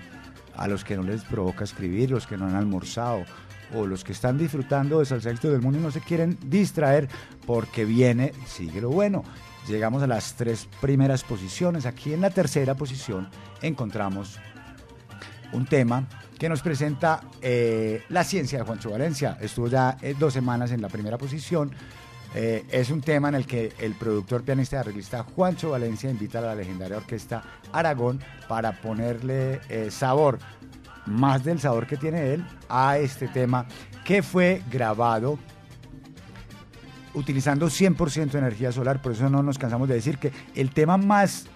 a 0.62 0.68
los 0.68 0.84
que 0.84 0.97
no 0.97 1.02
les 1.02 1.24
provoca 1.24 1.64
escribir, 1.64 2.12
los 2.12 2.24
que 2.24 2.36
no 2.36 2.47
han 2.47 2.55
almorzado 2.55 3.24
o 3.74 3.84
los 3.84 4.05
que 4.05 4.12
están 4.12 4.39
disfrutando 4.39 5.01
de 5.01 5.06
Salsa 5.06 5.30
del 5.32 5.60
Mundo 5.60 5.80
y 5.80 5.82
no 5.82 5.90
se 5.90 6.01
quieren 6.01 6.39
distraer 6.44 7.09
porque 7.47 7.84
viene, 7.84 8.32
sigue 8.47 8.80
lo 8.80 8.90
bueno. 8.90 9.24
Llegamos 9.66 10.05
a 10.05 10.06
las 10.06 10.34
tres 10.34 10.68
primeras 10.80 11.24
posiciones. 11.24 11.84
Aquí 11.84 12.12
en 12.12 12.20
la 12.20 12.30
tercera 12.30 12.76
posición 12.76 13.28
encontramos 13.60 14.39
un 15.52 15.66
tema 15.66 16.06
que 16.39 16.48
nos 16.48 16.62
presenta 16.62 17.22
eh, 17.40 18.05
la 18.09 18.22
ciencia 18.22 18.59
de 18.59 18.64
Juancho 18.64 18.90
Valencia. 18.90 19.39
Estuvo 19.40 19.66
ya 19.66 19.97
eh, 20.01 20.14
dos 20.16 20.32
semanas 20.32 20.70
en 20.70 20.80
la 20.80 20.89
primera 20.89 21.18
posición. 21.18 21.72
Eh, 22.34 22.64
es 22.70 22.90
un 22.90 23.02
tema 23.02 23.28
en 23.28 23.34
el 23.34 23.46
que 23.46 23.72
el 23.78 23.94
productor, 23.94 24.42
pianista 24.42 24.76
y 24.76 24.78
arreglista 24.78 25.22
Juancho 25.22 25.70
Valencia 25.70 26.10
invita 26.10 26.38
a 26.38 26.42
la 26.42 26.54
legendaria 26.54 26.96
orquesta 26.96 27.42
Aragón 27.72 28.20
para 28.48 28.80
ponerle 28.80 29.60
eh, 29.68 29.90
sabor, 29.90 30.38
más 31.06 31.44
del 31.44 31.60
sabor 31.60 31.86
que 31.86 31.96
tiene 31.96 32.32
él, 32.32 32.46
a 32.68 32.96
este 32.96 33.28
tema 33.28 33.66
que 34.04 34.22
fue 34.22 34.62
grabado 34.70 35.38
utilizando 37.14 37.66
100% 37.66 38.34
energía 38.34 38.72
solar. 38.72 39.02
Por 39.02 39.12
eso 39.12 39.28
no 39.28 39.42
nos 39.42 39.59
cansamos 39.59 39.88
de 39.88 39.94
decir 39.94 40.18
que 40.18 40.32
el 40.54 40.70
tema 40.70 40.96
más 40.96 41.46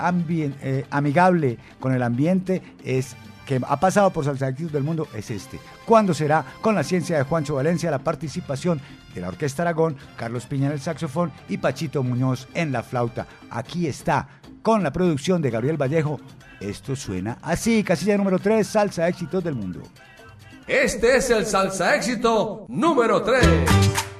eh, 0.00 0.84
amigable 0.90 1.58
con 1.78 1.94
el 1.94 2.02
ambiente 2.02 2.62
es 2.84 3.16
que 3.46 3.60
ha 3.66 3.80
pasado 3.80 4.10
por 4.10 4.24
Salsa 4.24 4.48
Éxitos 4.48 4.72
del 4.72 4.82
Mundo 4.82 5.08
es 5.14 5.30
este. 5.30 5.58
¿Cuándo 5.86 6.12
será? 6.12 6.44
Con 6.60 6.74
la 6.74 6.82
ciencia 6.82 7.16
de 7.16 7.22
Juancho 7.22 7.54
Valencia, 7.54 7.90
la 7.90 8.00
participación 8.00 8.80
de 9.14 9.20
la 9.22 9.28
Orquesta 9.28 9.62
Aragón, 9.62 9.96
Carlos 10.16 10.44
Piña 10.44 10.66
en 10.66 10.72
el 10.72 10.80
saxofón 10.80 11.32
y 11.48 11.56
Pachito 11.56 12.02
Muñoz 12.02 12.48
en 12.52 12.72
la 12.72 12.82
flauta. 12.82 13.26
Aquí 13.48 13.86
está, 13.86 14.28
con 14.60 14.82
la 14.82 14.92
producción 14.92 15.40
de 15.40 15.50
Gabriel 15.50 15.80
Vallejo. 15.80 16.20
Esto 16.60 16.96
suena 16.96 17.38
así, 17.40 17.82
casilla 17.82 18.18
número 18.18 18.38
3, 18.38 18.66
Salsa 18.66 19.08
Éxitos 19.08 19.42
del 19.42 19.54
Mundo. 19.54 19.82
Este 20.66 21.18
es 21.18 21.30
el 21.30 21.46
salsa 21.46 21.94
éxito 21.94 22.66
número 22.68 23.22
3. 23.22 24.15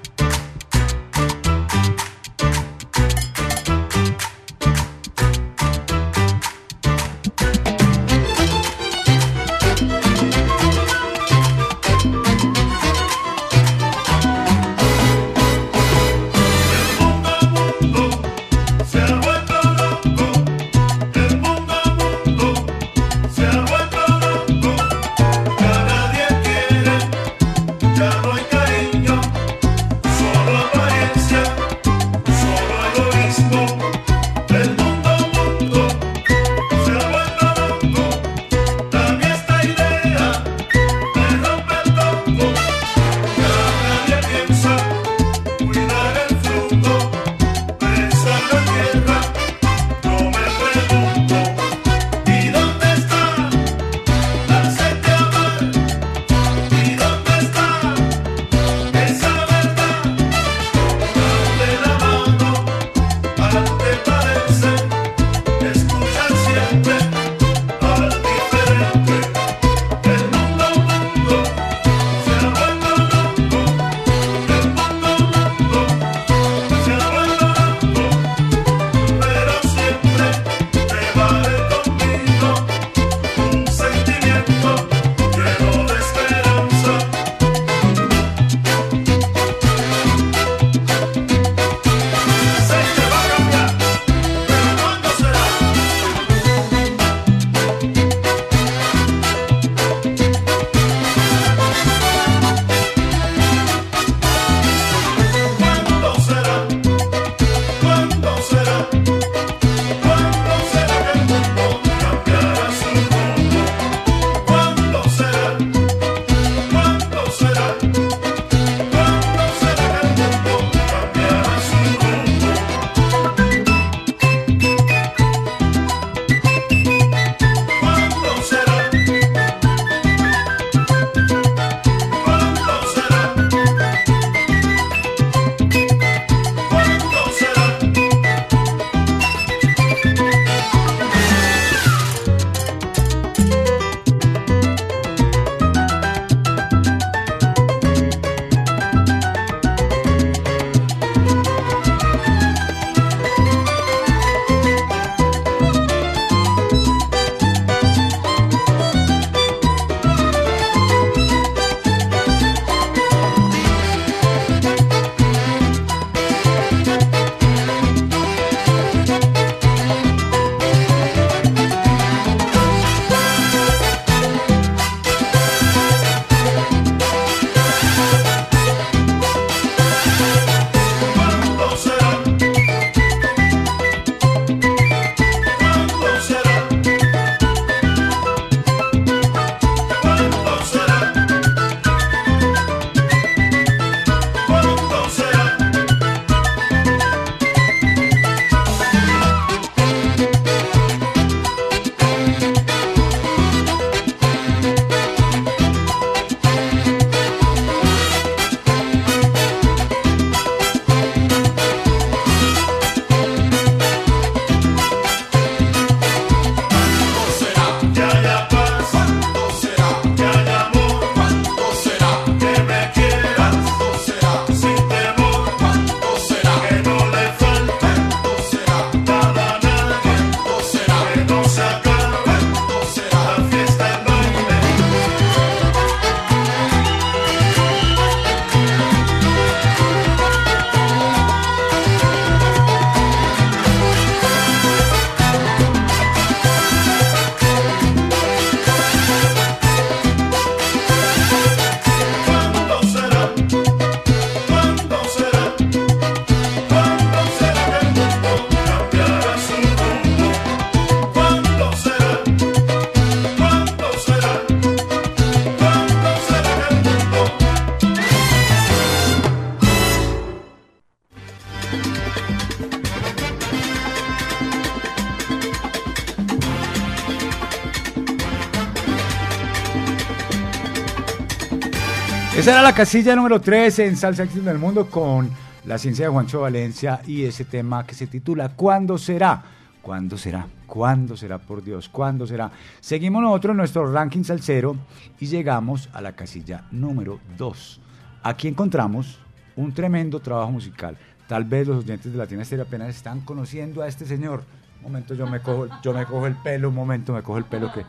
Casilla 282.77 283.17
número 283.17 283.41
3 283.41 283.79
en 283.79 283.97
Salsa 283.97 284.25
Éxito 284.25 284.45
del 284.45 284.59
Mundo 284.59 284.91
con 284.91 285.31
la 285.65 285.79
ciencia 285.79 286.05
de 286.05 286.13
Juancho 286.13 286.43
Valencia 286.43 287.01
y 287.07 287.25
ese 287.25 287.47
tema 287.47 287.87
que 287.87 287.95
se 287.95 288.07
titula 288.07 288.51
¿Cuándo 288.51 288.99
será? 288.99 289.43
¿Cuándo 289.81 290.19
será? 290.19 290.47
¿Cuándo 290.67 291.17
será? 291.17 291.39
Por 291.39 291.65
Dios, 291.65 291.89
¿cuándo 291.89 292.27
será? 292.27 292.51
Seguimos 292.81 293.23
nosotros 293.23 293.53
en 293.53 293.57
nuestro 293.57 293.91
ranking 293.91 294.25
salsero 294.25 294.77
y 295.19 295.25
llegamos 295.25 295.89
a 295.95 296.03
la 296.03 296.13
casilla 296.13 296.65
número 296.71 297.19
2. 297.39 297.81
Aquí 298.23 298.47
encontramos 298.47 299.21
un 299.57 299.73
tremendo 299.73 300.21
trabajo 300.21 300.53
musical. 300.53 300.99
Tal 301.27 301.45
vez 301.45 301.67
los 301.67 301.83
oyentes 301.83 302.13
de 302.13 302.19
Latina 302.19 302.43
Estéreo 302.43 302.67
apenas 302.67 302.95
están 302.95 303.23
conociendo 303.23 303.81
a 303.81 303.89
este 303.89 304.05
señor. 304.05 304.45
Un 304.77 304.93
momento, 304.93 305.15
yo 305.15 305.27
me 305.27 305.41
cojo, 305.41 305.67
yo 305.83 305.95
me 305.95 306.05
cojo 306.05 306.27
el 306.27 306.37
pelo, 306.37 306.69
un 306.69 306.75
momento, 306.75 307.15
me 307.15 307.23
cojo 307.23 307.39
el 307.39 307.45
pelo 307.45 307.73
que... 307.73 307.87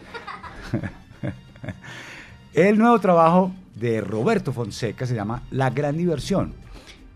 El 2.54 2.80
nuevo 2.80 2.98
trabajo 3.00 3.52
de 3.80 4.02
Roberto 4.02 4.52
Fonseca 4.54 5.06
se 5.06 5.16
llama 5.16 5.44
La 5.52 5.70
Gran 5.70 5.98
Diversión. 5.98 6.54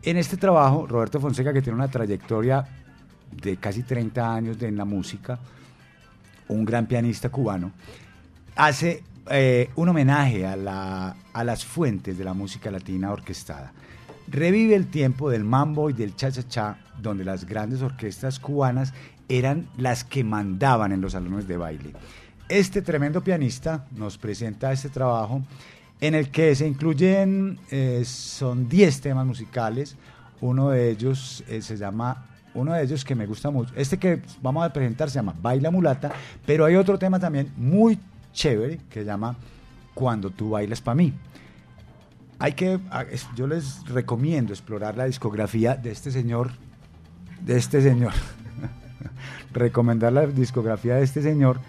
En 0.03 0.17
este 0.17 0.37
trabajo, 0.37 0.87
Roberto 0.87 1.19
Fonseca, 1.19 1.53
que 1.53 1.61
tiene 1.61 1.75
una 1.77 1.89
trayectoria 1.89 2.65
de 3.31 3.57
casi 3.57 3.83
30 3.83 4.33
años 4.33 4.61
en 4.61 4.75
la 4.77 4.85
música, 4.85 5.39
un 6.47 6.65
gran 6.65 6.85
pianista 6.87 7.29
cubano, 7.29 7.71
hace 8.55 9.03
eh, 9.29 9.69
un 9.75 9.89
homenaje 9.89 10.45
a, 10.45 10.55
la- 10.55 11.15
a 11.33 11.43
las 11.43 11.63
fuentes 11.65 12.17
de 12.17 12.23
la 12.23 12.33
música 12.33 12.71
latina 12.71 13.11
orquestada. 13.11 13.71
Revive 14.27 14.75
el 14.75 14.87
tiempo 14.87 15.29
del 15.29 15.43
mambo 15.43 15.89
y 15.89 15.93
del 15.93 16.15
cha-cha-cha, 16.15 16.77
donde 17.01 17.23
las 17.23 17.45
grandes 17.45 17.81
orquestas 17.81 18.39
cubanas 18.39 18.93
eran 19.29 19.67
las 19.77 20.03
que 20.03 20.23
mandaban 20.23 20.91
en 20.91 21.01
los 21.01 21.13
salones 21.13 21.47
de 21.47 21.57
baile. 21.57 21.93
Este 22.49 22.81
tremendo 22.81 23.21
pianista 23.23 23.85
nos 23.95 24.17
presenta 24.17 24.71
este 24.73 24.89
trabajo 24.89 25.41
en 26.01 26.15
el 26.15 26.29
que 26.29 26.55
se 26.55 26.67
incluyen, 26.67 27.59
eh, 27.69 28.01
son 28.05 28.67
10 28.67 29.01
temas 29.01 29.25
musicales, 29.25 29.95
uno 30.41 30.71
de 30.71 30.89
ellos 30.89 31.43
eh, 31.47 31.61
se 31.61 31.77
llama, 31.77 32.25
uno 32.55 32.73
de 32.73 32.83
ellos 32.83 33.05
que 33.05 33.13
me 33.13 33.27
gusta 33.27 33.51
mucho, 33.51 33.71
este 33.75 33.97
que 33.97 34.19
vamos 34.41 34.65
a 34.65 34.73
presentar 34.73 35.11
se 35.11 35.15
llama 35.15 35.35
Baila 35.39 35.69
Mulata, 35.69 36.11
pero 36.43 36.65
hay 36.65 36.75
otro 36.75 36.97
tema 36.97 37.19
también 37.19 37.53
muy 37.55 37.99
chévere 38.33 38.79
que 38.89 39.01
se 39.01 39.05
llama 39.05 39.35
Cuando 39.93 40.31
tú 40.31 40.49
bailas 40.49 40.81
para 40.81 40.95
mí. 40.95 41.13
Hay 42.39 42.53
que, 42.53 42.79
yo 43.35 43.45
les 43.45 43.87
recomiendo 43.87 44.51
explorar 44.51 44.97
la 44.97 45.05
discografía 45.05 45.75
de 45.75 45.91
este 45.91 46.09
señor, 46.09 46.49
de 47.39 47.57
este 47.57 47.83
señor, 47.83 48.13
recomendar 49.53 50.11
la 50.13 50.25
discografía 50.25 50.95
de 50.95 51.03
este 51.03 51.21
señor, 51.21 51.59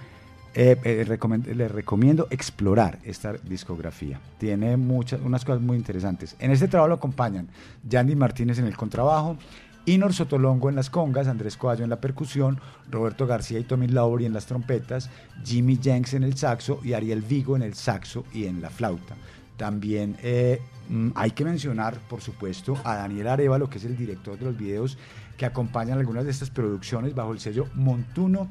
eh, 0.55 0.79
eh, 0.85 1.45
les 1.55 1.71
recomiendo 1.71 2.27
explorar 2.31 2.99
esta 3.05 3.33
discografía. 3.33 4.21
Tiene 4.39 4.77
muchas, 4.77 5.21
unas 5.21 5.45
cosas 5.45 5.63
muy 5.63 5.77
interesantes. 5.77 6.37
En 6.39 6.51
este 6.51 6.69
trabajo 6.69 6.89
lo 6.89 6.95
acompañan 6.95 7.49
Yandy 7.89 8.17
Martínez 8.17 8.59
en 8.59 8.67
el 8.67 8.77
contrabajo, 8.77 9.37
Inor 9.85 10.13
Sotolongo 10.13 10.69
en 10.69 10.77
las 10.77 10.91
congas, 10.91 11.27
Andrés 11.27 11.57
Coallo 11.57 11.83
en 11.83 11.91
la 11.91 12.01
percusión, 12.01 12.61
Roberto 12.91 13.27
García 13.27 13.59
y 13.59 13.65
Tommy 13.65 13.89
Lowry 13.89 14.27
en 14.27 14.33
las 14.33 14.47
trompetas, 14.47 15.11
Jimmy 15.45 15.79
Jenks 15.83 16.15
en 16.15 16.23
el 16.23 16.37
saxo 16.37 16.79
y 16.85 16.93
Ariel 16.93 17.23
Vigo 17.23 17.57
en 17.57 17.63
el 17.63 17.75
saxo 17.75 18.25
y 18.33 18.45
en 18.45 18.63
la 18.63 18.71
flauta. 18.71 19.17
También 19.57 20.17
eh, 20.23 20.61
mm, 20.89 21.11
hay 21.15 21.33
que 21.33 21.45
mencionar, 21.45 21.99
por 22.09 22.21
supuesto, 22.21 22.77
a 22.85 22.95
Daniel 22.97 23.29
Arevalo, 23.29 23.69
que 23.69 23.79
es 23.79 23.85
el 23.85 23.97
director 23.97 24.39
de 24.39 24.45
los 24.45 24.57
videos 24.57 24.99
que 25.37 25.47
acompañan 25.47 25.99
algunas 25.99 26.25
de 26.25 26.31
estas 26.31 26.51
producciones 26.51 27.15
bajo 27.15 27.33
el 27.33 27.41
sello 27.41 27.67
Montuno 27.75 28.49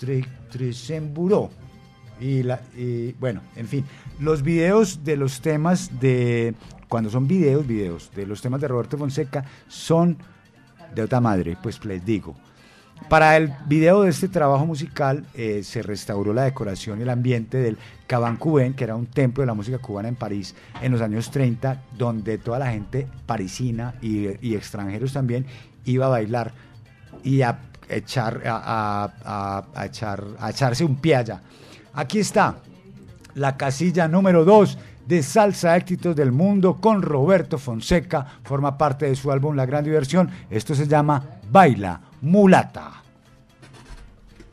Tri- 0.00 0.26
Trisemburó. 0.50 1.50
Y, 2.20 2.42
la, 2.42 2.60
y, 2.76 3.12
bueno, 3.12 3.42
en 3.56 3.68
fin, 3.68 3.84
los 4.20 4.42
videos 4.42 5.04
de 5.04 5.16
los 5.18 5.40
temas 5.42 6.00
de, 6.00 6.54
cuando 6.88 7.10
son 7.10 7.28
videos, 7.28 7.66
videos 7.66 8.10
de 8.14 8.26
los 8.26 8.40
temas 8.40 8.60
de 8.60 8.68
Roberto 8.68 8.96
Fonseca 8.96 9.44
son 9.68 10.16
de 10.94 11.02
otra 11.02 11.20
madre, 11.20 11.58
pues 11.62 11.84
les 11.84 12.02
digo. 12.04 12.34
Para 13.10 13.36
el 13.36 13.52
video 13.66 14.00
de 14.02 14.08
este 14.10 14.28
trabajo 14.28 14.64
musical 14.64 15.26
eh, 15.34 15.60
se 15.62 15.82
restauró 15.82 16.32
la 16.32 16.44
decoración 16.44 16.98
y 16.98 17.02
el 17.02 17.10
ambiente 17.10 17.58
del 17.58 17.76
Caban 18.06 18.38
Cubén, 18.38 18.72
que 18.72 18.84
era 18.84 18.96
un 18.96 19.04
templo 19.04 19.42
de 19.42 19.46
la 19.48 19.52
música 19.52 19.76
cubana 19.76 20.08
en 20.08 20.14
París 20.16 20.54
en 20.80 20.92
los 20.92 21.02
años 21.02 21.30
30, 21.30 21.82
donde 21.98 22.38
toda 22.38 22.58
la 22.58 22.70
gente 22.70 23.06
parisina 23.26 23.96
y, 24.00 24.28
y 24.40 24.54
extranjeros 24.54 25.12
también 25.12 25.44
iba 25.84 26.06
a 26.06 26.08
bailar 26.08 26.54
y 27.22 27.42
a 27.42 27.58
echar 27.88 28.42
a, 28.44 29.64
echar 29.84 30.24
echarse 30.48 30.84
un 30.84 30.96
pie 30.96 31.16
allá. 31.16 31.40
Aquí 31.94 32.20
está 32.20 32.56
la 33.34 33.56
casilla 33.56 34.08
número 34.08 34.44
2 34.44 34.78
de 35.06 35.22
Salsa 35.22 35.76
Éxitos 35.76 36.16
del 36.16 36.32
Mundo 36.32 36.78
con 36.80 37.02
Roberto 37.02 37.58
Fonseca. 37.58 38.26
Forma 38.42 38.76
parte 38.76 39.06
de 39.06 39.16
su 39.16 39.30
álbum 39.30 39.54
La 39.54 39.66
Gran 39.66 39.84
Diversión. 39.84 40.30
Esto 40.50 40.74
se 40.74 40.86
llama 40.86 41.22
Baila 41.50 42.00
Mulata. 42.22 43.02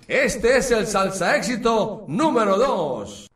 Este 0.08 0.58
es 0.58 0.70
el 0.72 0.86
salsa 0.86 1.36
éxito 1.38 2.06
número 2.08 2.58
2. 2.58 3.33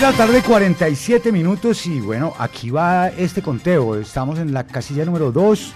De 0.00 0.06
la 0.06 0.12
tarde, 0.12 0.42
47 0.42 1.30
minutos 1.32 1.86
y 1.86 2.00
bueno, 2.00 2.32
aquí 2.38 2.70
va 2.70 3.08
este 3.08 3.42
conteo. 3.42 3.96
Estamos 3.96 4.38
en 4.38 4.52
la 4.54 4.64
casilla 4.66 5.04
número 5.04 5.30
2 5.30 5.74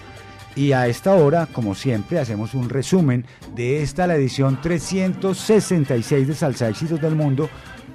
y 0.57 0.73
a 0.73 0.87
esta 0.87 1.13
hora, 1.15 1.45
como 1.47 1.75
siempre, 1.75 2.19
hacemos 2.19 2.55
un 2.55 2.69
resumen 2.71 3.27
de 3.55 3.83
esta, 3.83 4.07
la 4.07 4.15
edición 4.17 4.61
366 4.63 6.27
de 6.29 6.35
Salsa 6.35 6.69
Éxitos 6.69 7.01
del 7.01 7.15
Mundo 7.17 7.51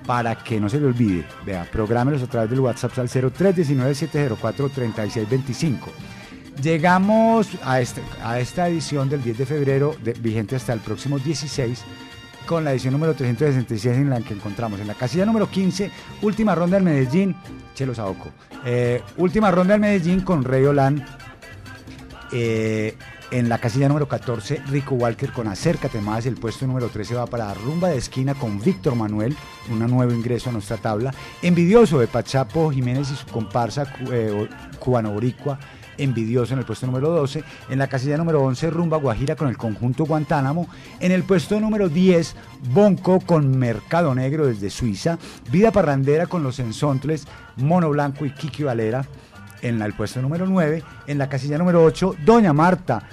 para 0.06 0.35
que 0.35 0.60
no 0.60 0.69
se 0.69 0.80
le 0.80 0.85
olvide. 0.88 1.26
Vea, 1.45 1.65
prográmelos 1.72 2.22
a 2.22 2.27
través 2.27 2.49
del 2.51 2.60
WhatsApp 2.60 2.97
al 2.99 3.10
0319-704-3625. 3.10 5.77
Llegamos 6.61 7.47
a, 7.64 7.80
este- 7.81 8.03
a 8.23 8.39
esta 8.39 8.68
edición 8.68 9.10
del 9.10 9.23
10 9.23 9.38
de 9.39 9.45
febrero, 9.45 9.95
vigente 10.22 10.56
hasta 10.57 10.73
el 10.73 10.81
próximo 10.81 11.18
16, 11.18 11.81
con 12.49 12.63
la 12.63 12.71
edición 12.71 12.93
número 12.93 13.13
366 13.13 13.95
en 13.95 14.09
la 14.09 14.21
que 14.21 14.34
encontramos 14.34 14.80
en 14.80 14.88
la 14.88 14.95
casilla 14.95 15.23
número 15.23 15.51
15, 15.51 15.91
última 16.23 16.55
ronda 16.55 16.77
del 16.77 16.84
Medellín, 16.84 17.35
Chelo 17.76 17.93
Saoco. 17.93 18.31
Eh, 18.65 19.03
última 19.17 19.51
ronda 19.51 19.73
del 19.73 19.81
Medellín 19.81 20.21
con 20.21 20.43
Rey 20.43 20.65
Olan. 20.65 21.05
Eh, 22.31 22.97
en 23.30 23.49
la 23.49 23.59
casilla 23.59 23.88
número 23.88 24.07
14, 24.07 24.63
Rico 24.65 24.95
Walker 24.95 25.31
con 25.31 25.47
Acércate 25.47 26.01
Más. 26.01 26.26
El 26.26 26.38
puesto 26.38 26.65
número 26.65 26.89
13 26.89 27.13
va 27.13 27.27
para 27.27 27.53
Rumba 27.53 27.89
de 27.89 27.97
Esquina 27.97 28.34
con 28.34 28.59
Víctor 28.59 28.95
Manuel, 28.95 29.38
un 29.69 29.77
nuevo 29.77 30.11
ingreso 30.11 30.49
a 30.49 30.53
nuestra 30.53 30.77
tabla. 30.77 31.13
Envidioso 31.43 31.99
de 31.99 32.07
Pachapo 32.07 32.71
Jiménez 32.71 33.11
y 33.11 33.15
su 33.15 33.27
comparsa 33.27 33.93
eh, 34.11 34.49
cubano 34.80 35.11
boricua. 35.11 35.59
Envidioso 35.99 36.53
en 36.53 36.59
el 36.59 36.65
puesto 36.65 36.85
número 36.85 37.09
12. 37.09 37.43
En 37.69 37.80
la 37.80 37.88
casilla 37.88 38.17
número 38.17 38.41
11, 38.41 38.69
Rumba 38.71 38.97
Guajira 38.97 39.35
con 39.35 39.47
el 39.47 39.57
conjunto 39.57 40.05
Guantánamo. 40.05 40.67
En 40.99 41.11
el 41.11 41.23
puesto 41.23 41.59
número 41.59 41.89
10, 41.89 42.35
Bonco 42.73 43.19
con 43.19 43.57
Mercado 43.57 44.15
Negro 44.15 44.47
desde 44.47 44.69
Suiza. 44.69 45.19
Vida 45.51 45.71
Parrandera 45.71 46.27
con 46.27 46.41
los 46.41 46.59
Ensontles, 46.59 47.27
Mono 47.57 47.89
Blanco 47.89 48.26
y 48.26 48.31
Kiki 48.31 48.63
Valera 48.63 49.05
en 49.61 49.81
el 49.81 49.93
puesto 49.93 50.21
número 50.21 50.45
9. 50.45 50.84
En 51.07 51.17
la 51.17 51.30
casilla 51.30 51.57
número 51.57 51.84
8, 51.84 52.15
Doña 52.26 52.53
Marta 52.53 53.03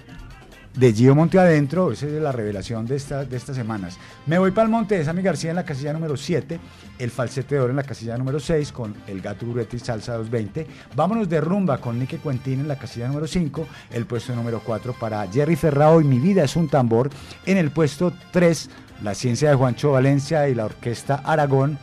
de 0.76 0.92
Gio 0.92 1.14
Monte 1.14 1.38
Adentro. 1.38 1.90
Esa 1.90 2.06
es 2.06 2.12
la 2.12 2.32
revelación 2.32 2.86
de, 2.86 2.96
esta- 2.96 3.24
de 3.24 3.36
estas 3.36 3.56
semanas. 3.56 3.98
Me 4.26 4.38
voy 4.38 4.50
para 4.52 4.66
el 4.66 4.70
Monte 4.70 4.96
de 4.98 5.04
Sammy 5.04 5.22
García 5.22 5.50
en 5.50 5.56
la 5.56 5.64
casilla 5.64 5.92
número 5.92 6.16
7. 6.16 6.60
El 6.98 7.10
Falsete 7.10 7.54
de 7.56 7.60
Oro 7.60 7.70
en 7.70 7.76
la 7.76 7.82
casilla 7.82 8.16
número 8.16 8.38
6 8.40 8.72
con 8.72 8.94
El 9.06 9.20
Gato 9.20 9.44
Uruete 9.46 9.76
y 9.76 9.80
Salsa 9.80 10.12
220. 10.14 10.66
Vámonos 10.94 11.28
de 11.28 11.40
rumba 11.40 11.78
con 11.78 11.98
Nique 11.98 12.18
Cuentín 12.18 12.60
en 12.60 12.68
la 12.68 12.78
casilla 12.78 13.08
número 13.08 13.26
5. 13.26 13.66
El 13.92 14.06
puesto 14.06 14.34
número 14.34 14.60
4 14.64 14.94
para 14.98 15.26
Jerry 15.26 15.56
Ferrao 15.56 16.00
y 16.00 16.04
Mi 16.04 16.18
Vida 16.18 16.44
es 16.44 16.56
un 16.56 16.68
Tambor. 16.68 17.10
En 17.44 17.56
el 17.58 17.70
puesto 17.70 18.12
3, 18.32 18.70
La 19.02 19.14
Ciencia 19.14 19.50
de 19.50 19.56
Juancho 19.56 19.92
Valencia 19.92 20.48
y 20.48 20.54
la 20.54 20.66
Orquesta 20.66 21.16
Aragón 21.24 21.78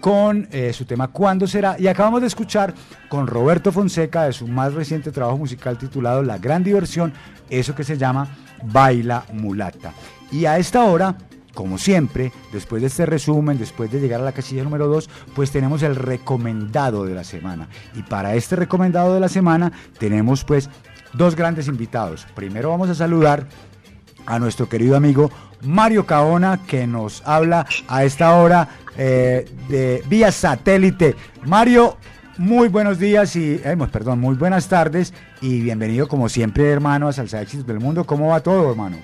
con 0.00 0.48
eh, 0.50 0.72
su 0.72 0.84
tema 0.84 1.08
¿Cuándo 1.08 1.46
será? 1.46 1.76
Y 1.78 1.86
acabamos 1.86 2.20
de 2.20 2.26
escuchar 2.26 2.74
con 3.08 3.26
Roberto 3.26 3.70
Fonseca 3.70 4.24
de 4.24 4.32
su 4.32 4.48
más 4.48 4.74
reciente 4.74 5.12
trabajo 5.12 5.38
musical 5.38 5.78
titulado 5.78 6.22
La 6.22 6.38
Gran 6.38 6.64
Diversión, 6.64 7.12
eso 7.48 7.74
que 7.74 7.84
se 7.84 7.98
llama 7.98 8.28
Baila 8.62 9.24
Mulata. 9.32 9.92
Y 10.32 10.46
a 10.46 10.58
esta 10.58 10.84
hora, 10.84 11.16
como 11.54 11.78
siempre, 11.78 12.32
después 12.52 12.82
de 12.82 12.88
este 12.88 13.06
resumen, 13.06 13.58
después 13.58 13.90
de 13.90 14.00
llegar 14.00 14.20
a 14.20 14.24
la 14.24 14.32
casilla 14.32 14.64
número 14.64 14.86
2, 14.86 15.08
pues 15.34 15.50
tenemos 15.50 15.82
el 15.82 15.96
recomendado 15.96 17.04
de 17.04 17.14
la 17.14 17.24
semana. 17.24 17.68
Y 17.94 18.02
para 18.02 18.34
este 18.34 18.56
recomendado 18.56 19.14
de 19.14 19.20
la 19.20 19.28
semana 19.28 19.72
tenemos 19.98 20.44
pues 20.44 20.70
dos 21.12 21.36
grandes 21.36 21.68
invitados. 21.68 22.26
Primero 22.34 22.70
vamos 22.70 22.88
a 22.88 22.94
saludar 22.94 23.46
a 24.26 24.38
nuestro 24.38 24.68
querido 24.68 24.96
amigo 24.96 25.30
Mario 25.62 26.06
Caona, 26.06 26.60
que 26.66 26.86
nos 26.86 27.22
habla 27.26 27.66
a 27.88 28.04
esta 28.04 28.34
hora 28.34 28.68
eh, 28.96 29.48
de 29.68 30.02
vía 30.06 30.32
satélite. 30.32 31.16
Mario, 31.44 31.96
muy 32.38 32.68
buenos 32.68 32.98
días 32.98 33.36
y, 33.36 33.60
eh, 33.62 33.76
perdón, 33.92 34.20
muy 34.20 34.34
buenas 34.34 34.68
tardes 34.68 35.12
y 35.40 35.60
bienvenido 35.60 36.08
como 36.08 36.28
siempre, 36.28 36.70
hermano, 36.70 37.08
a 37.08 37.12
Salsa 37.12 37.42
Éxitos 37.42 37.66
del 37.66 37.80
Mundo. 37.80 38.04
¿Cómo 38.04 38.28
va 38.28 38.40
todo, 38.40 38.70
hermano? 38.70 38.98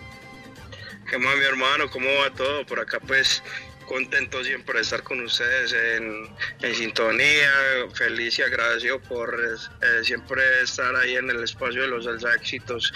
¿Qué 1.11 1.19
más, 1.19 1.37
mi 1.37 1.45
hermano? 1.45 1.85
¿Cómo 1.93 2.07
va 2.07 2.35
todo? 2.35 2.67
Por 2.67 2.81
acá, 2.81 2.99
pues, 3.07 3.43
contento 3.87 4.43
siempre 4.45 4.75
de 4.77 4.83
estar 4.83 5.03
con 5.03 5.21
ustedes 5.21 5.73
en, 5.73 6.27
en 6.61 6.75
sintonía, 6.75 7.51
feliz 7.95 8.39
y 8.39 8.43
agradecido 8.43 9.01
por 9.01 9.35
eh, 9.39 10.05
siempre 10.05 10.43
estar 10.63 10.95
ahí 10.97 11.17
en 11.17 11.31
el 11.31 11.43
espacio 11.43 11.83
de 11.83 11.89
los 11.89 12.05
salsa 12.05 12.35
éxitos 12.35 12.93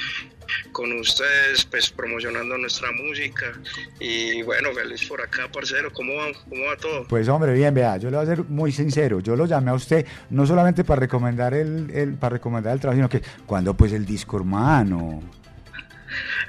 con 0.73 0.93
ustedes, 0.99 1.65
pues, 1.65 1.91
promocionando 1.91 2.59
nuestra 2.59 2.91
música. 2.93 3.53
Y 4.01 4.43
bueno, 4.43 4.73
feliz 4.75 5.07
por 5.07 5.21
acá, 5.23 5.49
parcero. 5.51 5.93
¿Cómo 5.93 6.15
va, 6.17 6.27
cómo 6.49 6.65
va 6.67 6.77
todo? 6.77 7.07
Pues 7.07 7.29
hombre, 7.29 7.53
bien, 7.55 7.73
vea, 7.73 7.97
yo 7.99 8.11
le 8.11 8.17
voy 8.17 8.27
a 8.27 8.29
ser 8.35 8.45
muy 8.45 8.73
sincero, 8.73 9.21
yo 9.21 9.37
lo 9.37 9.47
llamé 9.47 9.71
a 9.71 9.75
usted 9.75 10.05
no 10.31 10.45
solamente 10.47 10.83
para 10.83 11.01
recomendar 11.01 11.55
el, 11.55 11.91
el- 11.95 12.15
para 12.15 12.35
recomendar 12.35 12.73
el 12.75 12.81
trabajo, 12.81 12.97
sino 12.99 13.09
que 13.09 13.23
cuando 13.47 13.75
pues 13.75 13.93
el 13.93 14.05
disco, 14.05 14.39
hermano. 14.39 15.23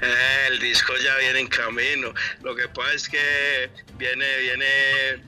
Eh, 0.00 0.46
el 0.50 0.58
disco 0.58 0.92
ya 1.04 1.16
viene 1.18 1.40
en 1.40 1.48
camino. 1.48 2.12
Lo 2.42 2.54
que 2.54 2.68
pasa 2.68 2.92
es 2.94 3.08
que 3.08 3.70
viene, 3.98 4.24
viene, 4.40 4.64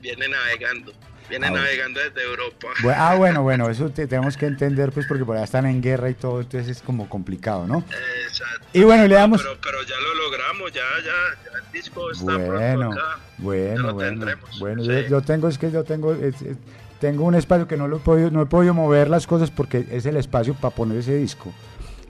viene 0.01 0.27
navegando. 0.27 0.93
Viene 1.27 1.47
Ah, 1.47 1.49
bueno. 1.49 1.63
navegando 1.65 1.99
desde 2.01 2.21
Europa. 2.23 2.67
Ah, 2.95 3.15
bueno, 3.15 3.41
bueno, 3.41 3.67
eso 3.69 3.89
te- 3.89 4.05
tenemos 4.05 4.37
que 4.37 4.45
entender 4.45 4.91
pues 4.91 5.07
porque 5.07 5.25
por 5.25 5.35
allá 5.35 5.45
están 5.45 5.65
en 5.65 5.81
guerra 5.81 6.09
y 6.11 6.13
todo, 6.13 6.41
entonces 6.41 6.77
es 6.77 6.83
como 6.83 7.09
complicado, 7.09 7.65
¿no? 7.65 7.83
Exacto. 8.27 8.67
Y 8.73 8.83
bueno, 8.83 9.07
le 9.07 9.15
damos... 9.15 9.41
Pero, 9.41 9.57
pero 9.59 9.81
ya 9.83 9.95
lo 9.99 10.13
logramos, 10.13 10.71
ya, 10.71 10.83
ya, 11.03 11.51
ya 11.51 11.57
el 11.65 11.71
disco 11.71 12.11
está 12.11 12.25
Bueno, 12.37 12.47
pronto 12.91 13.01
acá. 13.01 13.19
bueno, 13.39 13.93
bueno. 13.95 14.25
Bueno, 14.59 14.83
yo, 14.83 14.99
yo 15.07 15.21
tengo, 15.23 15.47
es 15.47 15.57
que 15.57 15.71
yo 15.71 15.83
tengo, 15.83 16.13
es- 16.13 16.41
es- 16.43 16.57
tengo 16.99 17.23
un 17.23 17.33
espacio 17.33 17.67
que 17.67 17.75
no 17.75 17.87
lo 17.87 17.97
he 17.97 17.99
podido, 18.01 18.29
no 18.29 18.43
he 18.43 18.45
podido 18.45 18.75
mover 18.75 19.09
las 19.09 19.25
cosas 19.25 19.49
porque 19.49 19.83
es 19.91 20.05
el 20.05 20.17
espacio 20.17 20.53
para 20.53 20.75
poner 20.75 20.99
ese 20.99 21.15
disco. 21.15 21.51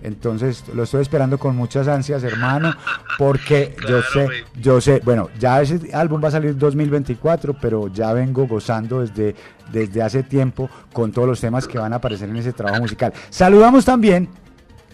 Entonces 0.06 0.64
lo 0.72 0.84
estoy 0.84 1.02
esperando 1.02 1.40
con 1.40 1.56
muchas 1.56 1.88
ansias, 1.88 2.23
hermano, 2.23 2.76
porque 3.18 3.76
yo 3.90 4.03
sé, 4.03 4.45
yo 4.56 4.80
sé, 4.80 5.02
bueno, 5.03 5.32
ya 5.40 5.60
ese 5.64 5.80
álbum 5.94 6.23
va 6.23 6.27
a 6.27 6.32
salir 6.32 6.56
2024, 6.56 7.56
pero 7.60 7.88
ya 7.88 8.14
vengo 8.14 8.45
gozando 8.45 9.02
desde, 9.02 9.36
desde 9.72 10.03
hace 10.03 10.22
tiempo 10.22 10.69
con 10.94 11.11
todos 11.11 11.27
los 11.27 11.41
temas 11.41 11.68
que 11.68 11.80
van 11.80 11.91
a 11.91 11.95
aparecer 11.95 12.30
en 12.30 12.36
ese 12.36 12.53
trabajo 12.53 12.82
musical. 12.82 13.14
Saludamos 13.32 13.84
también 13.84 14.30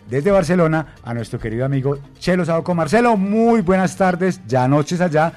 desde 0.08 0.32
Barcelona 0.32 0.96
a 1.04 1.14
nuestro 1.14 1.40
querido 1.40 1.66
amigo 1.66 1.98
Chelo 2.18 2.46
Saoco. 2.46 2.74
Marcelo, 2.74 3.18
muy 3.18 3.60
buenas 3.60 3.98
tardes, 3.98 4.40
ya 4.48 4.66
noches 4.70 5.02
allá. 5.02 5.34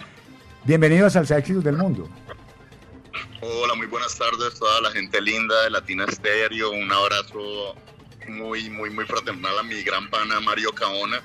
Bienvenido 0.63 1.07
a 1.07 1.11
Salsa 1.11 1.37
Éxitos 1.37 1.65
del 1.65 1.77
Mundo. 1.77 2.09
Hola, 3.41 3.75
muy 3.75 3.89
buenas 3.89 4.17
tardes, 4.17 4.57
toda 4.57 4.81
la 4.83 4.93
gente 4.93 5.21
linda 5.21 5.65
de 5.65 5.71
Latina 5.71 6.07
Stereo. 6.09 6.71
Un 6.71 6.93
abrazo 6.93 7.75
muy, 8.29 8.71
muy, 8.71 8.91
muy 8.91 9.05
fraternal 9.05 9.59
a 9.59 9.63
mi 9.63 9.83
gran 9.83 10.09
pana 10.11 10.41
Mario 10.41 10.73
Caona 10.73 11.21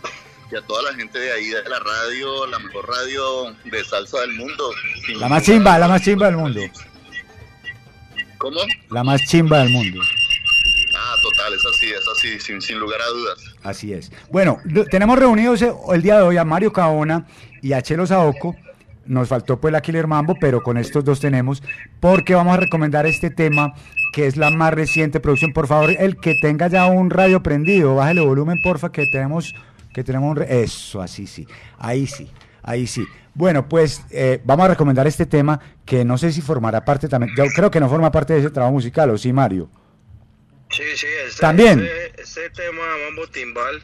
y 0.52 0.56
a 0.56 0.62
toda 0.62 0.92
la 0.92 0.94
gente 0.96 1.20
de 1.20 1.32
ahí 1.32 1.50
de 1.50 1.70
la 1.70 1.80
radio, 1.80 2.48
la 2.48 2.60
mejor 2.60 2.88
radio 2.88 3.56
de 3.66 3.84
salsa 3.84 4.22
del 4.22 4.34
mundo. 4.34 4.72
La 5.16 5.28
más 5.28 5.44
chimba, 5.44 5.78
la 5.78 5.88
más 5.88 6.02
chimba 6.02 6.28
del 6.28 6.38
mundo. 6.38 6.62
¿Cómo? 8.38 8.62
La 8.90 9.04
más 9.04 9.22
chimba 9.28 9.60
del 9.60 9.70
mundo. 9.70 10.02
Ah, 10.96 11.16
total, 11.22 11.54
es 11.54 11.66
así, 11.66 11.92
es 11.92 12.08
así, 12.08 12.40
sin, 12.40 12.62
sin 12.62 12.80
lugar 12.80 13.02
a 13.02 13.08
dudas. 13.08 13.40
Así 13.64 13.94
es. 13.94 14.12
Bueno, 14.32 14.60
tenemos 14.90 15.20
reunidos 15.20 15.62
eh, 15.62 15.72
el 15.94 16.02
día 16.02 16.18
de 16.18 16.24
hoy 16.24 16.38
a 16.38 16.46
Mario 16.46 16.74
Caona 16.74 17.28
y 17.62 17.74
a 17.74 17.82
Chelo 17.82 18.08
Saoco. 18.08 18.56
Nos 19.06 19.28
faltó 19.28 19.60
pues 19.60 19.72
la 19.72 19.82
Killer 19.82 20.08
Mambo, 20.08 20.36
pero 20.40 20.62
con 20.62 20.78
estos 20.78 21.04
dos 21.04 21.20
tenemos, 21.20 21.64
porque 22.00 22.36
vamos 22.36 22.54
a 22.54 22.60
recomendar 22.60 23.06
este 23.06 23.30
tema 23.30 23.74
que 24.14 24.28
es 24.28 24.38
la 24.38 24.50
más 24.50 24.74
reciente 24.74 25.20
producción. 25.20 25.54
Por 25.54 25.68
favor, 25.68 25.92
el 25.98 26.18
que 26.18 26.36
tenga 26.36 26.68
ya 26.68 26.86
un 26.86 27.10
radio 27.10 27.42
prendido, 27.42 27.96
bájale 27.96 28.22
volumen, 28.22 28.60
porfa, 28.64 28.92
que 28.92 29.06
tenemos, 29.12 29.56
que 29.94 30.04
tenemos 30.04 30.38
un... 30.38 30.44
Eso, 30.44 31.02
así 31.02 31.26
sí, 31.28 31.48
ahí 31.78 32.06
sí, 32.08 32.30
ahí 32.62 32.86
sí. 32.86 33.06
Bueno, 33.34 33.68
pues 33.68 34.04
eh, 34.12 34.42
vamos 34.44 34.66
a 34.66 34.70
recomendar 34.70 35.08
este 35.08 35.26
tema 35.26 35.60
que 35.86 36.04
no 36.04 36.18
sé 36.18 36.32
si 36.32 36.42
formará 36.42 36.84
parte 36.84 37.08
también, 37.08 37.34
yo 37.36 37.46
creo 37.56 37.72
que 37.72 37.80
no 37.80 37.90
forma 37.90 38.12
parte 38.12 38.34
de 38.34 38.40
ese 38.40 38.50
trabajo 38.50 38.74
musical, 38.74 39.10
¿o 39.10 39.18
sí, 39.18 39.32
Mario? 39.32 39.70
Sí, 40.72 40.84
sí, 40.96 41.08
este, 41.28 41.42
También. 41.42 41.80
Este, 41.80 42.22
este 42.22 42.50
tema 42.52 42.84
Mambo 43.06 43.28
Timbal 43.28 43.82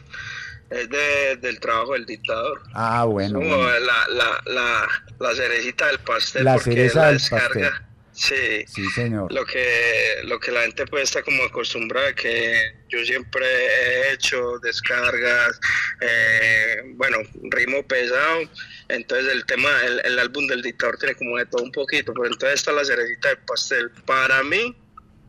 es 0.76 0.89
de- 0.89 1.38
del 1.38 1.60
trabajo 1.60 1.93
del 1.93 2.06
dictador. 2.06 2.61
Ah, 2.73 3.06
bueno. 3.06 3.39
Como 3.39 3.57
bueno. 3.57 3.80
la, 3.80 4.07
la, 4.10 4.41
la, 4.45 4.88
la 5.19 5.35
cerecita 5.35 5.88
del 5.88 5.99
pastel. 5.99 6.43
La 6.45 6.53
porque 6.56 6.72
cereza 6.72 6.99
la 6.99 7.06
del 7.07 7.18
descarga, 7.18 7.47
pastel. 7.69 7.85
Sí, 8.18 8.64
Sí, 8.68 8.89
señor. 8.91 9.30
lo 9.34 9.45
que, 9.45 10.22
lo 10.23 10.39
que 10.39 10.49
la 10.49 10.61
gente 10.61 10.85
pues 10.88 11.03
está 11.03 11.22
como 11.22 11.43
acostumbrada, 11.43 12.14
que 12.15 12.73
yo 12.88 13.03
siempre 13.03 13.45
he 13.45 14.14
hecho 14.14 14.57
descargas, 14.60 15.60
eh, 15.99 16.77
bueno, 16.95 17.18
ritmo 17.52 17.85
pesado, 17.85 18.43
entonces 18.88 19.34
el 19.34 19.45
tema, 19.45 19.69
el, 19.85 19.99
el 20.06 20.18
álbum 20.19 20.47
del 20.47 20.61
dictador 20.61 20.97
tiene 20.97 21.15
como 21.15 21.38
de 21.38 21.45
todo 21.47 21.64
un 21.64 21.73
poquito, 21.73 22.14
pero 22.14 22.27
entonces 22.27 22.60
está 22.60 22.72
la 22.72 22.85
cerecita 22.85 23.27
del 23.30 23.39
pastel. 23.39 23.91
Para 24.06 24.43
mí, 24.43 24.73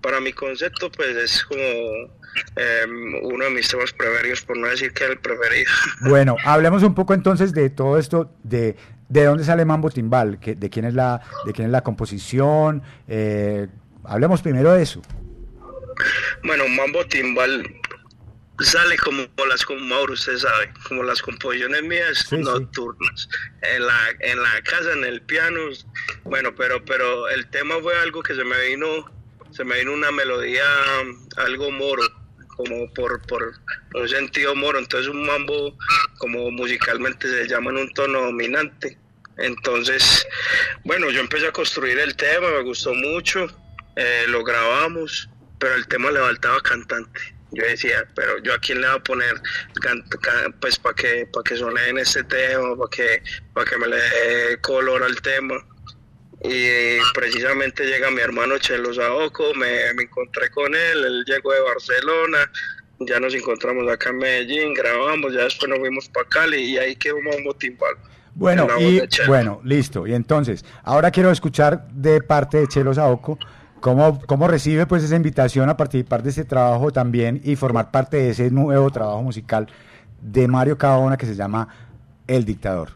para 0.01 0.20
mi 0.20 0.32
concepto, 0.32 0.89
pues 0.93 1.16
es 1.16 1.43
como 1.44 2.16
eh, 2.56 2.86
uno 3.22 3.44
de 3.44 3.50
mis 3.50 3.68
temas 3.68 3.92
preferidos, 3.92 4.42
por 4.42 4.56
no 4.56 4.68
decir 4.68 4.92
que 4.92 5.04
el 5.04 5.18
preferido. 5.18 5.70
Bueno, 6.08 6.36
hablemos 6.44 6.82
un 6.82 6.94
poco 6.94 7.14
entonces 7.14 7.52
de 7.52 7.70
todo 7.70 7.98
esto, 7.98 8.30
de, 8.42 8.76
de 9.08 9.24
dónde 9.24 9.44
sale 9.44 9.64
Mambo 9.64 9.90
Timbal, 9.90 10.38
que, 10.38 10.54
de 10.54 10.70
quién 10.70 10.84
es 10.84 10.94
la, 10.94 11.22
de 11.44 11.52
quién 11.52 11.66
es 11.66 11.72
la 11.72 11.82
composición, 11.82 12.82
eh, 13.08 13.68
Hablemos 14.08 14.40
primero 14.40 14.72
de 14.72 14.82
eso. 14.82 15.02
Bueno, 16.44 16.68
Mambo 16.68 17.04
Timbal 17.06 17.66
sale 18.60 18.96
como 18.98 19.26
las 19.48 19.64
como 19.64 19.80
Mauro, 19.80 20.12
usted 20.12 20.38
sabe, 20.38 20.72
como 20.88 21.02
las 21.02 21.20
composiciones 21.20 21.82
mías 21.82 22.32
nocturnas. 22.32 23.28
En 23.62 23.86
la, 23.86 23.98
en 24.20 24.42
la 24.42 24.62
casa, 24.62 24.92
en 24.92 25.04
el 25.04 25.22
piano, 25.22 25.60
bueno, 26.24 26.54
pero, 26.54 26.84
pero 26.84 27.28
el 27.28 27.48
tema 27.50 27.74
fue 27.82 27.98
algo 27.98 28.22
que 28.22 28.34
se 28.34 28.44
me 28.44 28.68
vino, 28.68 28.86
se 29.50 29.64
me 29.64 29.78
vino 29.78 29.92
una 29.92 30.12
melodía 30.12 30.64
algo 31.36 31.70
moro, 31.72 32.02
como 32.57 32.93
por, 32.95 33.20
por 33.27 33.53
un 33.95 34.09
sentido 34.09 34.55
moro, 34.55 34.78
entonces 34.78 35.09
un 35.09 35.24
mambo 35.24 35.77
como 36.19 36.51
musicalmente 36.51 37.28
se 37.28 37.49
llama 37.49 37.70
en 37.70 37.78
un 37.78 37.95
tono 37.95 38.23
dominante. 38.23 38.99
Entonces, 39.39 40.27
bueno, 40.85 41.11
yo 41.11 41.20
empecé 41.20 41.47
a 41.47 41.53
construir 41.53 41.99
el 41.99 42.16
tema, 42.16 42.49
me 42.51 42.62
gustó 42.62 42.95
mucho, 42.95 43.47
eh, 43.97 44.24
lo 44.28 44.43
grabamos, 44.43 45.28
pero 45.59 45.74
el 45.74 45.87
tema 45.89 46.11
le 46.11 46.20
faltaba 46.20 46.61
cantante. 46.61 47.20
Yo 47.53 47.62
decía, 47.65 48.07
pero 48.15 48.43
yo 48.43 48.55
a 48.55 48.59
quién 48.59 48.81
le 48.81 48.89
voy 48.89 48.97
a 48.97 49.03
poner, 49.03 49.41
pues 50.61 50.78
para 50.78 50.95
que, 50.95 51.28
para 51.33 51.45
que 51.45 51.57
suene 51.57 51.89
en 51.89 51.99
este 51.99 52.24
tema, 52.24 52.77
para 52.77 52.91
que, 52.91 53.23
para 53.55 53.70
que 53.70 53.78
me 53.78 53.87
le 53.87 53.97
dé 53.97 54.61
color 54.61 55.03
al 55.03 55.20
tema. 55.20 55.55
Y 56.42 56.98
precisamente 57.14 57.84
llega 57.84 58.10
mi 58.10 58.20
hermano 58.20 58.58
Chelo 58.58 58.92
Saoco, 58.92 59.54
me, 59.54 59.94
me 59.94 60.02
encontré 60.02 60.50
con 60.50 60.74
él, 60.74 61.04
él 61.04 61.24
llegó 61.26 61.52
de 61.52 61.60
Barcelona, 61.60 62.50
ya 63.00 63.18
nos 63.18 63.34
encontramos 63.34 63.90
acá 63.90 64.10
en 64.10 64.18
Medellín, 64.18 64.74
grabamos, 64.74 65.32
ya 65.32 65.44
después 65.44 65.68
nos 65.68 65.78
fuimos 65.78 66.08
para 66.08 66.28
Cali 66.28 66.58
y 66.58 66.78
ahí 66.78 66.96
quedó 66.96 67.16
Mambo 67.20 67.54
Timbal. 67.54 67.94
Bueno, 68.34 68.68
y 68.78 69.00
bueno, 69.26 69.60
listo. 69.64 70.06
Y 70.06 70.12
entonces, 70.12 70.62
ahora 70.82 71.10
quiero 71.10 71.30
escuchar 71.30 71.88
de 71.88 72.20
parte 72.20 72.58
de 72.58 72.68
Chelo 72.68 72.92
Saoco 72.92 73.38
cómo, 73.80 74.20
cómo 74.26 74.46
recibe 74.46 74.84
pues 74.86 75.02
esa 75.02 75.16
invitación 75.16 75.70
a 75.70 75.76
participar 75.76 76.22
de 76.22 76.30
ese 76.30 76.44
trabajo 76.44 76.90
también 76.90 77.40
y 77.44 77.56
formar 77.56 77.90
parte 77.90 78.18
de 78.18 78.30
ese 78.30 78.50
nuevo 78.50 78.90
trabajo 78.90 79.22
musical 79.22 79.68
de 80.20 80.48
Mario 80.48 80.76
Cabona 80.76 81.16
que 81.16 81.24
se 81.24 81.34
llama 81.34 81.68
El 82.26 82.44
Dictador. 82.44 82.90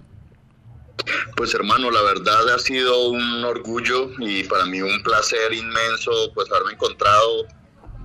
Pues 1.36 1.54
hermano, 1.54 1.90
la 1.90 2.02
verdad 2.02 2.48
ha 2.50 2.58
sido 2.58 3.08
un 3.08 3.44
orgullo 3.44 4.10
y 4.18 4.44
para 4.44 4.64
mí 4.66 4.80
un 4.82 5.02
placer 5.02 5.52
inmenso 5.52 6.10
pues 6.34 6.50
haberme 6.50 6.72
encontrado 6.72 7.46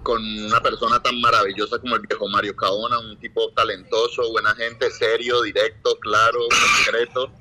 con 0.04 0.22
una 0.22 0.62
persona 0.62 1.02
tan 1.02 1.20
maravillosa 1.20 1.80
como 1.80 1.96
el 1.96 2.02
viejo 2.02 2.28
Mario 2.30 2.56
Caona, 2.56 3.00
un 3.00 3.18
tipo 3.20 3.50
talentoso, 3.56 4.32
buena 4.32 4.54
gente, 4.54 4.92
serio, 4.92 5.42
directo, 5.42 5.98
claro, 6.00 6.40
concreto. 6.86 7.32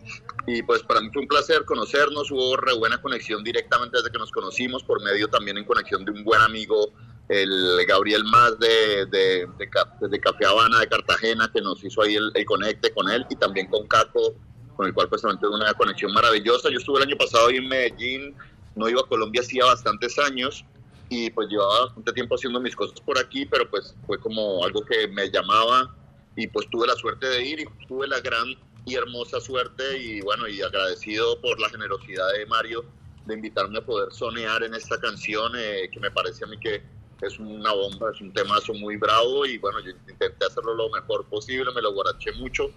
Y 0.46 0.62
pues 0.62 0.82
para 0.82 1.00
mí 1.00 1.10
fue 1.12 1.22
un 1.22 1.28
placer 1.28 1.64
conocernos, 1.66 2.30
hubo 2.30 2.56
re 2.56 2.72
buena 2.74 3.00
conexión 3.02 3.44
directamente 3.44 3.98
desde 3.98 4.10
que 4.10 4.18
nos 4.18 4.30
conocimos, 4.30 4.82
por 4.82 5.02
medio 5.02 5.28
también 5.28 5.58
en 5.58 5.64
conexión 5.64 6.04
de 6.06 6.12
un 6.12 6.24
buen 6.24 6.40
amigo, 6.40 6.92
el 7.28 7.84
Gabriel 7.86 8.24
Más 8.24 8.58
de, 8.58 9.06
de, 9.06 9.46
de, 9.58 9.70
Ca- 9.70 9.96
de 10.00 10.20
Café 10.20 10.46
Habana 10.46 10.80
de 10.80 10.88
Cartagena, 10.88 11.50
que 11.52 11.60
nos 11.60 11.82
hizo 11.84 12.00
ahí 12.02 12.16
el, 12.16 12.30
el 12.34 12.44
conecte 12.46 12.92
con 12.94 13.10
él, 13.10 13.26
y 13.28 13.36
también 13.36 13.66
con 13.68 13.86
Caco, 13.86 14.34
con 14.76 14.86
el 14.86 14.94
cual 14.94 15.08
pues 15.08 15.22
también 15.22 15.40
tuve 15.40 15.56
una 15.56 15.72
conexión 15.74 16.12
maravillosa. 16.12 16.70
Yo 16.70 16.78
estuve 16.78 16.98
el 16.98 17.08
año 17.08 17.16
pasado 17.16 17.48
ahí 17.48 17.56
en 17.56 17.68
Medellín, 17.68 18.34
no 18.74 18.88
iba 18.88 19.00
a 19.00 19.04
Colombia 19.04 19.40
hacía 19.40 19.64
bastantes 19.64 20.18
años, 20.18 20.64
y 21.08 21.30
pues 21.30 21.48
llevaba 21.48 21.86
bastante 21.86 22.12
tiempo 22.12 22.34
haciendo 22.34 22.60
mis 22.60 22.74
cosas 22.74 23.00
por 23.00 23.18
aquí, 23.18 23.46
pero 23.46 23.68
pues 23.70 23.94
fue 24.06 24.18
como 24.18 24.64
algo 24.64 24.84
que 24.84 25.08
me 25.08 25.30
llamaba 25.30 25.94
y 26.36 26.46
pues 26.48 26.68
tuve 26.70 26.86
la 26.86 26.94
suerte 26.94 27.26
de 27.26 27.44
ir 27.44 27.60
y 27.60 27.86
tuve 27.86 28.06
la 28.08 28.20
gran 28.20 28.46
y 28.86 28.94
hermosa 28.94 29.40
suerte 29.40 29.98
y 29.98 30.20
bueno, 30.20 30.48
y 30.48 30.60
agradecido 30.60 31.40
por 31.40 31.58
la 31.60 31.68
generosidad 31.70 32.32
de 32.32 32.46
Mario 32.46 32.84
de 33.26 33.34
invitarme 33.34 33.78
a 33.78 33.84
poder 33.84 34.12
sonear 34.12 34.62
en 34.62 34.74
esta 34.74 35.00
canción 35.00 35.52
eh, 35.56 35.88
que 35.90 36.00
me 36.00 36.10
parece 36.10 36.44
a 36.44 36.48
mí 36.48 36.58
que 36.58 36.82
es 37.22 37.38
una 37.38 37.72
bomba, 37.72 38.10
es 38.12 38.20
un 38.20 38.32
temazo 38.32 38.74
muy 38.74 38.96
bravo 38.96 39.46
y 39.46 39.56
bueno, 39.58 39.80
yo 39.80 39.90
intenté 39.90 40.44
hacerlo 40.44 40.74
lo 40.74 40.90
mejor 40.90 41.24
posible, 41.26 41.72
me 41.74 41.80
lo 41.80 41.94
guaraché 41.94 42.32
mucho 42.32 42.70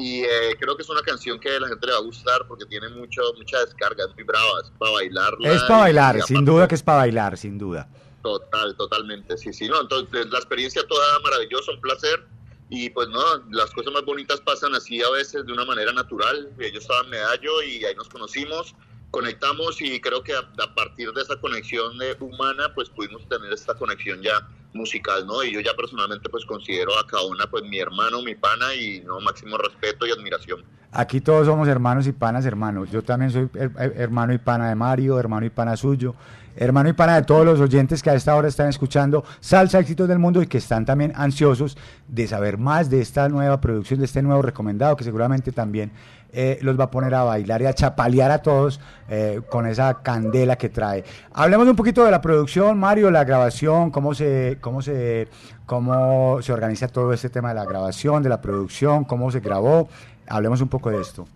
y 0.00 0.22
eh, 0.22 0.56
creo 0.58 0.76
que 0.76 0.82
es 0.82 0.88
una 0.88 1.02
canción 1.02 1.38
que 1.38 1.54
a 1.54 1.60
la 1.60 1.68
gente 1.68 1.86
le 1.86 1.92
va 1.92 1.98
a 1.98 2.02
gustar 2.02 2.46
porque 2.48 2.64
tiene 2.66 2.88
mucho, 2.88 3.20
mucha 3.36 3.58
descarga, 3.64 4.04
es 4.08 4.14
muy 4.14 4.24
brava, 4.24 4.60
es 4.64 4.70
para 4.78 4.90
bailarla. 4.92 5.52
Es 5.52 5.62
para 5.64 5.80
bailar, 5.80 6.16
y 6.16 6.22
sin 6.22 6.36
aparte- 6.38 6.50
duda 6.50 6.68
que 6.68 6.74
es 6.74 6.82
para 6.82 6.98
bailar, 6.98 7.36
sin 7.36 7.58
duda. 7.58 7.88
Total, 8.22 8.76
totalmente, 8.76 9.36
sí, 9.38 9.52
sí, 9.52 9.68
no, 9.68 9.80
entonces 9.80 10.26
la 10.30 10.38
experiencia 10.38 10.86
toda 10.86 11.18
maravillosa, 11.20 11.72
un 11.72 11.80
placer, 11.80 12.26
y 12.68 12.88
pues 12.90 13.08
no, 13.08 13.20
las 13.50 13.70
cosas 13.72 13.92
más 13.92 14.04
bonitas 14.04 14.40
pasan 14.40 14.74
así 14.74 15.02
a 15.02 15.10
veces 15.10 15.44
de 15.46 15.52
una 15.52 15.64
manera 15.64 15.92
natural, 15.92 16.48
yo 16.58 16.78
estaba 16.78 17.00
en 17.00 17.10
Medallo 17.10 17.62
y 17.62 17.84
ahí 17.84 17.94
nos 17.96 18.08
conocimos, 18.08 18.74
conectamos 19.10 19.80
y 19.82 20.00
creo 20.00 20.22
que 20.22 20.34
a, 20.34 20.38
a 20.38 20.74
partir 20.74 21.12
de 21.12 21.22
esa 21.22 21.34
conexión 21.40 21.98
humana 22.20 22.72
pues 22.74 22.88
pudimos 22.90 23.28
tener 23.28 23.52
esta 23.52 23.74
conexión 23.74 24.22
ya 24.22 24.46
musical, 24.72 25.26
¿no? 25.26 25.42
Y 25.42 25.52
yo 25.52 25.60
ya 25.60 25.74
personalmente 25.74 26.28
pues 26.28 26.44
considero 26.44 26.92
a 26.98 27.22
una 27.24 27.46
pues 27.46 27.64
mi 27.64 27.78
hermano, 27.78 28.22
mi 28.22 28.34
pana 28.34 28.74
y 28.74 29.00
no 29.00 29.20
máximo 29.20 29.58
respeto 29.58 30.06
y 30.06 30.10
admiración. 30.10 30.64
Aquí 30.92 31.20
todos 31.20 31.46
somos 31.46 31.68
hermanos 31.68 32.06
y 32.06 32.12
panas 32.12 32.44
hermanos. 32.46 32.90
Yo 32.90 33.02
también 33.02 33.30
soy 33.30 33.44
her- 33.54 33.72
her- 33.76 33.94
hermano 33.96 34.32
y 34.32 34.38
pana 34.38 34.68
de 34.68 34.74
Mario, 34.74 35.18
hermano 35.20 35.46
y 35.46 35.50
pana 35.50 35.76
suyo, 35.76 36.16
hermano 36.56 36.88
y 36.88 36.92
pana 36.94 37.14
de 37.14 37.22
todos 37.22 37.44
los 37.46 37.60
oyentes 37.60 38.02
que 38.02 38.10
a 38.10 38.14
esta 38.14 38.34
hora 38.34 38.48
están 38.48 38.68
escuchando 38.68 39.22
Salsa 39.38 39.78
Éxitos 39.78 40.08
del 40.08 40.18
Mundo 40.18 40.42
y 40.42 40.46
que 40.48 40.58
están 40.58 40.84
también 40.84 41.12
ansiosos 41.14 41.78
de 42.08 42.26
saber 42.26 42.58
más 42.58 42.90
de 42.90 43.00
esta 43.00 43.28
nueva 43.28 43.60
producción, 43.60 44.00
de 44.00 44.06
este 44.06 44.20
nuevo 44.20 44.42
recomendado 44.42 44.96
que 44.96 45.04
seguramente 45.04 45.52
también 45.52 45.92
eh, 46.32 46.58
los 46.62 46.78
va 46.78 46.84
a 46.84 46.90
poner 46.90 47.12
a 47.14 47.22
bailar 47.24 47.62
y 47.62 47.66
a 47.66 47.72
chapalear 47.72 48.30
a 48.30 48.38
todos 48.38 48.80
eh, 49.08 49.40
con 49.48 49.66
esa 49.66 49.94
candela 50.02 50.56
que 50.56 50.68
trae. 50.68 51.04
Hablemos 51.32 51.66
un 51.68 51.74
poquito 51.76 52.04
de 52.04 52.10
la 52.10 52.20
producción, 52.20 52.78
Mario, 52.78 53.10
la 53.12 53.24
grabación, 53.24 53.90
cómo 53.90 54.14
se, 54.14 54.58
cómo 54.60 54.80
se, 54.82 55.26
cómo 55.66 56.40
se 56.42 56.52
organiza 56.52 56.86
todo 56.88 57.12
este 57.12 57.30
tema 57.30 57.48
de 57.48 57.56
la 57.56 57.64
grabación, 57.64 58.22
de 58.22 58.28
la 58.28 58.40
producción, 58.40 59.04
cómo 59.04 59.30
se 59.32 59.40
grabó. 59.40 59.88
Hablemos 60.30 60.60
un 60.60 60.68
poco 60.68 60.90
de 60.90 61.00
esto. 61.02 61.28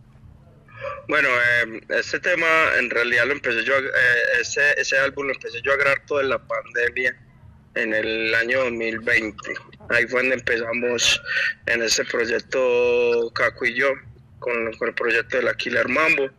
Bueno, 1.09 1.29
eh, 1.29 1.81
este 1.91 2.19
tema 2.21 2.47
en 2.79 2.89
realidad 2.89 3.27
lo 3.27 3.33
empecé 3.33 3.63
yo, 3.65 3.75
a- 3.75 3.79
eh, 3.79 4.41
ese, 4.41 4.81
ese 4.81 4.97
álbum 4.99 5.27
lo 5.27 5.33
empecé 5.35 5.61
yo 5.63 5.73
a 5.73 5.77
grabar 5.77 6.01
toda 6.07 6.23
la 6.23 6.39
pandemia 6.39 7.15
en 7.75 7.93
el 7.93 8.35
año 8.35 8.61
2020. 8.65 9.37
Ahí 9.91 10.07
fue 10.07 10.21
donde 10.21 10.37
empezamos 10.37 11.21
en 11.67 11.83
ese 11.83 12.05
proyecto 12.07 13.31
Caco 13.35 13.67
y 13.67 13.75
yo, 13.75 13.89
con, 14.39 14.73
con 14.75 14.89
el 14.89 14.95
proyecto 14.95 15.37
de 15.39 15.43
la 15.43 15.55
Killer 15.55 15.89
Mambo. 15.89 16.31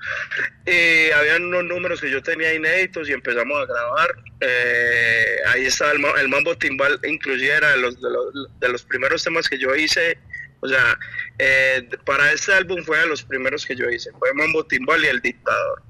Y 0.65 1.11
habían 1.11 1.43
unos 1.45 1.65
números 1.65 2.01
que 2.01 2.09
yo 2.09 2.23
tenía 2.23 2.53
inéditos 2.53 3.07
y 3.09 3.13
empezamos 3.13 3.57
a 3.61 3.65
grabar. 3.65 4.15
Eh, 4.39 5.37
ahí 5.47 5.65
estaba 5.65 5.91
el, 5.91 6.03
el 6.21 6.29
Mambo 6.29 6.57
Timbal, 6.57 6.99
inclusive 7.07 7.53
era 7.53 7.69
de 7.71 7.77
los, 7.77 8.01
de, 8.01 8.09
los, 8.09 8.59
de 8.59 8.69
los 8.69 8.83
primeros 8.83 9.23
temas 9.23 9.47
que 9.47 9.59
yo 9.59 9.75
hice. 9.75 10.17
O 10.61 10.67
sea, 10.67 10.97
eh, 11.39 11.87
para 12.05 12.31
este 12.31 12.53
álbum 12.53 12.83
fue 12.83 12.99
de 12.99 13.07
los 13.07 13.23
primeros 13.23 13.65
que 13.65 13.75
yo 13.75 13.89
hice. 13.89 14.11
Fue 14.19 14.33
Mambo 14.33 14.65
Timbal 14.65 15.03
y 15.03 15.07
El 15.07 15.21
Dictador. 15.21 15.81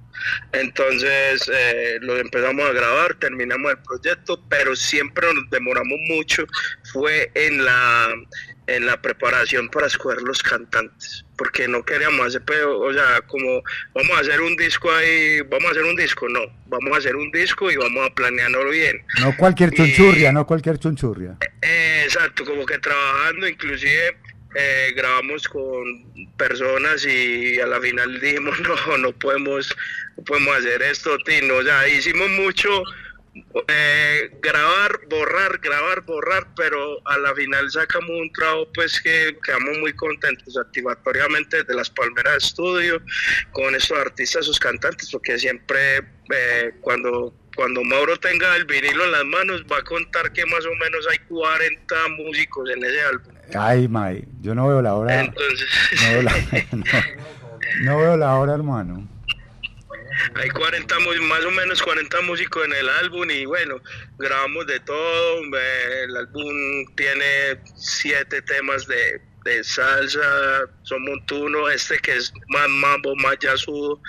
Entonces 0.53 1.49
eh, 1.53 1.97
lo 2.01 2.17
empezamos 2.17 2.65
a 2.65 2.71
grabar, 2.71 3.15
terminamos 3.15 3.71
el 3.71 3.77
proyecto, 3.79 4.41
pero 4.49 4.75
siempre 4.75 5.27
nos 5.33 5.49
demoramos 5.49 5.99
mucho. 6.07 6.45
Fue 6.91 7.31
en 7.35 7.65
la 7.65 8.13
en 8.67 8.85
la 8.85 8.99
preparación 9.01 9.69
para 9.69 9.87
escoger 9.87 10.21
los 10.21 10.41
cantantes, 10.41 11.23
porque 11.37 11.67
no 11.67 11.83
queríamos 11.83 12.25
hacer, 12.25 12.41
pero, 12.45 12.79
o 12.79 12.93
sea, 12.93 13.21
como 13.27 13.61
vamos 13.93 14.17
a 14.17 14.21
hacer 14.21 14.41
un 14.41 14.55
disco 14.55 14.91
ahí, 14.91 15.41
vamos 15.41 15.65
a 15.67 15.71
hacer 15.71 15.83
un 15.83 15.95
disco, 15.95 16.27
no, 16.29 16.39
vamos 16.65 16.91
a 16.93 16.97
hacer 16.97 17.15
un 17.15 17.31
disco 17.31 17.69
y 17.69 17.75
vamos 17.75 18.09
a 18.09 18.13
planearlo 18.13 18.69
bien. 18.69 19.05
No 19.21 19.35
cualquier 19.37 19.71
chunchurria, 19.71 20.31
no 20.31 20.45
cualquier 20.47 20.79
chunchurria. 20.79 21.37
Eh, 21.61 22.01
exacto, 22.05 22.43
como 22.43 22.65
que 22.65 22.79
trabajando, 22.79 23.47
inclusive 23.47 24.17
eh, 24.55 24.93
grabamos 24.95 25.47
con 25.47 26.31
personas 26.37 27.05
y 27.05 27.59
a 27.59 27.67
la 27.67 27.79
final 27.81 28.19
dijimos 28.19 28.57
no, 28.87 28.97
no 28.97 29.11
podemos, 29.11 29.75
no 30.17 30.23
podemos 30.23 30.57
hacer 30.57 30.81
esto, 30.81 31.17
Tino. 31.19 31.55
O 31.55 31.63
sea, 31.63 31.87
hicimos 31.87 32.29
mucho 32.31 32.83
eh, 33.67 34.31
grabar, 34.41 35.01
borrar, 35.09 35.59
grabar, 35.59 36.01
borrar, 36.01 36.47
pero 36.55 37.05
a 37.05 37.17
la 37.17 37.35
final 37.35 37.69
sacamos 37.69 38.11
un 38.11 38.31
trabajo 38.31 38.69
pues 38.73 39.01
que 39.01 39.37
quedamos 39.43 39.77
muy 39.79 39.93
contentos 39.93 40.53
satisfactoriamente 40.53 41.63
de 41.63 41.73
las 41.73 41.89
Palmeras 41.89 42.45
Estudio 42.45 43.01
con 43.51 43.75
estos 43.75 43.97
artistas, 43.97 44.45
sus 44.45 44.59
cantantes, 44.59 45.11
porque 45.11 45.37
siempre 45.37 45.97
eh, 46.33 46.73
cuando 46.79 47.33
cuando 47.55 47.83
Mauro 47.83 48.17
tenga 48.17 48.55
el 48.55 48.65
vinilo 48.65 49.05
en 49.05 49.11
las 49.11 49.25
manos 49.25 49.63
va 49.71 49.77
a 49.79 49.83
contar 49.83 50.31
que 50.33 50.45
más 50.45 50.65
o 50.65 50.75
menos 50.75 51.07
hay 51.09 51.17
40 51.29 51.95
músicos 52.17 52.69
en 52.69 52.83
ese 52.83 53.01
álbum. 53.01 53.33
Ay, 53.57 53.87
May, 53.87 54.23
yo 54.41 54.53
no 54.55 54.67
veo 54.67 54.81
la 54.81 54.93
hora. 54.95 55.21
Entonces, 55.21 55.67
No 56.03 56.09
veo 56.11 56.21
la, 56.23 56.31
no, 56.73 56.83
no 57.81 57.97
veo 57.99 58.17
la 58.17 58.35
hora, 58.35 58.53
hermano. 58.55 59.07
hay 60.35 60.49
40, 60.49 60.99
mu- 60.99 61.23
más 61.27 61.43
o 61.45 61.51
menos 61.51 61.81
40 61.81 62.21
músicos 62.21 62.65
en 62.65 62.73
el 62.73 62.89
álbum 62.89 63.29
y 63.29 63.45
bueno, 63.45 63.75
grabamos 64.17 64.65
de 64.67 64.79
todo. 64.81 65.41
El 66.03 66.17
álbum 66.17 66.85
tiene 66.95 67.59
siete 67.75 68.41
temas 68.41 68.85
de 68.87 69.21
de 69.45 69.63
salsa, 69.63 70.19
son 70.81 71.03
montuno, 71.03 71.69
este 71.69 71.99
que 71.99 72.17
es 72.17 72.33
más 72.49 72.67
mambo, 72.67 73.15
más 73.17 73.37
yasudo, 73.39 74.01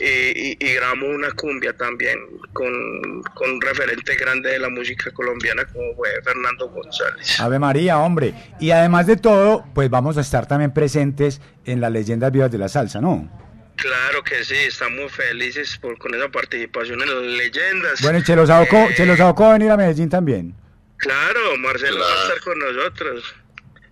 y, 0.00 0.04
y, 0.04 0.56
y 0.58 0.74
grabamos 0.74 1.08
una 1.14 1.30
cumbia 1.30 1.72
también 1.76 2.18
con, 2.52 3.22
con 3.34 3.50
un 3.52 3.60
referente 3.60 4.16
grande 4.16 4.50
de 4.50 4.58
la 4.58 4.68
música 4.68 5.10
colombiana 5.12 5.64
como 5.66 5.94
fue 5.94 6.10
Fernando 6.24 6.68
González. 6.68 7.38
Ave 7.40 7.58
María, 7.60 7.98
hombre. 7.98 8.34
Y 8.58 8.72
además 8.72 9.06
de 9.06 9.16
todo, 9.16 9.64
pues 9.72 9.88
vamos 9.88 10.18
a 10.18 10.20
estar 10.20 10.46
también 10.46 10.74
presentes 10.74 11.40
en 11.64 11.80
las 11.80 11.92
leyendas 11.92 12.32
vivas 12.32 12.50
de 12.50 12.58
la 12.58 12.68
salsa, 12.68 13.00
¿no? 13.00 13.30
Claro 13.76 14.22
que 14.22 14.44
sí, 14.44 14.56
estamos 14.56 15.12
felices 15.12 15.78
por, 15.80 15.96
con 15.98 16.14
esa 16.14 16.28
participación 16.28 17.00
en 17.02 17.08
las 17.08 17.38
leyendas. 17.38 18.02
Bueno, 18.02 18.18
y 18.18 18.22
Chelo 18.24 18.46
Saoco, 18.46 18.76
Eh, 18.76 18.94
Chelo 18.96 19.16
Saoco 19.16 19.44
va 19.44 19.50
a 19.50 19.52
venir 19.54 19.70
a 19.70 19.76
Medellín 19.76 20.10
también. 20.10 20.54
Claro, 20.98 21.56
Marcelo 21.58 21.98
va 21.98 22.06
a 22.06 22.22
estar 22.22 22.40
con 22.40 22.58
nosotros. 22.58 23.34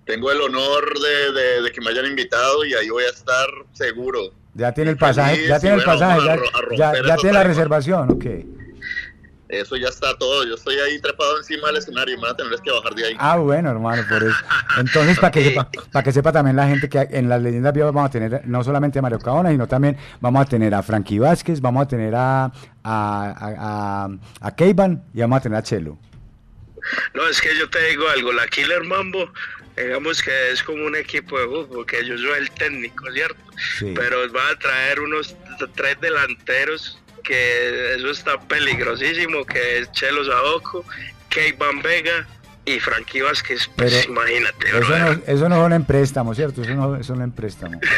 Tengo 0.05 0.31
el 0.33 0.41
honor 0.41 0.93
de, 0.99 1.33
de- 1.41 1.63
de 1.63 1.73
que 1.73 1.81
me 1.81 1.91
hayan 1.91 2.07
invitado 2.07 2.65
y 2.65 2.75
ahí 2.75 2.89
voy 2.91 3.05
a 3.05 3.11
estar 3.11 3.47
seguro. 3.73 4.33
Ya 4.55 4.73
tiene 4.73 4.91
el 4.91 4.97
pasaje, 4.97 5.47
ya 5.47 5.61
tiene 5.61 5.77
el 5.77 5.85
pasaje, 5.85 6.21
ya, 6.77 6.93
ya, 7.07 7.17
tiene 7.17 7.35
la 7.35 7.45
reservación, 7.45 8.11
ok. 8.11 8.25
Eso 9.49 9.77
ya 9.77 9.89
está 9.89 10.17
todo. 10.17 10.45
Yo 10.45 10.55
estoy 10.55 10.77
ahí 10.77 11.01
trepado 11.01 11.37
encima 11.39 11.69
del 11.69 11.79
escenario 11.79 12.15
y 12.15 12.17
me 12.19 12.23
van 12.23 12.33
a 12.33 12.37
tener 12.37 12.53
que 12.61 12.71
bajar 12.71 12.95
de 12.95 13.07
ahí. 13.07 13.17
Ah, 13.19 13.37
bueno, 13.37 13.71
hermano, 13.71 14.03
por 14.09 14.23
eso. 14.23 14.37
Entonces, 14.79 15.19
para 15.19 15.33
que 15.33 15.43
sepa, 15.45 15.69
para 15.93 16.03
que 16.05 16.13
sepa 16.13 16.31
también 16.33 16.55
la 16.57 16.69
gente 16.69 16.89
que 16.89 17.01
en 17.11 17.29
las 17.29 17.43
leyendas 17.43 17.73
vivas 17.73 17.93
vamos 17.93 18.09
a 18.09 18.13
tener 18.13 18.43
no 18.47 18.63
solamente 18.63 19.01
a 19.01 19.03
Mario 19.03 19.19
Caona, 19.19 19.51
sino 19.51 19.67
también 19.67 19.97
vamos 20.21 20.43
a 20.43 20.49
tener 20.49 20.73
a 20.73 20.83
Frankie 20.85 21.19
Vázquez, 21.19 21.61
vamos 21.61 21.83
a 21.85 21.89
tener 21.89 22.15
a 22.15 22.45
a, 22.45 22.53
a, 22.85 24.05
a, 24.05 24.09
a 24.41 24.55
Keivan 24.55 25.03
y 25.15 25.21
vamos 25.21 25.39
a 25.39 25.43
tener 25.43 25.59
a 25.59 25.63
Chelo. 25.63 25.99
No, 27.15 27.27
es 27.29 27.41
que 27.41 27.51
yo 27.59 27.69
te 27.69 27.85
digo 27.89 28.05
algo, 28.09 28.33
la 28.33 28.47
Killer 28.47 28.85
Mambo, 28.85 29.31
digamos 29.85 30.23
que 30.23 30.51
es 30.51 30.63
como 30.63 30.85
un 30.85 30.97
equipo 30.97 31.39
de 31.39 31.47
fútbol, 31.47 31.87
que 31.87 32.05
yo 32.05 32.17
soy 32.19 32.39
el 32.39 32.51
técnico, 32.53 33.11
¿cierto? 33.13 33.41
Sí. 33.79 33.93
Pero 33.95 34.31
va 34.33 34.49
a 34.49 34.59
traer 34.59 35.01
unos 35.01 35.37
tres 35.75 36.01
delanteros 36.01 36.99
que 37.23 37.95
eso 37.95 38.11
está 38.11 38.41
peligrosísimo, 38.41 39.45
que 39.45 39.79
es 39.79 39.93
Chelo 39.93 40.25
Saoco, 40.25 40.85
Van 41.59 41.81
Vega 41.83 42.27
y 42.75 42.81
Frankie 42.81 43.23
Vázquez, 43.23 43.69
pues 43.77 44.07
Pero 44.07 44.13
imagínate, 44.13 44.69
Eso 44.69 44.99
no, 44.99 45.21
eso 45.27 45.49
no 45.49 45.57
son 45.57 45.73
en 45.73 45.85
préstamo, 45.85 46.35
¿cierto? 46.35 46.63
Eso 46.63 46.75
no, 46.75 46.97
eso 46.97 47.15
no 47.17 47.25
en 47.25 47.33
préstamo. 47.33 47.81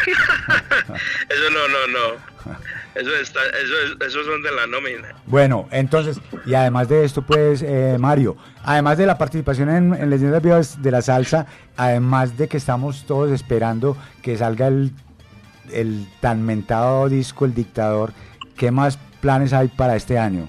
Eso 1.28 1.50
no, 1.50 1.68
no, 1.68 1.86
no. 1.88 2.54
Eso, 2.94 3.10
está, 3.22 3.40
eso, 3.62 3.74
es- 4.00 4.06
esos 4.08 4.26
son 4.26 4.42
de 4.42 4.52
la 4.52 4.66
nómina. 4.66 5.14
Bueno, 5.26 5.66
entonces, 5.70 6.18
y 6.44 6.54
además 6.54 6.88
de 6.88 7.04
esto, 7.04 7.22
pues, 7.22 7.62
eh, 7.62 7.96
Mario, 7.98 8.36
además 8.64 8.98
de 8.98 9.06
la 9.06 9.16
participación 9.16 9.70
en, 9.70 9.94
en 9.94 10.10
Leyendas 10.10 10.42
Vivas 10.42 10.82
de 10.82 10.90
la 10.90 11.00
Salsa, 11.00 11.46
además 11.76 12.36
de 12.36 12.48
que 12.48 12.56
estamos 12.58 13.06
todos 13.06 13.30
esperando 13.32 13.96
que 14.22 14.36
salga 14.36 14.66
el, 14.66 14.92
el 15.72 16.06
tan 16.20 16.42
mentado 16.44 17.08
disco 17.08 17.44
El 17.46 17.54
Dictador, 17.54 18.12
¿qué 18.56 18.70
más 18.70 18.98
planes 19.20 19.52
hay 19.54 19.68
para 19.68 19.96
este 19.96 20.18
año? 20.18 20.48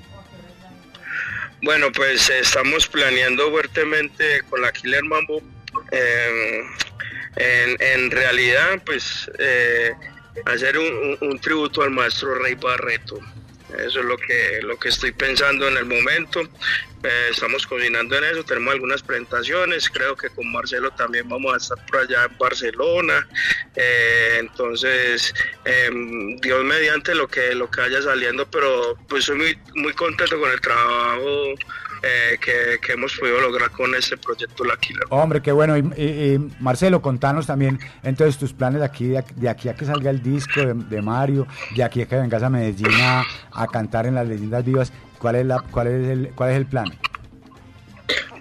Bueno, 1.64 1.92
pues 1.94 2.30
estamos 2.30 2.88
planeando 2.88 3.50
fuertemente 3.50 4.42
con 4.50 4.62
la 4.62 4.72
Killer 4.72 5.04
Mambo. 5.04 5.42
eh, 5.92 6.64
en, 7.36 8.12
realidad, 8.12 8.82
pues 8.86 9.30
eh, 9.40 9.92
hacer 10.46 10.78
un- 10.78 11.18
un 11.22 11.40
tributo 11.40 11.82
al 11.82 11.90
maestro 11.90 12.36
Rey 12.36 12.54
Barreto. 12.56 13.20
Eso 13.80 14.00
es 14.00 14.06
lo 14.06 14.18
que, 14.18 14.60
lo 14.62 14.78
que 14.78 14.90
estoy 14.90 15.12
pensando 15.12 15.68
en 15.68 15.78
el 15.78 15.86
momento. 15.86 16.42
Eh, 17.04 17.28
estamos 17.32 17.68
cocinando 17.68 18.16
en 18.16 18.24
eso, 18.24 18.46
tenemos 18.46 18.74
algunas 18.74 19.04
presentaciones, 19.04 19.90
creo 19.90 20.16
que 20.16 20.30
con 20.30 20.50
Marcelo 20.52 20.90
también 20.92 21.28
vamos 21.28 21.54
a 21.54 21.58
estar 21.58 21.86
por 21.88 21.98
allá 21.98 22.26
en 22.26 22.38
Barcelona. 22.38 23.28
Eh, 23.76 24.38
entonces, 24.40 25.34
em, 25.66 26.38
Dios 26.38 26.64
mediante 26.64 27.14
lo 27.14 27.28
que, 27.28 27.54
lo 27.56 27.70
que 27.70 27.82
vaya 27.82 28.02
saliendo, 28.02 28.50
pero 28.50 28.98
pues 29.10 29.26
soy 29.26 29.38
muy, 29.38 29.60
muy 29.76 29.94
contento 29.94 30.40
con 30.40 30.50
el 30.50 30.62
trabajo 30.62 31.56
eh, 32.04 32.38
que, 32.40 32.80
que 32.86 32.94
hemos 32.94 33.18
podido 33.18 33.40
lograr 33.40 33.72
con 33.72 33.96
este 33.96 34.18
proyecto 34.18 34.64
La 34.66 34.76
Killer. 34.78 35.04
Hombre, 35.10 35.42
qué 35.42 35.52
bueno. 35.52 35.78
Y, 35.78 35.82
y- 35.98 36.34
y, 36.34 36.38
Marcelo, 36.60 37.02
contanos 37.02 37.48
también 37.48 37.80
entonces 38.04 38.38
tus 38.38 38.52
planes 38.54 38.82
de 38.82 38.86
aquí, 38.86 39.08
de, 39.08 39.18
aquí- 39.20 39.34
de 39.38 39.50
aquí 39.50 39.70
a 39.70 39.74
que 39.76 39.86
salga 39.86 40.10
el 40.10 40.22
disco 40.22 40.60
de, 40.60 40.74
de 40.74 41.02
Mario, 41.02 41.48
de 41.76 41.84
aquí 41.84 42.02
a 42.02 42.08
que 42.08 42.16
vengas 42.18 42.44
a 42.44 42.50
Medellín 42.50 42.94
a, 43.02 43.24
a 43.54 43.68
cantar 43.68 44.06
en 44.06 44.16
las 44.16 44.28
Leyendas 44.28 44.66
Vivas. 44.66 44.92
¿Cuál 45.18 45.36
es, 45.38 45.46
la, 45.46 45.60
cuál, 45.62 45.88
es 45.88 46.08
el, 46.10 46.32
¿Cuál 46.36 46.52
es 46.52 46.58
el 46.58 46.66
plan? 46.66 46.86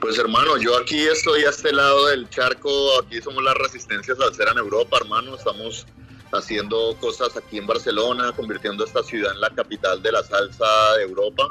Pues 0.00 0.18
hermano, 0.18 0.56
yo 0.58 0.76
aquí 0.76 0.98
estoy 0.98 1.44
a 1.44 1.50
este 1.50 1.72
lado 1.72 2.08
del 2.08 2.28
charco, 2.28 2.68
aquí 3.00 3.22
somos 3.22 3.42
la 3.44 3.54
resistencia 3.54 4.16
salsera 4.16 4.50
en 4.50 4.58
Europa, 4.58 4.96
hermano, 5.00 5.36
estamos 5.36 5.86
haciendo 6.32 6.96
cosas 6.98 7.36
aquí 7.36 7.58
en 7.58 7.68
Barcelona, 7.68 8.32
convirtiendo 8.34 8.84
esta 8.84 9.02
ciudad 9.04 9.32
en 9.32 9.40
la 9.40 9.50
capital 9.50 10.02
de 10.02 10.10
la 10.10 10.24
salsa 10.24 10.64
de 10.96 11.04
Europa 11.04 11.44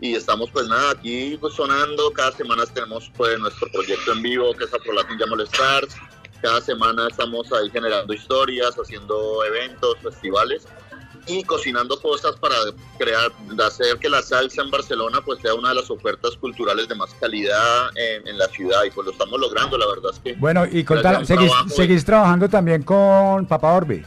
y 0.00 0.14
estamos 0.14 0.50
pues 0.50 0.66
nada, 0.66 0.92
aquí 0.92 1.36
pues 1.40 1.54
sonando, 1.54 2.10
cada 2.12 2.32
semana 2.32 2.64
tenemos 2.66 3.10
pues 3.16 3.38
nuestro 3.38 3.68
proyecto 3.72 4.12
en 4.12 4.22
vivo 4.22 4.54
que 4.54 4.64
es 4.64 4.74
Afro 4.74 4.92
Latin 4.92 5.18
Jam 5.18 5.32
All 5.32 5.40
Stars, 5.42 5.94
cada 6.40 6.60
semana 6.60 7.08
estamos 7.08 7.52
ahí 7.52 7.70
generando 7.70 8.12
historias, 8.12 8.74
haciendo 8.76 9.44
eventos, 9.44 9.98
festivales 10.02 10.66
y 11.26 11.44
cocinando 11.44 12.00
cosas 12.00 12.34
para 12.36 12.54
crear, 12.98 13.30
hacer 13.64 13.98
que 13.98 14.08
la 14.08 14.22
salsa 14.22 14.62
en 14.62 14.70
Barcelona 14.70 15.20
pues 15.22 15.40
sea 15.40 15.52
una 15.54 15.68
de 15.68 15.74
las 15.76 15.90
ofertas 15.90 16.34
culturales 16.36 16.88
de 16.88 16.94
más 16.94 17.12
calidad 17.20 17.90
en, 17.94 18.26
en 18.26 18.38
la 18.38 18.46
ciudad. 18.48 18.84
Y 18.84 18.90
pues 18.90 19.04
lo 19.04 19.12
estamos 19.12 19.38
logrando, 19.38 19.76
la 19.76 19.86
verdad 19.86 20.12
es 20.14 20.18
que 20.18 20.32
Bueno, 20.34 20.64
y 20.70 20.82
contar, 20.82 21.26
seguís, 21.26 21.52
seguís 21.68 22.04
trabajando 22.06 22.48
también 22.48 22.82
con 22.82 23.46
Papá 23.46 23.74
Orbe. 23.74 24.04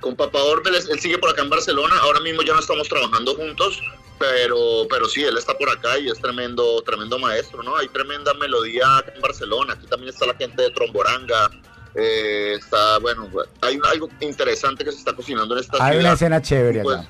con 0.00 0.16
Papá 0.16 0.42
Orbel, 0.42 0.74
él 0.74 0.98
sigue 0.98 1.16
por 1.16 1.30
acá 1.30 1.42
en 1.42 1.50
Barcelona, 1.50 1.94
ahora 2.02 2.18
mismo 2.20 2.42
ya 2.42 2.54
no 2.54 2.60
estamos 2.60 2.88
trabajando 2.88 3.36
juntos, 3.36 3.80
pero, 4.22 4.86
pero 4.88 5.06
sí, 5.06 5.24
él 5.24 5.36
está 5.36 5.58
por 5.58 5.68
acá 5.68 5.98
y 5.98 6.08
es 6.08 6.20
tremendo, 6.20 6.80
tremendo 6.82 7.18
maestro, 7.18 7.60
¿no? 7.64 7.76
Hay 7.76 7.88
tremenda 7.88 8.32
melodía 8.34 8.98
acá 8.98 9.12
en 9.16 9.20
Barcelona, 9.20 9.72
aquí 9.72 9.86
también 9.88 10.10
está 10.14 10.26
la 10.26 10.34
gente 10.34 10.62
de 10.62 10.70
Tromboranga, 10.70 11.50
eh, 11.96 12.54
está, 12.56 12.98
bueno, 13.00 13.28
hay 13.62 13.80
algo 13.90 14.08
interesante 14.20 14.84
que 14.84 14.92
se 14.92 14.98
está 14.98 15.12
cocinando 15.12 15.54
en 15.54 15.60
esta 15.60 15.84
Hay 15.84 15.94
ciudad. 15.94 16.04
una 16.04 16.12
escena 16.14 16.40
chévere 16.40 16.82
pues, 16.82 16.98
acá. 17.00 17.08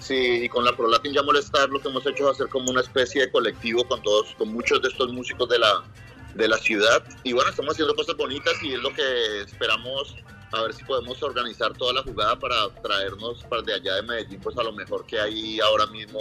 Sí, 0.00 0.44
y 0.44 0.48
con 0.48 0.64
la 0.64 0.74
Pro 0.74 0.88
Latin 0.88 1.12
Ya 1.12 1.22
Molestar 1.22 1.68
lo 1.68 1.82
que 1.82 1.88
hemos 1.88 2.06
hecho 2.06 2.30
es 2.30 2.36
hacer 2.36 2.48
como 2.48 2.70
una 2.70 2.80
especie 2.80 3.20
de 3.22 3.30
colectivo 3.30 3.86
con 3.86 4.02
todos, 4.02 4.34
con 4.38 4.48
muchos 4.48 4.80
de 4.80 4.88
estos 4.88 5.12
músicos 5.12 5.50
de 5.50 5.58
la, 5.58 5.84
de 6.34 6.48
la 6.48 6.56
ciudad. 6.56 7.04
Y 7.24 7.34
bueno, 7.34 7.50
estamos 7.50 7.74
haciendo 7.74 7.94
cosas 7.94 8.16
bonitas 8.16 8.54
y 8.62 8.72
es 8.72 8.80
lo 8.80 8.94
que 8.94 9.42
esperamos 9.42 10.16
a 10.52 10.62
ver 10.62 10.72
si 10.72 10.84
podemos 10.84 11.22
organizar 11.22 11.72
toda 11.74 11.94
la 11.94 12.02
jugada 12.02 12.38
para 12.38 12.68
traernos 12.82 13.44
para 13.44 13.62
de 13.62 13.74
allá 13.74 13.96
de 13.96 14.02
Medellín, 14.02 14.40
pues 14.40 14.56
a 14.56 14.62
lo 14.62 14.72
mejor 14.72 15.04
que 15.06 15.18
hay 15.20 15.60
ahora 15.60 15.86
mismo 15.86 16.20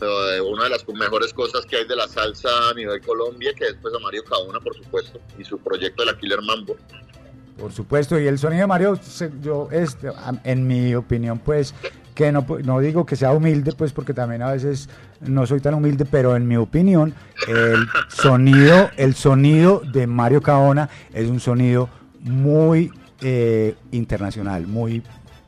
eh, 0.00 0.40
una 0.40 0.64
de 0.64 0.70
las 0.70 0.86
mejores 0.88 1.32
cosas 1.32 1.64
que 1.66 1.76
hay 1.76 1.86
de 1.86 1.96
la 1.96 2.08
salsa 2.08 2.70
a 2.70 2.74
nivel 2.74 3.00
Colombia, 3.00 3.52
que 3.54 3.66
es 3.66 3.76
pues 3.80 3.94
a 3.94 3.98
Mario 3.98 4.24
Cauna, 4.24 4.58
por 4.60 4.74
supuesto, 4.74 5.20
y 5.38 5.44
su 5.44 5.58
proyecto 5.58 6.02
de 6.04 6.12
la 6.12 6.18
Killer 6.18 6.42
Mambo. 6.42 6.76
Por 7.58 7.72
supuesto, 7.72 8.18
y 8.18 8.26
el 8.26 8.38
sonido 8.38 8.62
de 8.62 8.66
Mario, 8.66 8.98
yo, 9.40 9.68
este, 9.70 10.10
en 10.44 10.66
mi 10.66 10.94
opinión, 10.94 11.38
pues, 11.38 11.74
que 12.14 12.32
no, 12.32 12.44
no 12.64 12.80
digo 12.80 13.06
que 13.06 13.14
sea 13.14 13.32
humilde, 13.32 13.72
pues, 13.72 13.92
porque 13.92 14.14
también 14.14 14.42
a 14.42 14.52
veces 14.52 14.88
no 15.20 15.46
soy 15.46 15.60
tan 15.60 15.74
humilde, 15.74 16.04
pero 16.04 16.34
en 16.34 16.48
mi 16.48 16.56
opinión, 16.56 17.14
el 17.46 17.86
sonido, 18.08 18.90
el 18.96 19.14
sonido 19.14 19.82
de 19.92 20.06
Mario 20.06 20.42
Caona 20.42 20.88
es 21.12 21.28
un 21.28 21.40
sonido 21.40 21.88
muy 22.20 22.90
eh, 23.22 23.74
internacional, 23.90 24.66
muy, 24.66 25.02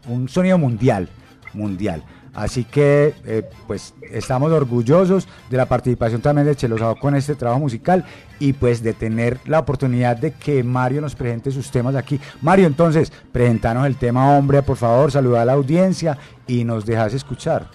un 0.06 0.28
sonido 0.28 0.58
mundial, 0.58 1.08
mundial. 1.52 2.04
Así 2.34 2.64
que, 2.64 3.14
eh, 3.26 3.48
pues, 3.68 3.94
estamos 4.10 4.50
orgullosos 4.50 5.28
de 5.50 5.56
la 5.56 5.66
participación 5.66 6.20
también 6.20 6.46
de 6.46 6.56
Chelo 6.56 6.96
con 6.96 7.14
este 7.14 7.36
trabajo 7.36 7.60
musical 7.60 8.04
y 8.40 8.52
pues 8.52 8.82
de 8.82 8.92
tener 8.92 9.38
la 9.46 9.60
oportunidad 9.60 10.16
de 10.16 10.32
que 10.32 10.64
Mario 10.64 11.00
nos 11.00 11.14
presente 11.14 11.52
sus 11.52 11.70
temas 11.70 11.94
aquí. 11.94 12.20
Mario, 12.42 12.66
entonces, 12.66 13.12
presentanos 13.32 13.86
el 13.86 13.96
tema 13.96 14.36
Hombre, 14.36 14.62
por 14.62 14.76
favor, 14.76 15.12
saluda 15.12 15.42
a 15.42 15.44
la 15.44 15.52
audiencia 15.52 16.18
y 16.48 16.64
nos 16.64 16.84
dejas 16.84 17.14
escuchar. 17.14 17.68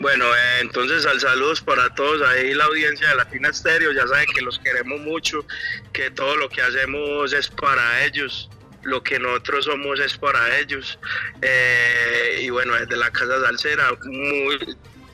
Bueno, 0.00 0.24
eh, 0.24 0.60
entonces 0.62 1.06
al 1.06 1.20
saludos 1.20 1.60
para 1.60 1.88
todos 1.94 2.20
ahí 2.28 2.52
la 2.54 2.64
audiencia 2.64 3.08
de 3.08 3.16
Latina 3.16 3.52
Stereo, 3.52 3.92
ya 3.92 4.06
saben 4.06 4.26
que 4.34 4.42
los 4.42 4.58
queremos 4.58 5.00
mucho, 5.00 5.44
que 5.92 6.10
todo 6.10 6.36
lo 6.36 6.48
que 6.48 6.62
hacemos 6.62 7.32
es 7.32 7.48
para 7.48 8.04
ellos, 8.04 8.50
lo 8.84 9.02
que 9.02 9.18
nosotros 9.18 9.64
somos 9.64 9.98
es 10.00 10.16
para 10.16 10.58
ellos. 10.58 10.98
Eh, 11.42 12.40
y 12.42 12.50
bueno, 12.50 12.74
desde 12.74 12.96
la 12.96 13.10
Casa 13.10 13.40
Salsera, 13.40 13.90
muy, 14.04 14.58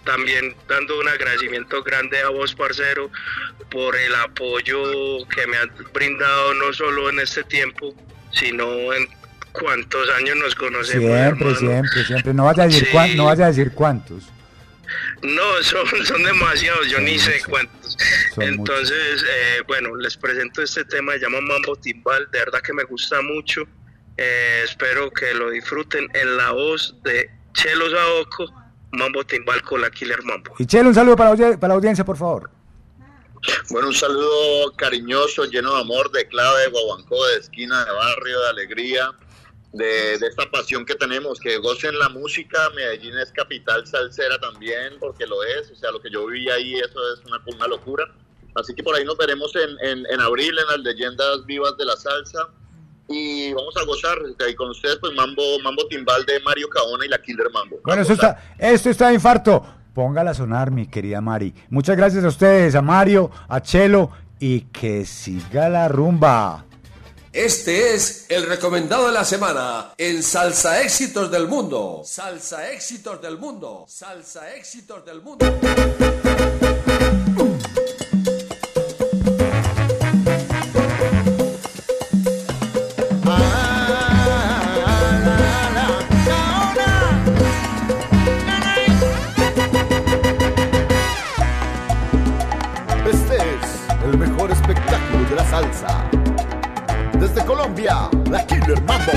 también 0.05 0.55
dando 0.69 0.99
un 0.99 1.09
agradecimiento 1.09 1.83
grande 1.83 2.19
a 2.21 2.29
vos, 2.29 2.55
parcero, 2.55 3.11
por 3.71 3.97
el 3.97 4.15
apoyo 4.15 4.83
que 5.29 5.47
me 5.47 5.57
han 5.57 5.71
brindado 5.93 6.55
no 6.55 6.73
solo 6.73 7.11
en 7.11 7.21
este 7.21 7.43
tiempo, 7.45 7.95
sino 8.33 8.93
en 8.93 9.09
cuántos 9.53 10.09
años 10.11 10.37
nos 10.37 10.55
conocemos. 10.55 11.05
Siempre, 11.11 11.49
hermano. 11.51 11.57
siempre, 11.59 12.05
siempre. 12.05 12.35
No 12.35 12.45
vaya 12.45 12.63
a 12.65 12.67
decir, 12.67 12.85
Sí. 12.87 12.91
cuán- 12.93 13.17
no 13.17 13.25
vaya 13.27 13.45
a 13.45 13.49
decir 13.49 13.73
cuántos. 13.73 14.25
No, 15.23 15.62
son, 15.62 15.87
son 16.05 16.23
demasiados, 16.23 16.89
yo 16.89 17.01
ni 17.01 17.19
sé 17.19 17.41
cuántos. 17.49 17.97
Son 18.35 18.45
Entonces, 18.45 19.25
eh, 19.29 19.62
bueno, 19.67 19.95
les 19.97 20.17
presento 20.17 20.62
este 20.62 20.85
tema, 20.85 21.12
se 21.12 21.21
llama 21.21 21.41
Mambo 21.41 21.77
Timbal, 21.77 22.29
de 22.31 22.39
verdad 22.39 22.61
que 22.61 22.73
me 22.73 22.85
gusta 22.85 23.21
mucho. 23.23 23.62
Eh, 24.17 24.62
espero 24.65 25.11
que 25.11 25.33
lo 25.35 25.51
disfruten 25.51 26.09
en 26.15 26.37
la 26.37 26.53
voz 26.53 26.95
de 27.03 27.31
Chelo 27.55 27.91
Saoco, 27.91 28.53
Mambo 28.93 29.25
Timbal 29.25 29.62
con 29.62 29.81
la 29.81 29.91
Killer 29.91 30.23
Mambo. 30.23 30.55
Y 30.59 30.67
Chelo, 30.67 30.89
un 30.89 30.95
saludo 30.95 31.17
para, 31.17 31.35
para 31.37 31.69
la 31.69 31.75
audiencia, 31.75 32.05
por 32.05 32.17
favor. 32.17 32.51
Bueno, 33.71 33.89
un 33.89 33.95
saludo 33.95 34.73
cariñoso, 34.77 35.45
lleno 35.45 35.75
de 35.75 35.81
amor, 35.81 36.11
de 36.12 36.27
clave, 36.29 36.62
de 36.62 36.69
guaguancó, 36.69 37.27
de 37.29 37.37
esquina, 37.39 37.85
de 37.85 37.93
barrio, 37.93 38.41
de 38.41 38.49
alegría, 38.49 39.11
de, 39.73 40.19
de 40.19 40.27
esta 40.27 40.51
pasión 40.51 40.85
que 40.85 40.95
tenemos, 40.95 41.39
que 41.39 41.59
gocen 41.59 41.99
la 41.99 42.09
música. 42.09 42.71
Medellín 42.75 43.17
es 43.19 43.31
capital 43.33 43.87
salsera 43.87 44.39
también, 44.39 44.95
porque 44.99 45.27
lo 45.27 45.43
es. 45.45 45.71
O 45.71 45.77
sea, 45.77 45.91
lo 45.91 46.01
que 46.01 46.11
yo 46.11 46.27
viví 46.27 46.49
ahí, 46.51 46.75
eso 46.75 46.99
es 47.15 47.21
una, 47.27 47.41
una 47.47 47.67
locura. 47.67 48.05
Así 48.55 48.75
que 48.75 48.83
por 48.83 48.95
ahí 48.95 49.05
nos 49.05 49.17
veremos 49.17 49.55
en, 49.55 49.71
en, 49.89 50.05
en 50.11 50.21
abril 50.21 50.57
en 50.59 50.67
las 50.67 50.79
leyendas 50.81 51.47
vivas 51.47 51.77
de 51.77 51.85
la 51.85 51.97
salsa. 51.97 52.49
Y 53.09 53.53
vamos 53.53 53.77
a 53.77 53.85
gozar 53.85 54.19
y 54.49 54.55
con 54.55 54.71
ustedes, 54.71 54.99
pues 55.01 55.13
Mambo, 55.15 55.59
Mambo 55.65 55.85
Timbal 55.89 56.25
de 56.27 56.39
Mario 56.41 56.69
Caona 56.69 57.05
y 57.05 57.09
la 57.09 57.21
Killer 57.21 57.51
Mambo. 57.53 57.81
Bueno, 57.85 58.03
esto 58.03 58.15
está, 58.15 58.55
esto 58.57 58.89
está 58.89 59.09
de 59.09 59.15
infarto. 59.15 59.67
Póngala 59.93 60.31
a 60.31 60.35
sonar, 60.35 60.71
mi 60.71 60.87
querida 60.87 61.21
Mari. 61.21 61.53
Muchas 61.71 61.97
gracias 61.97 62.25
a 62.25 62.29
ustedes, 62.29 62.77
a 62.77 62.83
Mario, 62.83 63.33
a 63.49 63.61
Chelo 63.61 64.13
y 64.39 64.61
que 64.61 65.05
siga 65.05 65.69
la 65.69 65.89
rumba. 65.89 66.67
Este 67.32 67.94
es 67.94 68.27
el 68.28 68.44
recomendado 68.44 69.07
de 69.07 69.12
la 69.12 69.24
semana 69.24 69.94
en 69.97 70.20
Salsa 70.20 70.82
Éxitos 70.82 71.31
del 71.31 71.47
Mundo. 71.47 72.02
Salsa 72.05 72.73
Éxitos 72.73 73.23
del 73.23 73.39
Mundo. 73.39 73.85
Salsa 73.89 74.52
Éxitos 74.52 75.05
del 75.07 75.23
Mundo. 75.23 75.47
Este 93.07 93.36
es 93.36 94.05
el 94.05 94.19
mejor 94.19 94.51
espectáculo 94.51 95.28
de 95.28 95.36
la 95.36 95.48
salsa. 95.48 96.20
Desde 97.32 97.47
Colombia, 97.47 98.11
la 98.28 98.44
Killer 98.44 98.82
Mambo. 98.82 99.12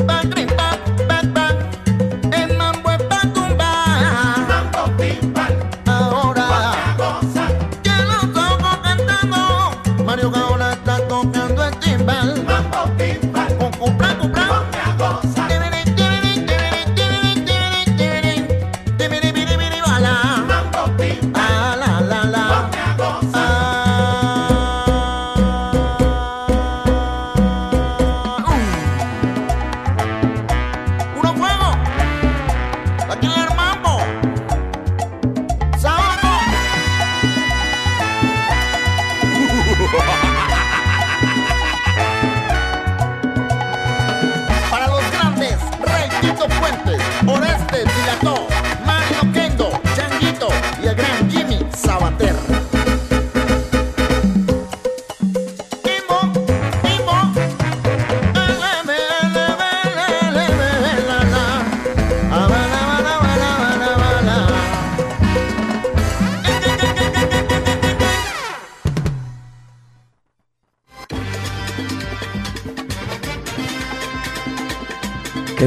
Gozar. 0.00 0.39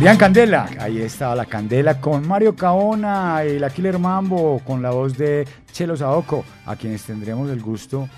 Querían 0.03 0.17
candela. 0.17 0.69
Ahí 0.81 1.01
estaba 1.01 1.33
la 1.33 1.45
candela 1.45 2.01
con 2.01 2.27
Mario 2.27 2.57
Caona 2.57 3.45
y 3.45 3.57
la 3.57 3.69
Killer 3.69 3.97
Mambo 3.97 4.59
con 4.65 4.81
la 4.81 4.89
voz 4.89 5.17
de 5.17 5.47
Chelo 5.71 5.95
Saoco, 5.95 6.43
a 6.65 6.75
quienes 6.75 7.03
tendremos 7.03 7.49
el 7.49 7.61
gusto 7.61 8.09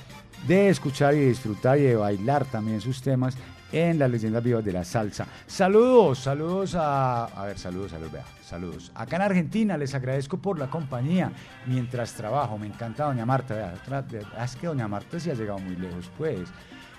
de 0.47 0.69
escuchar 0.69 1.13
y 1.13 1.19
disfrutar 1.19 1.77
y 1.77 1.83
de 1.83 1.95
bailar 1.95 2.43
también 2.45 2.81
sus 2.81 3.03
temas 3.03 3.37
en 3.71 3.99
las 3.99 4.09
leyendas 4.09 4.43
vivas 4.43 4.65
de 4.65 4.73
la 4.73 4.83
salsa. 4.83 5.27
Saludos, 5.45 6.17
saludos 6.17 6.73
a... 6.73 7.25
A 7.25 7.45
ver, 7.45 7.59
saludos, 7.59 7.91
saludos, 7.91 8.11
vea, 8.11 8.25
saludos. 8.43 8.91
Acá 8.95 9.17
en 9.17 9.21
Argentina 9.21 9.77
les 9.77 9.93
agradezco 9.93 10.37
por 10.37 10.57
la 10.57 10.71
compañía 10.71 11.31
mientras 11.67 12.13
trabajo. 12.13 12.57
Me 12.57 12.65
encanta 12.65 13.05
Doña 13.05 13.27
Marta, 13.27 13.53
vea, 13.53 14.43
es 14.43 14.55
que 14.55 14.65
Doña 14.65 14.87
Marta 14.87 15.19
sí 15.19 15.29
ha 15.29 15.35
llegado 15.35 15.59
muy 15.59 15.75
lejos, 15.75 16.09
pues. 16.17 16.49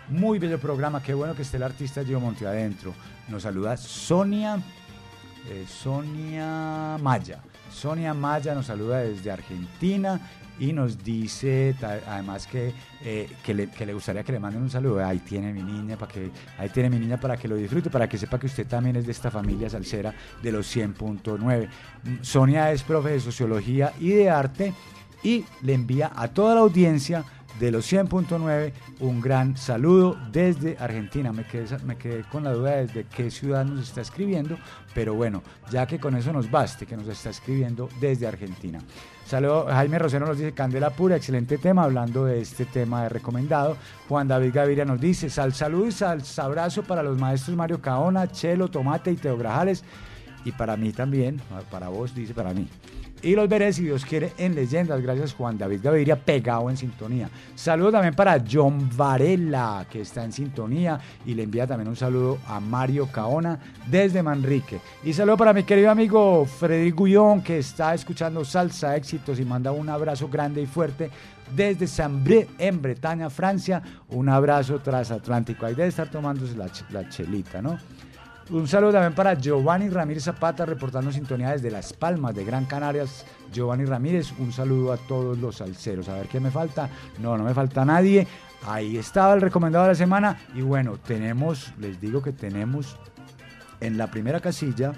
Muy 0.09 0.39
bello 0.39 0.61
programa, 0.61 1.03
qué 1.03 1.15
bueno 1.15 1.35
que 1.35 1.43
esté 1.43 1.57
el 1.57 1.65
artista 1.65 2.05
Gio 2.05 2.21
Monte 2.21 2.47
adentro. 2.47 2.95
Nos 3.27 3.43
saluda 3.43 3.77
Sonia, 3.77 4.57
eh, 5.51 5.65
Sonia 5.67 6.97
Maya. 7.03 7.41
Sonia 7.73 8.15
Maya 8.15 8.55
nos 8.55 8.67
saluda 8.67 8.99
desde 8.99 9.33
Argentina 9.33 10.21
y 10.61 10.73
nos 10.73 11.03
dice 11.03 11.75
además 12.07 12.47
que, 12.47 12.73
eh, 13.03 13.29
que, 13.45 13.53
le, 13.53 13.93
gustaría 13.93 14.23
que 14.23 14.31
le 14.31 14.39
manden 14.39 14.63
un 14.63 14.71
saludo. 14.71 15.05
Ahí 15.05 15.19
tiene 15.19 15.53
mi 15.53 15.65
niña, 15.65 15.97
para 15.97 16.13
que, 16.13 16.31
ahí 16.57 16.69
tiene 16.69 16.89
mi 16.89 17.01
niña 17.01 17.19
para 17.19 17.37
que 17.37 17.49
lo 17.49 17.57
disfrute, 17.57 17.91
para 17.91 18.09
que 18.09 18.17
sepa 18.17 18.39
que 18.39 18.47
usted 18.47 18.65
también 18.69 18.95
es 18.95 19.07
de 19.07 19.13
esta 19.13 19.33
familia 19.33 19.69
salsera 19.69 20.15
de 20.41 20.53
los 20.53 20.75
100.9. 20.75 21.69
Mm, 22.05 22.23
Sonia 22.23 22.71
es 22.71 22.85
profe 22.85 23.11
de 23.11 23.19
sociología 23.19 23.93
y 23.99 24.11
de 24.11 24.31
arte 24.31 24.73
y 25.25 25.45
le 25.63 25.75
envía 25.75 26.13
a 26.15 26.29
toda 26.29 26.55
la 26.55 26.61
audiencia 26.61 27.25
de 27.59 27.71
los 27.71 27.91
100.9 27.91 28.73
un 29.01 29.21
gran 29.21 29.57
saludo 29.57 30.17
desde 30.31 30.77
Argentina. 30.79 31.33
Me 31.33 31.45
quedé, 31.45 31.79
me 31.85 31.97
quedé 31.97 32.25
con 32.25 32.45
la 32.45 32.53
duda 32.53 32.77
desde 32.77 33.05
qué 33.05 33.31
ciudad 33.31 33.65
nos 33.65 33.89
está 33.89 34.01
escribiendo, 34.01 34.57
pero 34.95 35.15
bueno, 35.15 35.43
ya 35.71 35.87
que 35.87 35.99
con 35.99 36.17
eso 36.17 36.33
nos 36.33 36.51
baste, 36.51 36.87
que 36.87 36.97
nos 36.97 37.09
está 37.09 37.31
escribiendo 37.31 37.89
desde 38.01 38.27
Argentina. 38.27 38.81
Saludo, 39.27 39.67
Jaime 39.67 39.99
Rosero 39.99 40.25
nos 40.25 40.39
dice, 40.39 40.53
Candela 40.53 40.91
Pura, 40.91 41.17
excelente 41.17 41.59
tema, 41.59 41.83
hablando 41.83 42.27
de 42.27 42.41
este 42.41 42.65
tema 42.65 43.03
de 43.03 43.09
recomendado. 43.09 43.77
Juan 44.09 44.29
David 44.29 44.53
Gaviria 44.55 44.85
nos 44.85 45.01
dice, 45.01 45.29
sal 45.31 45.53
salud 45.53 45.89
y 45.89 45.93
sal 45.93 46.23
abrazo 46.39 46.85
para 46.85 47.03
los 47.03 47.19
maestros 47.19 47.57
Mario 47.57 47.81
Caona, 47.81 48.31
Chelo, 48.31 48.69
Tomate 48.69 49.11
y 49.11 49.17
Teo 49.17 49.37
Grajales. 49.37 49.83
Y 50.45 50.53
para 50.53 50.77
mí 50.77 50.93
también, 50.93 51.41
para 51.73 51.89
vos 51.89 52.15
dice 52.15 52.35
para 52.35 52.55
mí. 52.55 52.69
Y 53.23 53.35
los 53.35 53.49
veré 53.49 53.73
si 53.73 53.83
Dios 53.83 54.05
quiere 54.05 54.33
en 54.39 54.55
leyendas. 54.55 55.01
Gracias 55.01 55.33
Juan 55.35 55.57
David 55.57 55.81
Gaviria, 55.83 56.17
pegado 56.17 56.69
en 56.69 56.77
sintonía. 56.77 57.31
Saludo 57.55 57.93
también 57.93 58.15
para 58.15 58.43
John 58.49 58.91
Varela, 58.95 59.87
que 59.91 60.03
está 60.03 60.25
en 60.25 60.33
sintonía. 60.33 61.01
Y 61.25 61.35
le 61.35 61.45
envía 61.45 61.67
también 61.67 61.89
un 61.89 61.97
saludo 61.97 62.39
a 62.47 62.61
Mario 62.61 63.09
Caona 63.11 63.59
desde 63.87 64.23
Manrique. 64.23 64.81
Y 65.03 65.13
saludo 65.13 65.39
para 65.39 65.53
mi 65.53 65.63
querido 65.63 65.91
amigo 65.91 66.45
Frederic 66.45 66.95
Gullón, 66.95 67.43
que 67.43 67.59
está 67.59 67.95
escuchando 67.95 68.45
Salsa 68.45 68.97
Éxitos 68.97 69.41
y 69.41 69.45
manda 69.45 69.73
un 69.73 69.89
abrazo 69.89 70.29
grande 70.29 70.63
y 70.63 70.67
fuerte 70.67 71.11
desde 71.55 71.87
Saint-Brie, 71.87 72.49
en 72.59 72.83
Bretaña, 72.83 73.31
Francia. 73.31 73.83
Un 74.11 74.29
abrazo 74.29 74.79
transatlántico. 74.81 75.65
Ahí 75.65 75.75
debe 75.75 75.89
estar 75.89 76.11
tomándose 76.11 76.55
la 76.57 77.09
chelita, 77.09 77.63
¿no? 77.63 77.79
Un 78.49 78.69
saludo 78.69 78.93
también 78.93 79.13
para 79.15 79.35
Giovanni 79.35 79.89
Ramírez 79.89 80.23
Zapata, 80.25 80.65
reportando 80.65 81.11
sintonía 81.11 81.51
desde 81.51 81.69
Las 81.71 81.93
Palmas 81.93 82.33
de 82.35 82.45
Gran 82.45 82.65
Canarias. 82.65 83.25
Giovanni 83.53 83.85
Ramírez, 83.85 84.33
un 84.39 84.53
saludo 84.53 84.93
a 84.93 84.97
todos 84.99 85.37
los 85.39 85.57
salseros. 85.57 86.09
A 86.09 86.15
ver 86.15 86.29
qué 86.29 86.39
me 86.39 86.53
falta. 86.53 86.89
No, 87.21 87.37
no 87.37 87.43
me 87.43 87.53
falta 87.55 87.85
nadie. 87.85 88.27
Ahí 88.69 88.99
estaba 88.99 89.35
el 89.35 89.41
recomendado 89.41 89.85
de 89.87 89.93
la 89.93 89.95
semana. 89.97 90.39
Y 90.55 90.61
bueno, 90.63 90.97
tenemos, 90.97 91.73
les 91.81 92.01
digo 92.01 92.23
que 92.23 92.33
tenemos 92.33 92.97
en 93.81 93.99
la 93.99 94.07
primera 94.13 94.39
casilla 94.41 94.93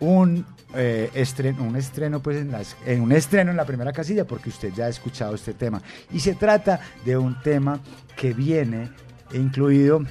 un 0.00 0.44
eh, 0.74 1.10
estreno, 1.14 1.62
un 1.62 1.76
estreno 1.76 2.20
pues 2.20 2.38
en, 2.38 2.50
las- 2.50 2.76
en 2.86 3.02
un 3.02 3.12
estreno 3.12 3.52
en 3.52 3.56
la 3.56 3.64
primera 3.64 3.92
casilla 3.92 4.24
porque 4.24 4.48
usted 4.48 4.72
ya 4.74 4.86
ha 4.86 4.88
escuchado 4.88 5.34
este 5.36 5.54
tema 5.54 5.80
y 6.12 6.18
se 6.18 6.34
trata 6.34 6.80
de 7.04 7.16
un 7.16 7.38
tema 7.40 7.78
que 8.16 8.32
viene 8.34 8.90
incluido 9.32 10.02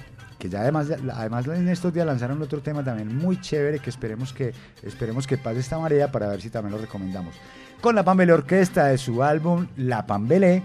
que 0.42 0.50
ya 0.50 0.62
además 0.62 0.88
además 1.14 1.46
en 1.46 1.70
estos 1.70 1.94
días 1.94 2.08
lanzaron 2.08 2.42
otro 2.42 2.62
tema 2.62 2.84
también 2.84 3.16
muy 3.16 3.40
chévere 3.40 3.78
que 3.78 3.92
esperemos 3.92 4.34
que 4.34 4.54
esperemos 4.82 5.28
que 5.28 5.38
pase 5.38 5.60
esta 5.60 5.78
marea 5.78 6.12
para 6.12 6.28
ver 6.28 6.42
si 6.42 6.50
también 6.50 6.74
lo 6.74 6.82
recomendamos 6.82 7.36
con 7.80 7.94
la 7.94 8.04
Pambelé 8.04 8.34
Orquesta 8.34 8.88
de 8.88 8.98
su 8.98 9.22
álbum 9.22 9.68
La 9.78 10.08
Pambelé 10.08 10.64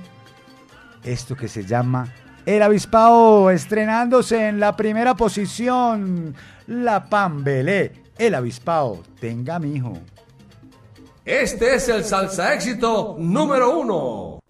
esto 1.06 1.36
que 1.36 1.46
se 1.46 1.64
llama 1.64 2.12
El 2.44 2.62
Avispao, 2.62 3.50
estrenándose 3.50 4.48
en 4.48 4.58
la 4.58 4.76
primera 4.76 5.14
posición, 5.14 6.34
La 6.66 7.08
Pambelé, 7.08 7.92
El 8.18 8.34
Avispao, 8.34 9.02
tenga 9.20 9.58
mi 9.58 9.74
hijo. 9.74 9.92
Este 11.24 11.74
es 11.74 11.88
el 11.88 12.04
salsa 12.04 12.54
éxito 12.54 13.16
número 13.18 13.78
uno. 13.78 14.40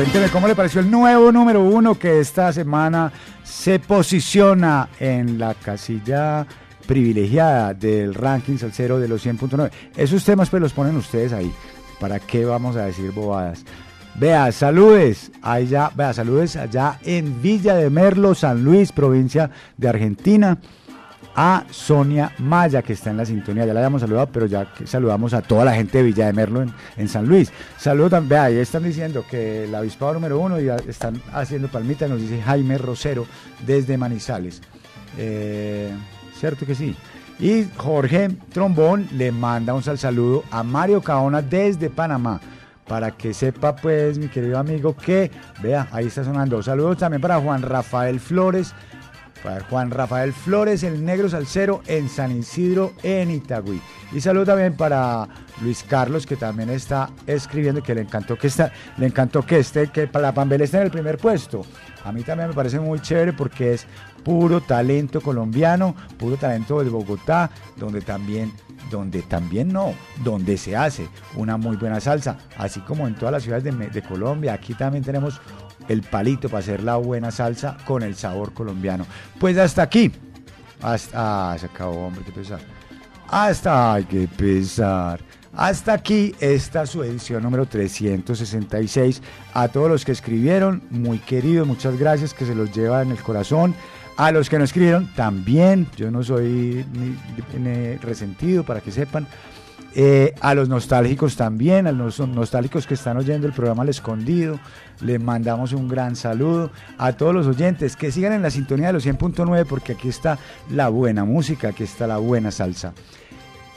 Cuénteme 0.00 0.30
cómo 0.30 0.48
le 0.48 0.56
pareció 0.56 0.80
el 0.80 0.90
nuevo 0.90 1.30
número 1.30 1.62
uno 1.62 1.98
que 1.98 2.20
esta 2.20 2.50
semana 2.54 3.12
se 3.44 3.78
posiciona 3.78 4.88
en 4.98 5.38
la 5.38 5.52
casilla 5.52 6.46
privilegiada 6.86 7.74
del 7.74 8.14
ranking 8.14 8.56
salsero 8.56 8.98
de 8.98 9.08
los 9.08 9.26
100.9. 9.26 9.70
Esos 9.94 10.24
temas 10.24 10.48
pues 10.48 10.62
los 10.62 10.72
ponen 10.72 10.96
ustedes 10.96 11.34
ahí. 11.34 11.52
¿Para 12.00 12.18
qué 12.18 12.46
vamos 12.46 12.76
a 12.76 12.86
decir 12.86 13.10
bobadas? 13.10 13.62
Vea, 14.14 14.50
saludes 14.52 15.32
allá, 15.42 15.90
vea, 15.94 16.14
saludes 16.14 16.56
allá 16.56 16.98
en 17.02 17.42
Villa 17.42 17.74
de 17.74 17.90
Merlo, 17.90 18.34
San 18.34 18.64
Luis, 18.64 18.92
provincia 18.92 19.50
de 19.76 19.90
Argentina, 19.90 20.56
a 21.34 21.64
Sonia 21.70 22.32
Maya, 22.38 22.82
que 22.82 22.92
está 22.92 23.10
en 23.10 23.16
la 23.16 23.24
sintonía. 23.24 23.66
Ya 23.66 23.74
la 23.74 23.80
habíamos 23.80 24.00
saludado, 24.00 24.28
pero 24.32 24.46
ya 24.46 24.72
saludamos 24.84 25.34
a 25.34 25.42
toda 25.42 25.64
la 25.64 25.74
gente 25.74 25.98
de 25.98 26.04
Villa 26.04 26.26
de 26.26 26.32
Merlo 26.32 26.62
en, 26.62 26.72
en 26.96 27.08
San 27.08 27.26
Luis. 27.26 27.52
Saludos 27.78 28.10
también, 28.10 28.40
ahí 28.40 28.56
están 28.56 28.82
diciendo 28.82 29.24
que 29.28 29.64
el 29.64 29.74
avispado 29.74 30.14
número 30.14 30.38
uno, 30.38 30.60
ya 30.60 30.76
están 30.76 31.20
haciendo 31.32 31.68
palmita, 31.68 32.08
nos 32.08 32.20
dice 32.20 32.40
Jaime 32.42 32.78
Rosero 32.78 33.26
desde 33.66 33.96
Manizales. 33.96 34.60
Eh, 35.18 35.92
Cierto 36.40 36.64
que 36.64 36.74
sí. 36.74 36.96
Y 37.38 37.66
Jorge 37.76 38.30
Trombón 38.50 39.06
le 39.12 39.30
manda 39.30 39.74
un 39.74 39.82
sal 39.82 39.98
saludo 39.98 40.42
a 40.50 40.62
Mario 40.62 41.02
Caona 41.02 41.42
desde 41.42 41.90
Panamá. 41.90 42.40
Para 42.88 43.10
que 43.10 43.34
sepa, 43.34 43.76
pues, 43.76 44.18
mi 44.18 44.28
querido 44.28 44.58
amigo, 44.58 44.96
que, 44.96 45.30
vea, 45.62 45.86
ahí 45.92 46.06
está 46.06 46.24
sonando. 46.24 46.62
Saludos 46.62 46.96
también 46.96 47.20
para 47.20 47.38
Juan 47.38 47.62
Rafael 47.62 48.18
Flores. 48.18 48.74
Juan 49.68 49.90
Rafael 49.90 50.32
Flores, 50.32 50.82
el 50.82 51.04
negro 51.04 51.28
salsero 51.28 51.82
en 51.86 52.08
San 52.08 52.36
Isidro, 52.36 52.92
en 53.02 53.30
Itagüí. 53.30 53.80
Y 54.12 54.20
saludo 54.20 54.46
también 54.46 54.76
para 54.76 55.28
Luis 55.62 55.84
Carlos, 55.88 56.26
que 56.26 56.36
también 56.36 56.70
está 56.70 57.10
escribiendo 57.26 57.82
que 57.82 57.94
le 57.94 58.02
encantó 58.02 58.36
que 58.36 58.48
está, 58.48 58.72
le 58.96 59.06
encantó 59.06 59.44
que 59.44 59.58
esté, 59.58 59.88
que 59.88 60.06
para 60.06 60.28
la 60.28 60.34
Pambela 60.34 60.64
esté 60.64 60.78
en 60.78 60.84
el 60.84 60.90
primer 60.90 61.18
puesto. 61.18 61.62
A 62.04 62.12
mí 62.12 62.22
también 62.22 62.48
me 62.48 62.54
parece 62.54 62.80
muy 62.80 63.00
chévere 63.00 63.32
porque 63.32 63.74
es 63.74 63.86
puro 64.24 64.60
talento 64.60 65.20
colombiano, 65.20 65.94
puro 66.18 66.36
talento 66.36 66.82
de 66.82 66.90
Bogotá, 66.90 67.50
donde 67.76 68.00
también, 68.00 68.52
donde 68.90 69.22
también 69.22 69.72
no, 69.72 69.94
donde 70.22 70.56
se 70.56 70.76
hace 70.76 71.08
una 71.36 71.56
muy 71.56 71.76
buena 71.76 72.00
salsa, 72.00 72.38
así 72.56 72.80
como 72.80 73.06
en 73.06 73.14
todas 73.14 73.32
las 73.32 73.42
ciudades 73.42 73.64
de 73.92 74.02
Colombia, 74.02 74.54
aquí 74.54 74.74
también 74.74 75.04
tenemos 75.04 75.40
el 75.90 76.02
palito 76.02 76.48
para 76.48 76.60
hacer 76.60 76.84
la 76.84 76.96
buena 76.96 77.32
salsa 77.32 77.76
con 77.84 78.04
el 78.04 78.14
sabor 78.14 78.52
colombiano. 78.52 79.06
Pues 79.40 79.58
hasta 79.58 79.82
aquí, 79.82 80.12
hasta, 80.80 81.52
ah, 81.52 81.58
se 81.58 81.66
acabó, 81.66 82.06
hombre, 82.06 82.22
qué 82.24 82.30
pesar. 82.30 82.60
Hasta, 83.28 83.94
ay, 83.94 84.04
qué 84.04 84.28
pesar. 84.28 85.20
Hasta 85.52 85.92
aquí 85.92 86.32
esta 86.38 86.86
su 86.86 87.02
edición 87.02 87.42
número 87.42 87.66
366. 87.66 89.20
A 89.52 89.66
todos 89.66 89.90
los 89.90 90.04
que 90.04 90.12
escribieron, 90.12 90.80
muy 90.90 91.18
queridos, 91.18 91.66
muchas 91.66 91.98
gracias, 91.98 92.34
que 92.34 92.46
se 92.46 92.54
los 92.54 92.72
lleva 92.72 93.02
en 93.02 93.10
el 93.10 93.20
corazón. 93.20 93.74
A 94.16 94.30
los 94.30 94.48
que 94.48 94.58
no 94.58 94.64
escribieron, 94.64 95.12
también, 95.16 95.88
yo 95.96 96.12
no 96.12 96.22
soy 96.22 96.84
ni 97.58 97.96
resentido, 97.96 98.62
para 98.62 98.80
que 98.80 98.92
sepan. 98.92 99.26
Eh, 99.94 100.34
a 100.40 100.54
los 100.54 100.68
nostálgicos 100.68 101.34
también, 101.34 101.88
a 101.88 101.92
los 101.92 102.20
nostálgicos 102.20 102.86
que 102.86 102.94
están 102.94 103.16
oyendo 103.16 103.48
el 103.48 103.52
programa 103.52 103.82
Al 103.82 103.88
Escondido, 103.88 104.60
les 105.00 105.20
mandamos 105.20 105.72
un 105.72 105.88
gran 105.88 106.14
saludo. 106.14 106.70
A 106.96 107.12
todos 107.14 107.34
los 107.34 107.46
oyentes 107.46 107.96
que 107.96 108.12
sigan 108.12 108.32
en 108.32 108.42
la 108.42 108.50
sintonía 108.50 108.88
de 108.88 108.92
los 108.92 109.06
100.9 109.06 109.66
porque 109.66 109.92
aquí 109.92 110.08
está 110.08 110.38
la 110.70 110.88
buena 110.88 111.24
música, 111.24 111.68
aquí 111.68 111.82
está 111.82 112.06
la 112.06 112.18
buena 112.18 112.52
salsa. 112.52 112.92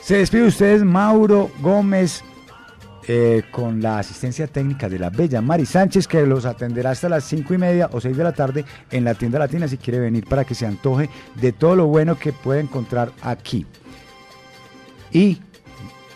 Se 0.02 0.18
despide 0.18 0.44
de 0.44 0.48
ustedes 0.50 0.84
Mauro 0.84 1.50
Gómez 1.62 2.24
eh, 3.08 3.44
con 3.52 3.82
la 3.82 4.00
asistencia 4.00 4.48
técnica 4.48 4.88
de 4.88 5.00
la 5.00 5.10
bella 5.10 5.42
Mari 5.42 5.66
Sánchez 5.66 6.08
que 6.08 6.26
los 6.26 6.46
atenderá 6.46 6.92
hasta 6.92 7.10
las 7.10 7.24
5 7.24 7.54
y 7.54 7.58
media 7.58 7.90
o 7.92 8.00
6 8.00 8.16
de 8.16 8.24
la 8.24 8.32
tarde 8.34 8.66
en 8.92 9.04
la 9.04 9.14
tienda 9.14 9.40
latina 9.40 9.68
si 9.68 9.78
quiere 9.78 10.00
venir 10.00 10.26
para 10.26 10.46
que 10.46 10.56
se 10.56 10.66
antoje 10.66 11.10
de 11.36 11.52
todo 11.52 11.76
lo 11.76 11.88
bueno 11.88 12.20
que 12.20 12.32
puede 12.32 12.62
encontrar 12.62 13.12
aquí. 13.22 13.66
Y 15.12 15.42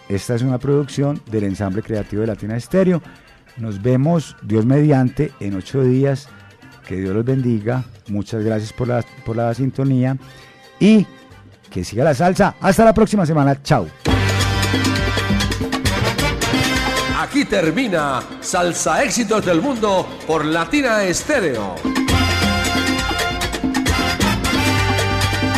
esta 0.09 0.35
es 0.35 0.41
una 0.41 0.57
producción 0.57 1.21
del 1.29 1.43
ensamble 1.43 1.81
creativo 1.81 2.21
de 2.21 2.27
Latina 2.27 2.55
Estéreo. 2.55 3.01
Nos 3.57 3.81
vemos, 3.81 4.35
Dios 4.41 4.65
mediante, 4.65 5.31
en 5.39 5.55
ocho 5.55 5.83
días. 5.83 6.29
Que 6.87 6.95
Dios 6.95 7.13
los 7.13 7.25
bendiga. 7.25 7.83
Muchas 8.07 8.43
gracias 8.43 8.71
por 8.71 8.87
la, 8.87 9.03
por 9.25 9.35
la 9.35 9.53
sintonía. 9.53 10.15
Y 10.79 11.05
que 11.69 11.83
siga 11.83 12.03
la 12.03 12.13
salsa. 12.13 12.55
Hasta 12.61 12.85
la 12.85 12.93
próxima 12.93 13.25
semana. 13.25 13.61
Chao. 13.61 13.87
Aquí 17.19 17.43
termina 17.45 18.21
Salsa 18.39 19.03
Éxitos 19.03 19.45
del 19.45 19.61
Mundo 19.61 20.07
por 20.25 20.45
Latina 20.45 21.03
Estéreo. 21.03 21.75